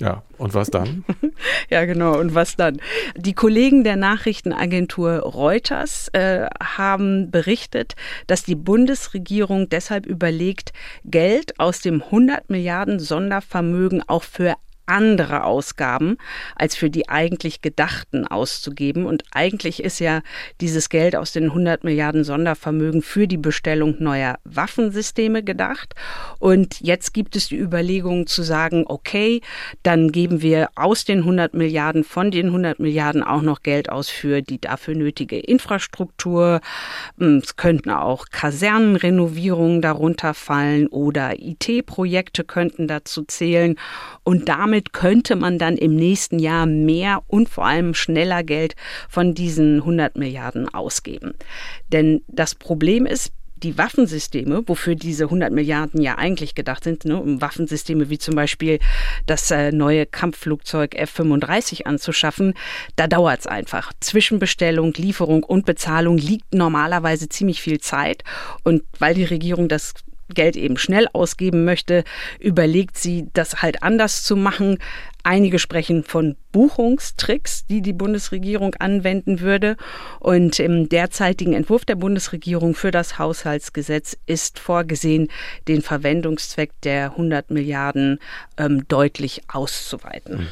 Ja, 0.00 0.22
und 0.38 0.54
was 0.54 0.70
dann? 0.70 1.04
ja, 1.70 1.84
genau, 1.84 2.18
und 2.18 2.34
was 2.34 2.56
dann? 2.56 2.80
Die 3.16 3.34
Kollegen 3.34 3.84
der 3.84 3.96
Nachrichtenagentur 3.96 5.18
Reuters 5.18 6.08
äh, 6.14 6.46
haben 6.58 7.30
berichtet, 7.30 7.96
dass 8.26 8.42
die 8.42 8.54
Bundesregierung 8.54 9.68
deshalb 9.68 10.06
überlegt, 10.06 10.72
Geld 11.04 11.60
aus 11.60 11.80
dem 11.80 12.02
100 12.02 12.48
Milliarden 12.48 12.98
Sondervermögen 12.98 14.02
auch 14.08 14.22
für 14.22 14.54
andere 14.90 15.44
Ausgaben 15.44 16.16
als 16.56 16.76
für 16.76 16.90
die 16.90 17.08
eigentlich 17.08 17.62
gedachten 17.62 18.26
auszugeben. 18.26 19.06
Und 19.06 19.22
eigentlich 19.32 19.82
ist 19.82 20.00
ja 20.00 20.22
dieses 20.60 20.88
Geld 20.88 21.14
aus 21.16 21.32
den 21.32 21.44
100 21.44 21.84
Milliarden 21.84 22.24
Sondervermögen 22.24 23.02
für 23.02 23.26
die 23.26 23.36
Bestellung 23.36 23.96
neuer 24.00 24.38
Waffensysteme 24.44 25.42
gedacht. 25.42 25.94
Und 26.38 26.80
jetzt 26.80 27.14
gibt 27.14 27.36
es 27.36 27.48
die 27.48 27.56
Überlegung 27.56 28.26
zu 28.26 28.42
sagen, 28.42 28.84
okay, 28.86 29.40
dann 29.82 30.10
geben 30.10 30.42
wir 30.42 30.70
aus 30.74 31.04
den 31.04 31.20
100 31.20 31.54
Milliarden, 31.54 32.02
von 32.04 32.30
den 32.30 32.46
100 32.46 32.80
Milliarden 32.80 33.22
auch 33.22 33.42
noch 33.42 33.62
Geld 33.62 33.90
aus 33.90 34.08
für 34.08 34.42
die 34.42 34.60
dafür 34.60 34.94
nötige 34.94 35.38
Infrastruktur. 35.38 36.60
Hm, 37.18 37.38
es 37.38 37.56
könnten 37.56 37.90
auch 37.90 38.26
Kasernenrenovierungen 38.30 39.82
darunter 39.82 40.34
fallen 40.34 40.88
oder 40.88 41.38
IT-Projekte 41.38 42.42
könnten 42.42 42.88
dazu 42.88 43.22
zählen. 43.24 43.76
Und 44.24 44.48
damit 44.48 44.79
damit 44.80 44.92
könnte 44.94 45.36
man 45.36 45.58
dann 45.58 45.76
im 45.76 45.94
nächsten 45.94 46.38
Jahr 46.38 46.64
mehr 46.64 47.22
und 47.26 47.50
vor 47.50 47.66
allem 47.66 47.92
schneller 47.92 48.42
Geld 48.42 48.76
von 49.10 49.34
diesen 49.34 49.80
100 49.80 50.16
Milliarden 50.16 50.72
ausgeben. 50.72 51.34
Denn 51.92 52.22
das 52.28 52.54
Problem 52.54 53.04
ist, 53.04 53.32
die 53.56 53.76
Waffensysteme, 53.76 54.62
wofür 54.66 54.94
diese 54.94 55.24
100 55.24 55.52
Milliarden 55.52 56.00
ja 56.00 56.16
eigentlich 56.16 56.54
gedacht 56.54 56.84
sind, 56.84 57.04
ne, 57.04 57.20
um 57.20 57.42
Waffensysteme 57.42 58.08
wie 58.08 58.16
zum 58.16 58.34
Beispiel 58.34 58.78
das 59.26 59.50
äh, 59.50 59.70
neue 59.70 60.06
Kampfflugzeug 60.06 60.94
F-35 60.94 61.82
anzuschaffen, 61.82 62.54
da 62.96 63.06
dauert 63.06 63.40
es 63.40 63.46
einfach. 63.46 63.92
Zwischenbestellung, 64.00 64.94
Lieferung 64.94 65.42
und 65.42 65.66
Bezahlung 65.66 66.16
liegt 66.16 66.54
normalerweise 66.54 67.28
ziemlich 67.28 67.60
viel 67.60 67.80
Zeit. 67.80 68.24
Und 68.64 68.82
weil 68.98 69.12
die 69.12 69.24
Regierung 69.24 69.68
das 69.68 69.92
Geld 70.34 70.56
eben 70.56 70.76
schnell 70.76 71.06
ausgeben 71.12 71.64
möchte, 71.64 72.04
überlegt 72.38 72.98
sie, 72.98 73.28
das 73.32 73.62
halt 73.62 73.82
anders 73.82 74.22
zu 74.22 74.36
machen. 74.36 74.78
Einige 75.22 75.58
sprechen 75.58 76.02
von 76.02 76.36
Buchungstricks, 76.52 77.66
die 77.66 77.82
die 77.82 77.92
Bundesregierung 77.92 78.74
anwenden 78.76 79.40
würde. 79.40 79.76
Und 80.18 80.58
im 80.58 80.88
derzeitigen 80.88 81.52
Entwurf 81.52 81.84
der 81.84 81.96
Bundesregierung 81.96 82.74
für 82.74 82.90
das 82.90 83.18
Haushaltsgesetz 83.18 84.16
ist 84.26 84.58
vorgesehen, 84.58 85.28
den 85.68 85.82
Verwendungszweck 85.82 86.72
der 86.82 87.12
100 87.12 87.50
Milliarden 87.50 88.18
ähm, 88.56 88.86
deutlich 88.88 89.42
auszuweiten. 89.48 90.38
Mhm. 90.38 90.48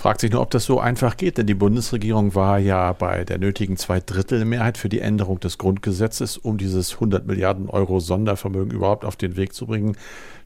Fragt 0.00 0.22
sich 0.22 0.30
nur, 0.30 0.40
ob 0.40 0.50
das 0.50 0.64
so 0.64 0.80
einfach 0.80 1.18
geht, 1.18 1.36
denn 1.36 1.46
die 1.46 1.52
Bundesregierung 1.52 2.34
war 2.34 2.58
ja 2.58 2.94
bei 2.94 3.22
der 3.24 3.36
nötigen 3.36 3.76
Zweidrittelmehrheit 3.76 4.78
für 4.78 4.88
die 4.88 5.00
Änderung 5.00 5.40
des 5.40 5.58
Grundgesetzes, 5.58 6.38
um 6.38 6.56
dieses 6.56 6.94
100 6.94 7.26
Milliarden 7.26 7.68
Euro 7.68 8.00
Sondervermögen 8.00 8.72
überhaupt 8.72 9.04
auf 9.04 9.16
den 9.16 9.36
Weg 9.36 9.52
zu 9.52 9.66
bringen, 9.66 9.98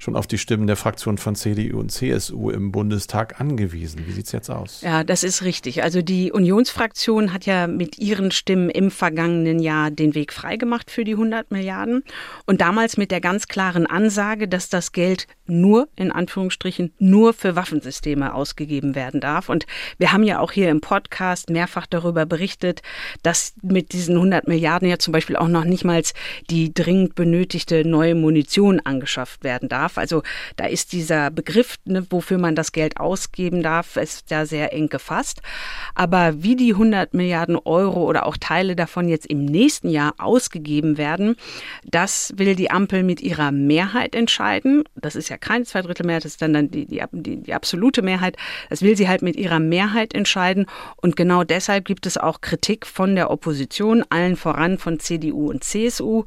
schon 0.04 0.16
auf 0.16 0.26
die 0.26 0.38
Stimmen 0.38 0.66
der 0.66 0.76
Fraktionen 0.76 1.18
von 1.18 1.34
CDU 1.34 1.80
und 1.80 1.90
CSU 1.90 2.50
im 2.50 2.70
Bundestag 2.70 3.40
angewiesen. 3.40 4.06
Wie 4.06 4.12
sieht 4.12 4.26
es 4.26 4.32
jetzt 4.32 4.50
aus? 4.50 4.82
Ja, 4.82 5.02
das 5.02 5.24
ist 5.24 5.42
richtig. 5.42 5.82
Also 5.82 6.02
die 6.02 6.30
Unionsfraktion 6.30 7.32
hat 7.32 7.46
ja 7.46 7.66
mit 7.66 7.98
ihren 7.98 8.30
Stimmen 8.30 8.70
im 8.70 8.90
vergangenen 8.90 9.58
Jahr 9.58 9.90
den 9.90 10.14
Weg 10.14 10.32
freigemacht 10.32 10.90
für 10.90 11.04
die 11.04 11.12
100 11.12 11.50
Milliarden 11.50 12.04
und 12.46 12.60
damals 12.60 12.96
mit 12.96 13.10
der 13.10 13.20
ganz 13.20 13.48
klaren 13.48 13.86
Ansage, 13.86 14.46
dass 14.46 14.68
das 14.68 14.92
Geld 14.92 15.26
nur, 15.46 15.88
in 15.96 16.12
Anführungsstrichen, 16.12 16.92
nur 16.98 17.32
für 17.32 17.56
Waffensysteme 17.56 18.34
ausgegeben 18.34 18.94
werden 18.94 19.20
darf. 19.20 19.48
Und 19.48 19.66
wir 19.98 20.12
haben 20.12 20.22
ja 20.22 20.38
auch 20.38 20.52
hier 20.52 20.70
im 20.70 20.80
Podcast 20.80 21.50
mehrfach 21.50 21.86
darüber 21.86 22.26
berichtet, 22.26 22.82
dass 23.22 23.54
mit 23.62 23.92
diesen 23.92 24.16
100 24.16 24.48
Milliarden 24.48 24.88
ja 24.88 24.98
zum 24.98 25.12
Beispiel 25.12 25.36
auch 25.36 25.48
noch 25.48 25.64
nicht 25.64 25.84
mal 25.84 25.94
die 26.50 26.74
dringend 26.74 27.14
benötigte 27.14 27.86
neue 27.86 28.14
Munition 28.14 28.80
angeschafft 28.80 29.44
werden 29.44 29.68
darf. 29.68 29.93
Also 29.98 30.22
da 30.56 30.66
ist 30.66 30.92
dieser 30.92 31.30
Begriff, 31.30 31.76
ne, 31.84 32.06
wofür 32.10 32.38
man 32.38 32.54
das 32.54 32.72
Geld 32.72 32.98
ausgeben 32.98 33.62
darf, 33.62 33.96
ist 33.96 34.30
da 34.30 34.46
sehr 34.46 34.72
eng 34.72 34.88
gefasst. 34.88 35.42
Aber 35.94 36.42
wie 36.42 36.56
die 36.56 36.72
100 36.72 37.14
Milliarden 37.14 37.56
Euro 37.56 38.04
oder 38.04 38.26
auch 38.26 38.36
Teile 38.36 38.76
davon 38.76 39.08
jetzt 39.08 39.26
im 39.26 39.44
nächsten 39.44 39.88
Jahr 39.88 40.14
ausgegeben 40.18 40.98
werden, 40.98 41.36
das 41.84 42.32
will 42.36 42.54
die 42.54 42.70
Ampel 42.70 43.02
mit 43.02 43.20
ihrer 43.20 43.52
Mehrheit 43.52 44.14
entscheiden. 44.14 44.84
Das 44.94 45.16
ist 45.16 45.28
ja 45.28 45.36
keine 45.36 45.64
Zweidrittelmehrheit, 45.64 46.24
das 46.24 46.32
ist 46.32 46.42
dann, 46.42 46.70
die, 46.70 46.86
die, 46.86 47.02
die, 47.12 47.36
die 47.42 47.54
absolute 47.54 48.02
Mehrheit. 48.02 48.36
Das 48.70 48.82
will 48.82 48.96
sie 48.96 49.08
halt 49.08 49.22
mit 49.22 49.36
ihrer 49.36 49.60
Mehrheit 49.60 50.14
entscheiden. 50.14 50.66
Und 50.96 51.16
genau 51.16 51.44
deshalb 51.44 51.84
gibt 51.84 52.06
es 52.06 52.16
auch 52.16 52.40
Kritik 52.40 52.86
von 52.86 53.14
der 53.14 53.30
Opposition, 53.30 54.04
allen 54.10 54.36
voran 54.36 54.78
von 54.78 55.00
CDU 55.00 55.50
und 55.50 55.64
CSU. 55.64 56.24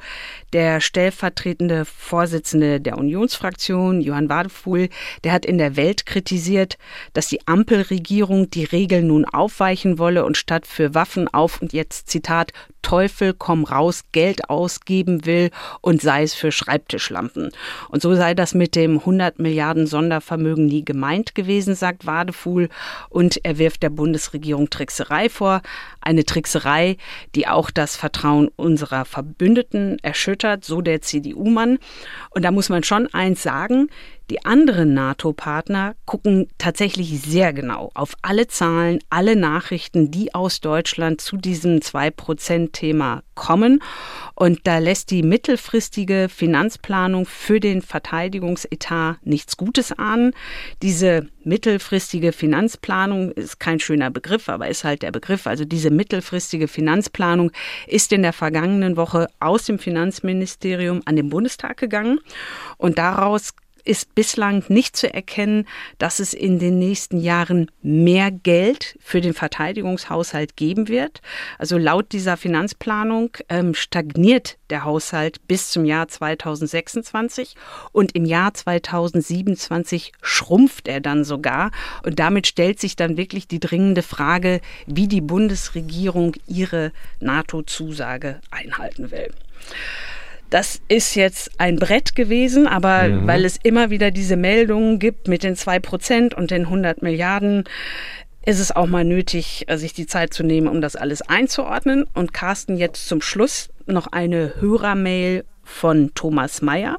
Der 0.54 0.82
stellvertretende 0.82 1.86
Vorsitzende 1.86 2.80
der 2.82 2.98
Unionsfraktion, 2.98 3.57
Johann 4.02 4.30
Wadefuhl, 4.30 4.90
der 5.24 5.32
hat 5.32 5.46
in 5.46 5.58
der 5.58 5.76
Welt 5.76 6.06
kritisiert, 6.06 6.78
dass 7.14 7.28
die 7.28 7.48
Ampelregierung 7.48 8.50
die 8.50 8.64
Regeln 8.64 9.08
nun 9.08 9.26
aufweichen 9.26 10.00
wolle 10.00 10.26
und 10.26 10.38
statt 10.38 10.68
für 10.68 10.94
Waffen 10.94 11.28
auf 11.28 11.62
und 11.62 11.74
jetzt 11.74 12.10
Zitat 12.10 12.54
Teufel 12.88 13.34
komm 13.34 13.66
raus 13.66 14.06
Geld 14.14 14.50
ausgeben 14.50 15.26
will 15.26 15.52
und 15.82 16.02
sei 16.02 16.24
es 16.24 16.34
für 16.34 16.54
Schreibtischlampen. 16.54 17.52
Und 17.90 18.02
so 18.02 18.16
sei 18.16 18.34
das 18.34 18.54
mit 18.54 18.78
dem 18.78 19.00
100 19.00 19.40
Milliarden 19.40 19.88
Sondervermögen 19.88 20.68
nie 20.68 20.86
gemeint 20.86 21.36
gewesen, 21.36 21.76
sagt 21.76 22.06
Wadefuhl. 22.06 22.70
und 23.10 23.44
er 23.44 23.58
wirft 23.58 23.84
der 23.84 23.90
Bundesregierung 23.90 24.70
Trickserei 24.70 25.28
vor. 25.28 25.64
Eine 26.00 26.24
Trickserei, 26.24 26.96
die 27.36 27.50
auch 27.50 27.72
das 27.72 27.98
Vertrauen 27.98 28.50
unserer 28.56 29.04
Verbündeten 29.04 30.00
erschüttert, 30.02 30.64
so 30.64 30.80
der 30.80 31.02
CDU-Mann. 31.02 31.80
Und 32.30 32.46
da 32.46 32.52
muss 32.52 32.70
man 32.70 32.84
schon 32.84 33.14
eins 33.14 33.44
sagen, 33.44 33.90
die 34.30 34.44
anderen 34.46 34.94
NATO-Partner 34.94 35.96
gucken 36.06 36.48
tatsächlich 36.58 37.22
sehr 37.22 37.54
genau 37.54 37.92
auf 37.94 38.16
alle 38.22 38.48
Zahlen, 38.48 39.00
alle 39.10 39.36
Nachrichten, 39.36 40.12
die 40.12 40.36
aus 40.36 40.60
Deutschland 40.60 41.22
zu 41.22 41.38
diesem 41.38 41.78
2-Prozent-Thema 41.78 43.24
kommen. 43.36 43.82
Und 44.36 44.68
da 44.68 44.80
lässt 44.80 45.12
die 45.12 45.24
mittelfristige 45.24 46.28
Finanzplanung 46.30 47.26
für 47.26 47.62
den 47.62 47.82
Verteidigungsetat 47.82 49.18
nichts 49.24 49.56
Gutes 49.56 49.94
ahnen. 49.94 50.34
Diese 50.82 51.28
mittelfristige 51.46 52.34
Finanzplanung 52.34 53.32
ist 53.32 53.60
kein 53.60 53.80
schöner 53.80 54.12
Begriff, 54.12 54.50
aber 54.50 54.68
ist 54.68 54.84
halt 54.84 55.04
der 55.04 55.12
Begriff. 55.12 55.48
Also 55.48 55.64
diese 55.64 55.90
mittelfristige 55.90 56.68
Finanzplanung 56.68 57.52
ist 57.88 58.12
in 58.12 58.24
der 58.24 58.34
vergangenen 58.34 58.98
Woche 58.98 59.28
aus 59.40 59.66
dem 59.66 59.80
Finanzministerium 59.80 61.02
an 61.06 61.16
den 61.16 61.30
Bundestag 61.30 61.78
gegangen. 61.78 62.20
Und 62.78 62.98
daraus 62.98 63.54
ist 63.88 64.14
bislang 64.16 64.64
nicht 64.68 64.96
zu 64.98 65.12
erkennen, 65.14 65.66
dass 65.98 66.20
es 66.20 66.34
in 66.34 66.60
den 66.60 66.78
nächsten 66.78 67.20
Jahren 67.20 67.72
mehr 67.82 68.32
Geld 68.32 68.98
für 69.00 69.22
den 69.22 69.34
Verteidigungshaushalt 69.34 70.56
geben 70.56 70.88
wird. 70.88 71.22
Also 71.58 71.78
laut 71.78 72.12
dieser 72.12 72.38
Finanzplanung 72.38 73.32
ähm, 73.50 73.74
stagniert 73.74 74.58
der 74.70 74.84
Haushalt 74.84 75.48
bis 75.48 75.72
zum 75.72 75.86
Jahr 75.86 76.08
2026 76.08 77.56
und 77.92 78.16
im 78.16 78.26
Jahr 78.26 78.54
2027 78.54 80.12
schrumpft 80.22 80.88
er 80.88 81.00
dann 81.00 81.24
sogar. 81.24 81.72
Und 82.04 82.20
damit 82.20 82.48
stellt 82.48 82.80
sich 82.80 82.96
dann 82.96 83.18
wirklich 83.18 83.48
die 83.48 83.60
dringende 83.60 84.04
Frage, 84.04 84.62
wie 84.86 85.08
die 85.08 85.22
Bundesregierung 85.22 86.34
ihre 86.48 86.92
NATO-Zusage 87.20 88.42
einhalten 88.52 89.12
will. 89.12 89.32
Das 90.50 90.80
ist 90.88 91.16
jetzt 91.16 91.52
ein 91.58 91.78
Brett 91.78 92.16
gewesen, 92.16 92.68
aber 92.68 93.08
mhm. 93.08 93.28
weil 93.28 93.44
es 93.44 93.58
immer 93.62 93.90
wieder 93.90 94.12
diese 94.12 94.38
Meldungen 94.38 95.00
gibt 95.00 95.28
mit 95.28 95.44
den 95.44 95.56
zwei 95.56 95.80
Prozent 95.80 96.34
und 96.34 96.52
den 96.52 96.64
100 96.64 97.02
Milliarden, 97.02 97.66
ist 98.46 98.60
es 98.60 98.74
auch 98.74 98.88
mal 98.88 99.04
nötig, 99.04 99.66
sich 99.76 99.94
die 99.94 100.08
Zeit 100.08 100.34
zu 100.34 100.44
nehmen, 100.44 100.70
um 100.70 100.80
das 100.80 100.96
alles 100.96 101.22
einzuordnen. 101.22 102.06
Und 102.14 102.34
Carsten, 102.34 102.78
jetzt 102.78 103.08
zum 103.08 103.22
Schluss 103.22 103.70
noch 103.88 104.08
eine 104.08 104.54
Hörermail 104.62 105.44
von 105.64 106.12
Thomas 106.16 106.62
Mayer. 106.62 106.98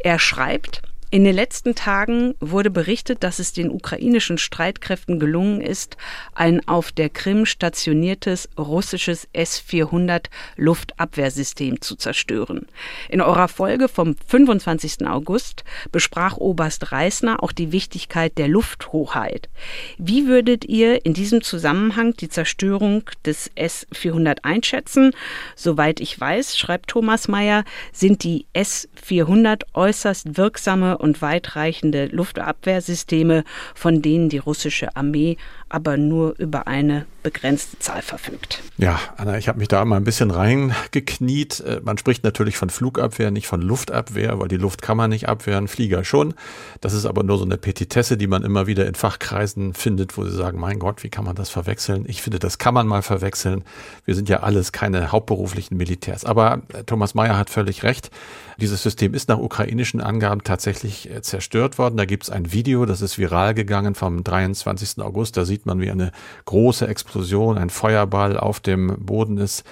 Er 0.00 0.18
schreibt, 0.18 0.82
in 1.12 1.24
den 1.24 1.34
letzten 1.34 1.74
Tagen 1.74 2.34
wurde 2.40 2.70
berichtet, 2.70 3.22
dass 3.22 3.38
es 3.38 3.52
den 3.52 3.70
ukrainischen 3.70 4.38
Streitkräften 4.38 5.20
gelungen 5.20 5.60
ist, 5.60 5.98
ein 6.34 6.66
auf 6.66 6.90
der 6.90 7.10
Krim 7.10 7.44
stationiertes 7.44 8.48
russisches 8.56 9.28
S-400 9.34 10.28
Luftabwehrsystem 10.56 11.82
zu 11.82 11.96
zerstören. 11.96 12.64
In 13.10 13.20
eurer 13.20 13.48
Folge 13.48 13.88
vom 13.88 14.16
25. 14.26 15.06
August 15.06 15.64
besprach 15.90 16.38
Oberst 16.38 16.92
Reisner 16.92 17.42
auch 17.42 17.52
die 17.52 17.72
Wichtigkeit 17.72 18.38
der 18.38 18.48
Lufthoheit. 18.48 19.50
Wie 19.98 20.26
würdet 20.26 20.64
ihr 20.64 21.04
in 21.04 21.12
diesem 21.12 21.42
Zusammenhang 21.42 22.16
die 22.16 22.30
Zerstörung 22.30 23.02
des 23.26 23.50
S-400 23.54 24.44
einschätzen? 24.44 25.12
Soweit 25.56 26.00
ich 26.00 26.18
weiß, 26.18 26.56
schreibt 26.56 26.88
Thomas 26.88 27.28
Mayer, 27.28 27.64
sind 27.92 28.24
die 28.24 28.46
S-400 28.54 29.64
äußerst 29.74 30.38
wirksame 30.38 31.01
und 31.02 31.20
weitreichende 31.20 32.06
Luftabwehrsysteme, 32.06 33.44
von 33.74 34.00
denen 34.00 34.28
die 34.28 34.38
russische 34.38 34.96
Armee 34.96 35.36
aber 35.72 35.96
nur 35.96 36.38
über 36.38 36.66
eine 36.66 37.06
begrenzte 37.22 37.78
Zahl 37.78 38.02
verfügt. 38.02 38.62
Ja, 38.76 39.00
Anna, 39.16 39.38
ich 39.38 39.48
habe 39.48 39.58
mich 39.58 39.68
da 39.68 39.84
mal 39.84 39.96
ein 39.96 40.04
bisschen 40.04 40.30
reingekniet. 40.30 41.60
Äh, 41.60 41.80
man 41.82 41.96
spricht 41.96 42.24
natürlich 42.24 42.56
von 42.56 42.68
Flugabwehr, 42.68 43.30
nicht 43.30 43.46
von 43.46 43.62
Luftabwehr, 43.62 44.38
weil 44.38 44.48
die 44.48 44.56
Luft 44.56 44.82
kann 44.82 44.96
man 44.96 45.10
nicht 45.10 45.28
abwehren, 45.28 45.68
Flieger 45.68 46.04
schon. 46.04 46.34
Das 46.80 46.92
ist 46.92 47.06
aber 47.06 47.22
nur 47.22 47.38
so 47.38 47.44
eine 47.44 47.56
Petitesse, 47.56 48.16
die 48.16 48.26
man 48.26 48.42
immer 48.42 48.66
wieder 48.66 48.86
in 48.86 48.94
Fachkreisen 48.94 49.72
findet, 49.72 50.16
wo 50.18 50.24
sie 50.24 50.36
sagen, 50.36 50.60
mein 50.60 50.78
Gott, 50.78 51.02
wie 51.02 51.08
kann 51.08 51.24
man 51.24 51.36
das 51.36 51.48
verwechseln? 51.48 52.04
Ich 52.06 52.20
finde, 52.20 52.38
das 52.38 52.58
kann 52.58 52.74
man 52.74 52.86
mal 52.86 53.02
verwechseln. 53.02 53.64
Wir 54.04 54.14
sind 54.14 54.28
ja 54.28 54.40
alles 54.40 54.72
keine 54.72 55.10
hauptberuflichen 55.10 55.76
Militärs. 55.76 56.24
Aber 56.24 56.62
äh, 56.74 56.84
Thomas 56.84 57.14
Mayer 57.14 57.38
hat 57.38 57.48
völlig 57.48 57.82
recht. 57.82 58.10
Dieses 58.58 58.82
System 58.82 59.14
ist 59.14 59.28
nach 59.28 59.38
ukrainischen 59.38 60.00
Angaben 60.00 60.44
tatsächlich 60.44 61.10
äh, 61.10 61.22
zerstört 61.22 61.78
worden. 61.78 61.96
Da 61.96 62.04
gibt 62.04 62.24
es 62.24 62.30
ein 62.30 62.52
Video, 62.52 62.84
das 62.84 63.00
ist 63.00 63.18
viral 63.18 63.54
gegangen 63.54 63.94
vom 63.94 64.22
23. 64.22 65.02
August. 65.02 65.36
Da 65.36 65.44
sieht 65.44 65.61
sieht 65.62 65.66
man, 65.66 65.80
wie 65.80 65.90
eine 65.90 66.10
große 66.44 66.88
Explosion, 66.88 67.56
ein 67.56 67.70
Feuerball 67.70 68.36
auf 68.36 68.58
dem 68.58 68.96
Boden 68.98 69.38
ist, 69.38 69.64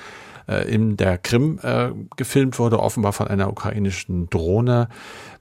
äh, 0.46 0.72
in 0.72 0.96
der 0.96 1.18
Krim 1.18 1.58
äh, 1.64 1.88
gefilmt 2.16 2.60
wurde, 2.60 2.78
offenbar 2.78 3.12
von 3.12 3.26
einer 3.26 3.48
ukrainischen 3.48 4.30
Drohne. 4.30 4.88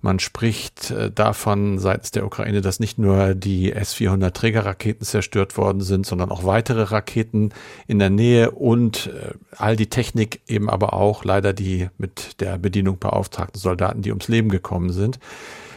Man 0.01 0.17
spricht 0.17 0.89
äh, 0.89 1.11
davon 1.11 1.77
seitens 1.77 2.09
der 2.09 2.25
Ukraine, 2.25 2.61
dass 2.61 2.79
nicht 2.79 2.97
nur 2.97 3.35
die 3.35 3.71
S-400 3.71 4.31
Trägerraketen 4.31 5.05
zerstört 5.05 5.55
worden 5.55 5.81
sind, 5.81 6.07
sondern 6.07 6.31
auch 6.31 6.43
weitere 6.43 6.81
Raketen 6.81 7.53
in 7.85 7.99
der 7.99 8.09
Nähe 8.09 8.49
und 8.49 9.07
äh, 9.07 9.33
all 9.55 9.75
die 9.75 9.89
Technik 9.89 10.41
eben 10.47 10.67
aber 10.67 10.93
auch 10.93 11.23
leider 11.23 11.53
die 11.53 11.89
mit 11.99 12.41
der 12.41 12.57
Bedienung 12.57 12.97
beauftragten 12.97 13.61
Soldaten, 13.61 14.01
die 14.01 14.09
ums 14.09 14.27
Leben 14.27 14.49
gekommen 14.49 14.91
sind. 14.91 15.19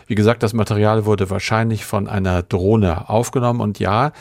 Wie 0.07 0.15
gesagt, 0.15 0.43
das 0.43 0.53
Material 0.53 1.07
wurde 1.07 1.31
wahrscheinlich 1.31 1.85
von 1.85 2.07
einer 2.07 2.43
Drohne 2.43 3.09
aufgenommen 3.09 3.61
und 3.61 3.79
ja, 3.79 4.13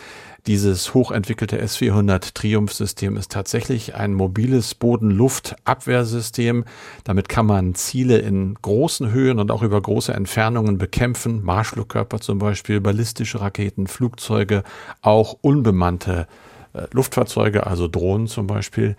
dieses 0.47 0.93
hochentwickelte 0.93 1.59
S-400 1.59 2.33
Triumph-System 2.33 3.15
ist 3.15 3.31
tatsächlich 3.31 3.95
ein 3.95 4.13
mobiles 4.13 4.73
Boden-Luft-Abwehrsystem. 4.73 6.65
Damit 7.03 7.29
kann 7.29 7.45
man 7.45 7.75
Ziele 7.75 8.17
in 8.17 8.55
großen 8.55 9.11
Höhen 9.11 9.39
und 9.39 9.51
auch 9.51 9.61
über 9.61 9.79
große 9.79 10.13
Entfernungen 10.13 10.77
bekämpfen. 10.77 11.43
Marschflugkörper 11.43 12.19
zum 12.19 12.39
Beispiel, 12.39 12.81
ballistische 12.81 13.39
Raketen, 13.39 13.85
Flugzeuge, 13.85 14.63
auch 15.01 15.37
unbemannte 15.41 16.27
äh, 16.73 16.87
Luftfahrzeuge, 16.91 17.67
also 17.67 17.87
Drohnen 17.87 18.27
zum 18.27 18.47
Beispiel. 18.47 18.95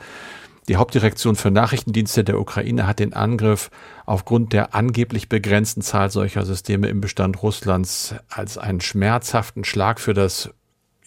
Die 0.69 0.77
Hauptdirektion 0.77 1.35
für 1.35 1.51
Nachrichtendienste 1.51 2.23
der 2.23 2.39
Ukraine 2.39 2.87
hat 2.87 3.01
den 3.01 3.15
Angriff 3.15 3.69
aufgrund 4.07 4.53
der 4.53 4.77
angeblich 4.77 5.29
begrenzten 5.29 5.83
Zahl 5.83 6.09
solcher 6.11 6.45
Systeme 6.45 6.87
im 6.87 7.01
Bestand 7.01 7.43
Russlands 7.43 8.15
als 8.29 8.59
einen 8.59 8.81
schmerzhaften 8.81 9.65
Schlag 9.65 9.99
für 9.99 10.15
das 10.15 10.51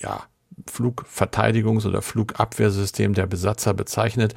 ja, 0.06 0.24
Flugverteidigungs- 0.72 1.86
oder 1.86 2.02
Flugabwehrsystem 2.02 3.14
der 3.14 3.28
Besatzer 3.28 3.74
bezeichnet, 3.74 4.36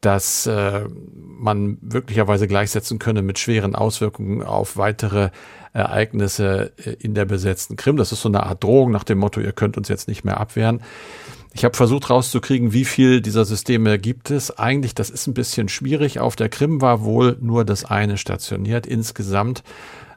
das 0.00 0.46
äh, 0.46 0.84
man 1.14 1.78
möglicherweise 1.82 2.46
gleichsetzen 2.46 2.98
könne 2.98 3.22
mit 3.22 3.38
schweren 3.38 3.74
Auswirkungen 3.74 4.42
auf 4.42 4.76
weitere 4.76 5.30
Ereignisse 5.72 6.72
äh, 6.78 6.92
in 6.92 7.14
der 7.14 7.24
besetzten 7.24 7.76
Krim. 7.76 7.96
Das 7.96 8.12
ist 8.12 8.22
so 8.22 8.28
eine 8.28 8.44
Art 8.44 8.62
Drohung 8.62 8.90
nach 8.90 9.04
dem 9.04 9.18
Motto, 9.18 9.40
ihr 9.40 9.52
könnt 9.52 9.76
uns 9.76 9.88
jetzt 9.88 10.08
nicht 10.08 10.24
mehr 10.24 10.40
abwehren. 10.40 10.82
Ich 11.52 11.64
habe 11.64 11.76
versucht 11.76 12.10
rauszukriegen, 12.10 12.72
wie 12.72 12.84
viel 12.84 13.20
dieser 13.20 13.44
Systeme 13.44 13.98
gibt 13.98 14.30
es. 14.30 14.56
Eigentlich, 14.56 14.94
das 14.94 15.10
ist 15.10 15.26
ein 15.26 15.34
bisschen 15.34 15.68
schwierig. 15.68 16.20
Auf 16.20 16.36
der 16.36 16.48
Krim 16.48 16.80
war 16.80 17.02
wohl 17.02 17.36
nur 17.40 17.64
das 17.64 17.84
eine 17.84 18.18
stationiert. 18.18 18.86
Insgesamt 18.86 19.64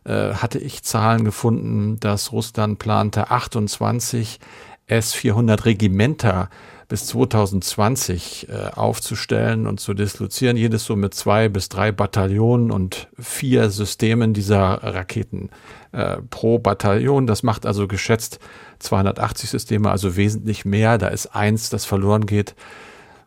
äh, 0.06 0.36
hatte 0.36 0.60
ich 0.60 0.84
Zahlen 0.84 1.26
gefunden, 1.26 2.00
dass 2.00 2.32
Russland 2.32 2.78
plante 2.78 3.32
28 3.32 4.40
S-400 4.88 5.66
Regimenter 5.66 6.50
bis 6.88 7.08
2020 7.08 8.50
äh, 8.50 8.70
aufzustellen 8.76 9.66
und 9.66 9.80
zu 9.80 9.94
dislozieren, 9.94 10.58
jedes 10.58 10.86
so 10.86 10.96
mit 10.96 11.14
zwei 11.14 11.50
bis 11.50 11.70
drei 11.70 11.92
Bataillonen 11.92 12.72
und 12.72 13.08
vier 13.20 13.70
Systemen 13.70 14.34
dieser 14.34 14.84
Raketen 14.84 15.50
äh, 15.92 16.18
pro 16.30 16.60
Bataillon. 16.60 17.26
Das 17.26 17.42
macht 17.42 17.66
also 17.66 17.88
geschätzt 17.88 18.40
280 18.80 19.50
Systeme, 19.50 19.90
also 19.90 20.16
wesentlich 20.16 20.66
mehr. 20.66 20.98
Da 20.98 21.08
ist 21.08 21.28
eins, 21.28 21.70
das 21.70 21.86
verloren 21.86 22.26
geht. 22.26 22.54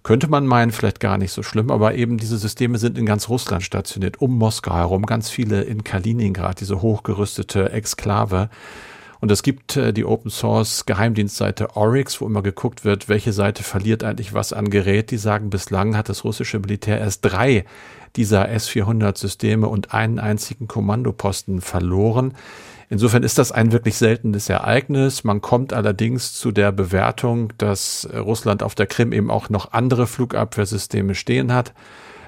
Könnte 0.03 0.29
man 0.29 0.47
meinen, 0.47 0.71
vielleicht 0.71 1.01
gar 1.01 1.19
nicht 1.19 1.33
so 1.33 1.43
schlimm, 1.43 1.73
aber 1.73 1.97
eben 1.97 2.19
diese 2.19 2.39
Systeme 2.39 2.79
sind 2.79 2.97
in 2.97 3.07
ganz 3.07 3.29
Russland 3.29 3.65
stationiert, 3.65 4.21
um 4.21 4.39
Moskau 4.39 4.75
herum, 4.75 5.05
ganz 5.05 5.31
viele 5.31 5.63
in 5.63 5.83
Kaliningrad, 5.83 6.61
diese 6.61 6.81
hochgerüstete 6.81 7.73
Exklave. 7.73 8.49
Und 9.21 9.31
es 9.31 9.43
gibt 9.43 9.77
äh, 9.77 9.93
die 9.93 10.05
Open 10.05 10.31
Source 10.31 10.87
Geheimdienstseite 10.87 11.77
Oryx, 11.77 12.21
wo 12.21 12.27
immer 12.27 12.43
geguckt 12.43 12.85
wird, 12.85 13.09
welche 13.09 13.33
Seite 13.33 13.63
verliert 13.63 14.05
eigentlich 14.05 14.35
was 14.35 14.53
an 14.53 14.71
Gerät. 14.71 15.11
Die 15.11 15.19
sagen, 15.19 15.51
bislang 15.51 15.97
hat 15.97 16.09
das 16.09 16.25
russische 16.25 16.59
Militär 16.59 17.01
erst 17.01 17.25
drei 17.25 17.65
dieser 18.17 18.49
S-400 18.49 19.19
Systeme 19.19 19.69
und 19.69 19.93
einen 19.93 20.19
einzigen 20.19 20.69
Kommandoposten 20.69 21.61
verloren. 21.61 22.35
Insofern 22.89 23.25
ist 23.25 23.39
das 23.39 23.51
ein 23.51 23.73
wirklich 23.73 23.97
seltenes 23.97 24.49
Ereignis. 24.49 25.25
Man 25.25 25.41
kommt 25.41 25.73
allerdings 25.73 26.35
zu 26.35 26.53
der 26.53 26.71
Bewertung, 26.71 27.53
dass 27.59 28.09
Russland 28.15 28.63
auf 28.63 28.75
der 28.75 28.87
Krim 28.87 29.13
eben 29.13 29.31
auch 29.31 29.51
noch 29.51 29.73
andere 29.73 30.07
Flugabwehrsysteme 30.07 31.15
stehen 31.15 31.53
hat. 31.53 31.75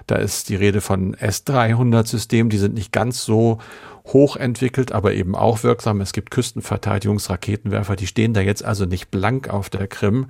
Da 0.09 0.17
ist 0.17 0.49
die 0.49 0.57
Rede 0.57 0.81
von 0.81 1.15
S-300-Systemen, 1.15 2.51
die 2.51 2.59
sind 2.59 2.75
nicht 2.75 2.93
ganz 2.93 3.25
so 3.25 3.59
hochentwickelt, 4.13 4.93
aber 4.93 5.15
eben 5.15 5.35
auch 5.35 5.63
wirksam. 5.63 6.01
Es 6.01 6.13
gibt 6.13 6.31
Küstenverteidigungsraketenwerfer, 6.31 7.97
die 7.97 8.07
stehen 8.07 8.35
da 8.35 8.41
jetzt 8.41 8.65
also 8.65 8.85
nicht 8.85 9.11
blank 9.11 9.49
auf 9.49 9.71
der 9.71 9.87
Krim. 9.87 10.27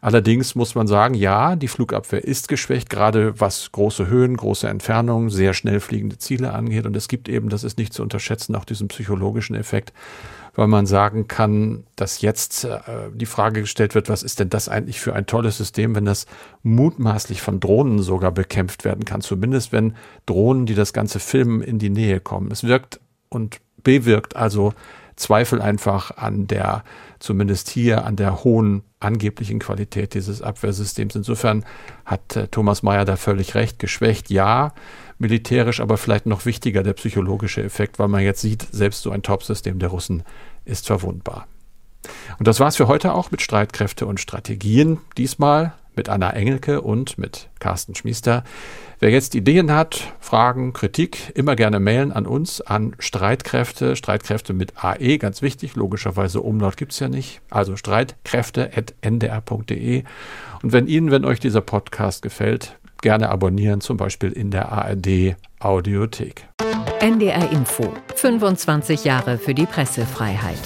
Allerdings 0.00 0.54
muss 0.54 0.74
man 0.74 0.86
sagen, 0.86 1.14
ja, 1.14 1.56
die 1.56 1.68
Flugabwehr 1.68 2.24
ist 2.24 2.48
geschwächt, 2.48 2.88
gerade 2.88 3.38
was 3.38 3.70
große 3.70 4.06
Höhen, 4.06 4.36
große 4.36 4.68
Entfernungen, 4.68 5.28
sehr 5.28 5.52
schnell 5.52 5.80
fliegende 5.80 6.18
Ziele 6.18 6.52
angeht. 6.52 6.86
Und 6.86 6.96
es 6.96 7.06
gibt 7.06 7.28
eben, 7.28 7.50
das 7.50 7.64
ist 7.64 7.78
nicht 7.78 7.92
zu 7.92 8.02
unterschätzen, 8.02 8.56
auch 8.56 8.64
diesen 8.64 8.88
psychologischen 8.88 9.54
Effekt, 9.54 9.92
weil 10.54 10.68
man 10.68 10.86
sagen 10.86 11.28
kann, 11.28 11.84
dass 11.96 12.22
jetzt 12.22 12.64
äh, 12.64 12.80
die 13.14 13.26
Frage 13.26 13.60
gestellt 13.60 13.94
wird, 13.94 14.08
was 14.08 14.22
ist 14.22 14.40
denn 14.40 14.48
das 14.48 14.68
eigentlich 14.68 15.00
für 15.00 15.14
ein 15.14 15.26
tolles 15.26 15.58
System, 15.58 15.94
wenn 15.94 16.06
das 16.06 16.26
mutmaßlich 16.62 17.42
von 17.42 17.60
Drohnen 17.60 18.00
sogar 18.02 18.32
bekämpft 18.32 18.84
werden 18.84 19.04
kann, 19.04 19.20
zumindest 19.20 19.70
wenn 19.70 19.94
Drohnen, 20.24 20.64
die 20.64 20.74
das 20.74 20.92
ganze 20.94 21.20
filmen, 21.20 21.60
in 21.60 21.78
die 21.78 21.90
Nähe 21.90 22.20
kommen. 22.20 22.50
Es 22.50 22.64
wirkt 22.64 23.00
und 23.30 23.60
bewirkt 23.82 24.36
also 24.36 24.74
Zweifel 25.16 25.60
einfach 25.60 26.16
an 26.16 26.46
der, 26.46 26.82
zumindest 27.18 27.68
hier, 27.68 28.04
an 28.04 28.16
der 28.16 28.42
hohen 28.42 28.82
angeblichen 29.00 29.58
Qualität 29.58 30.14
dieses 30.14 30.42
Abwehrsystems. 30.42 31.14
Insofern 31.14 31.64
hat 32.04 32.36
äh, 32.36 32.48
Thomas 32.48 32.82
Mayer 32.82 33.04
da 33.04 33.16
völlig 33.16 33.54
recht. 33.54 33.78
Geschwächt, 33.78 34.30
ja, 34.30 34.72
militärisch, 35.18 35.80
aber 35.80 35.98
vielleicht 35.98 36.26
noch 36.26 36.46
wichtiger 36.46 36.82
der 36.82 36.94
psychologische 36.94 37.62
Effekt, 37.62 37.98
weil 37.98 38.08
man 38.08 38.22
jetzt 38.22 38.40
sieht, 38.40 38.66
selbst 38.72 39.02
so 39.02 39.10
ein 39.10 39.22
Top-System 39.22 39.78
der 39.78 39.90
Russen 39.90 40.22
ist 40.64 40.86
verwundbar. 40.86 41.46
Und 42.38 42.48
das 42.48 42.60
war's 42.60 42.76
für 42.76 42.88
heute 42.88 43.14
auch 43.14 43.30
mit 43.30 43.42
Streitkräfte 43.42 44.06
und 44.06 44.20
Strategien. 44.20 44.98
Diesmal 45.16 45.74
mit 45.96 46.08
Anna 46.08 46.30
Engelke 46.30 46.80
und 46.80 47.18
mit 47.18 47.50
Carsten 47.58 47.94
Schmiester. 47.94 48.44
Wer 49.00 49.10
jetzt 49.10 49.34
Ideen 49.34 49.72
hat, 49.72 50.14
Fragen, 50.20 50.72
Kritik, 50.72 51.32
immer 51.34 51.56
gerne 51.56 51.80
mailen 51.80 52.12
an 52.12 52.26
uns, 52.26 52.60
an 52.60 52.94
Streitkräfte, 52.98 53.96
Streitkräfte 53.96 54.52
mit 54.52 54.74
AE, 54.82 55.18
ganz 55.18 55.42
wichtig, 55.42 55.74
logischerweise 55.74 56.42
Umlaut 56.42 56.76
gibt 56.76 56.92
es 56.92 57.00
ja 57.00 57.08
nicht, 57.08 57.40
also 57.50 57.74
streitkräfte.ndr.de. 57.76 60.04
Und 60.62 60.72
wenn 60.72 60.86
Ihnen, 60.86 61.10
wenn 61.10 61.24
euch 61.24 61.40
dieser 61.40 61.62
Podcast 61.62 62.22
gefällt, 62.22 62.76
gerne 63.00 63.30
abonnieren, 63.30 63.80
zum 63.80 63.96
Beispiel 63.96 64.32
in 64.32 64.50
der 64.50 64.70
ARD 64.70 65.36
Audiothek. 65.58 66.46
NDR 67.00 67.50
Info, 67.50 67.94
25 68.16 69.04
Jahre 69.04 69.38
für 69.38 69.54
die 69.54 69.64
Pressefreiheit 69.64 70.58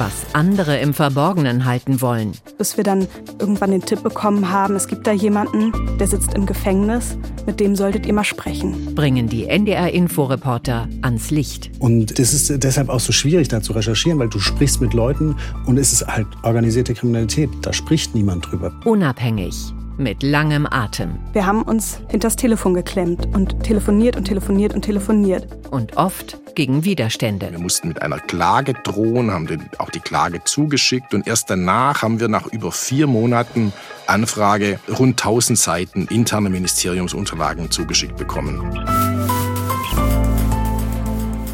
was 0.00 0.24
andere 0.32 0.78
im 0.78 0.94
Verborgenen 0.94 1.66
halten 1.66 2.00
wollen. 2.00 2.32
Bis 2.56 2.78
wir 2.78 2.84
dann 2.84 3.06
irgendwann 3.38 3.70
den 3.70 3.82
Tipp 3.82 4.02
bekommen 4.02 4.50
haben, 4.50 4.74
es 4.74 4.88
gibt 4.88 5.06
da 5.06 5.12
jemanden, 5.12 5.72
der 5.98 6.06
sitzt 6.06 6.32
im 6.32 6.46
Gefängnis, 6.46 7.18
mit 7.44 7.60
dem 7.60 7.76
solltet 7.76 8.06
ihr 8.06 8.14
mal 8.14 8.24
sprechen. 8.24 8.94
Bringen 8.94 9.28
die 9.28 9.44
NDR-Inforeporter 9.44 10.88
ans 11.02 11.30
Licht. 11.30 11.70
Und 11.80 12.18
es 12.18 12.32
ist 12.32 12.64
deshalb 12.64 12.88
auch 12.88 12.98
so 12.98 13.12
schwierig, 13.12 13.48
da 13.48 13.60
zu 13.60 13.74
recherchieren, 13.74 14.18
weil 14.18 14.30
du 14.30 14.40
sprichst 14.40 14.80
mit 14.80 14.94
Leuten 14.94 15.36
und 15.66 15.76
es 15.76 15.92
ist 15.92 16.06
halt 16.06 16.26
organisierte 16.44 16.94
Kriminalität. 16.94 17.50
Da 17.60 17.74
spricht 17.74 18.14
niemand 18.14 18.50
drüber. 18.50 18.72
Unabhängig 18.86 19.74
mit 19.98 20.22
langem 20.22 20.66
Atem. 20.66 21.18
Wir 21.34 21.44
haben 21.44 21.62
uns 21.62 22.00
hinters 22.08 22.36
Telefon 22.36 22.72
geklemmt 22.72 23.28
und 23.34 23.62
telefoniert 23.62 24.16
und 24.16 24.24
telefoniert 24.24 24.74
und 24.74 24.80
telefoniert. 24.80 25.46
Und 25.70 25.98
oft 25.98 26.38
gegen 26.60 26.84
Widerstände. 26.84 27.50
Wir 27.52 27.58
mussten 27.58 27.88
mit 27.88 28.02
einer 28.02 28.18
Klage 28.18 28.74
drohen, 28.74 29.30
haben 29.30 29.48
auch 29.78 29.88
die 29.88 29.98
Klage 29.98 30.44
zugeschickt 30.44 31.14
und 31.14 31.26
erst 31.26 31.48
danach 31.48 32.02
haben 32.02 32.20
wir 32.20 32.28
nach 32.28 32.44
über 32.48 32.70
vier 32.70 33.06
Monaten 33.06 33.72
Anfrage 34.06 34.78
rund 34.98 35.18
1000 35.18 35.58
Seiten 35.58 36.06
interne 36.10 36.50
Ministeriumsunterlagen 36.50 37.70
zugeschickt 37.70 38.18
bekommen. 38.18 38.60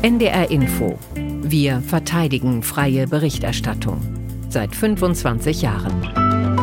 NDR 0.03 0.51
Info. 0.51 0.99
Wir 1.15 1.83
verteidigen 1.83 2.65
freie 2.65 3.07
Berichterstattung. 3.07 4.01
Seit 4.49 4.75
25 4.75 5.63
Jahren. 5.63 6.56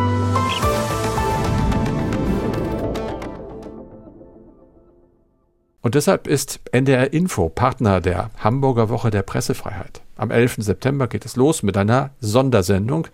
Und 5.84 5.93
deshalb 5.95 6.27
ist 6.27 6.61
NDR 6.71 7.11
Info 7.11 7.49
Partner 7.49 7.99
der 7.99 8.29
Hamburger 8.39 8.88
Woche 8.88 9.09
der 9.11 9.21
Pressefreiheit. 9.21 9.99
Am 10.15 10.31
11. 10.31 10.55
September 10.59 11.07
geht 11.07 11.25
es 11.25 11.36
los 11.36 11.61
mit 11.61 11.75
einer 11.75 12.11
Sondersendung, 12.21 13.09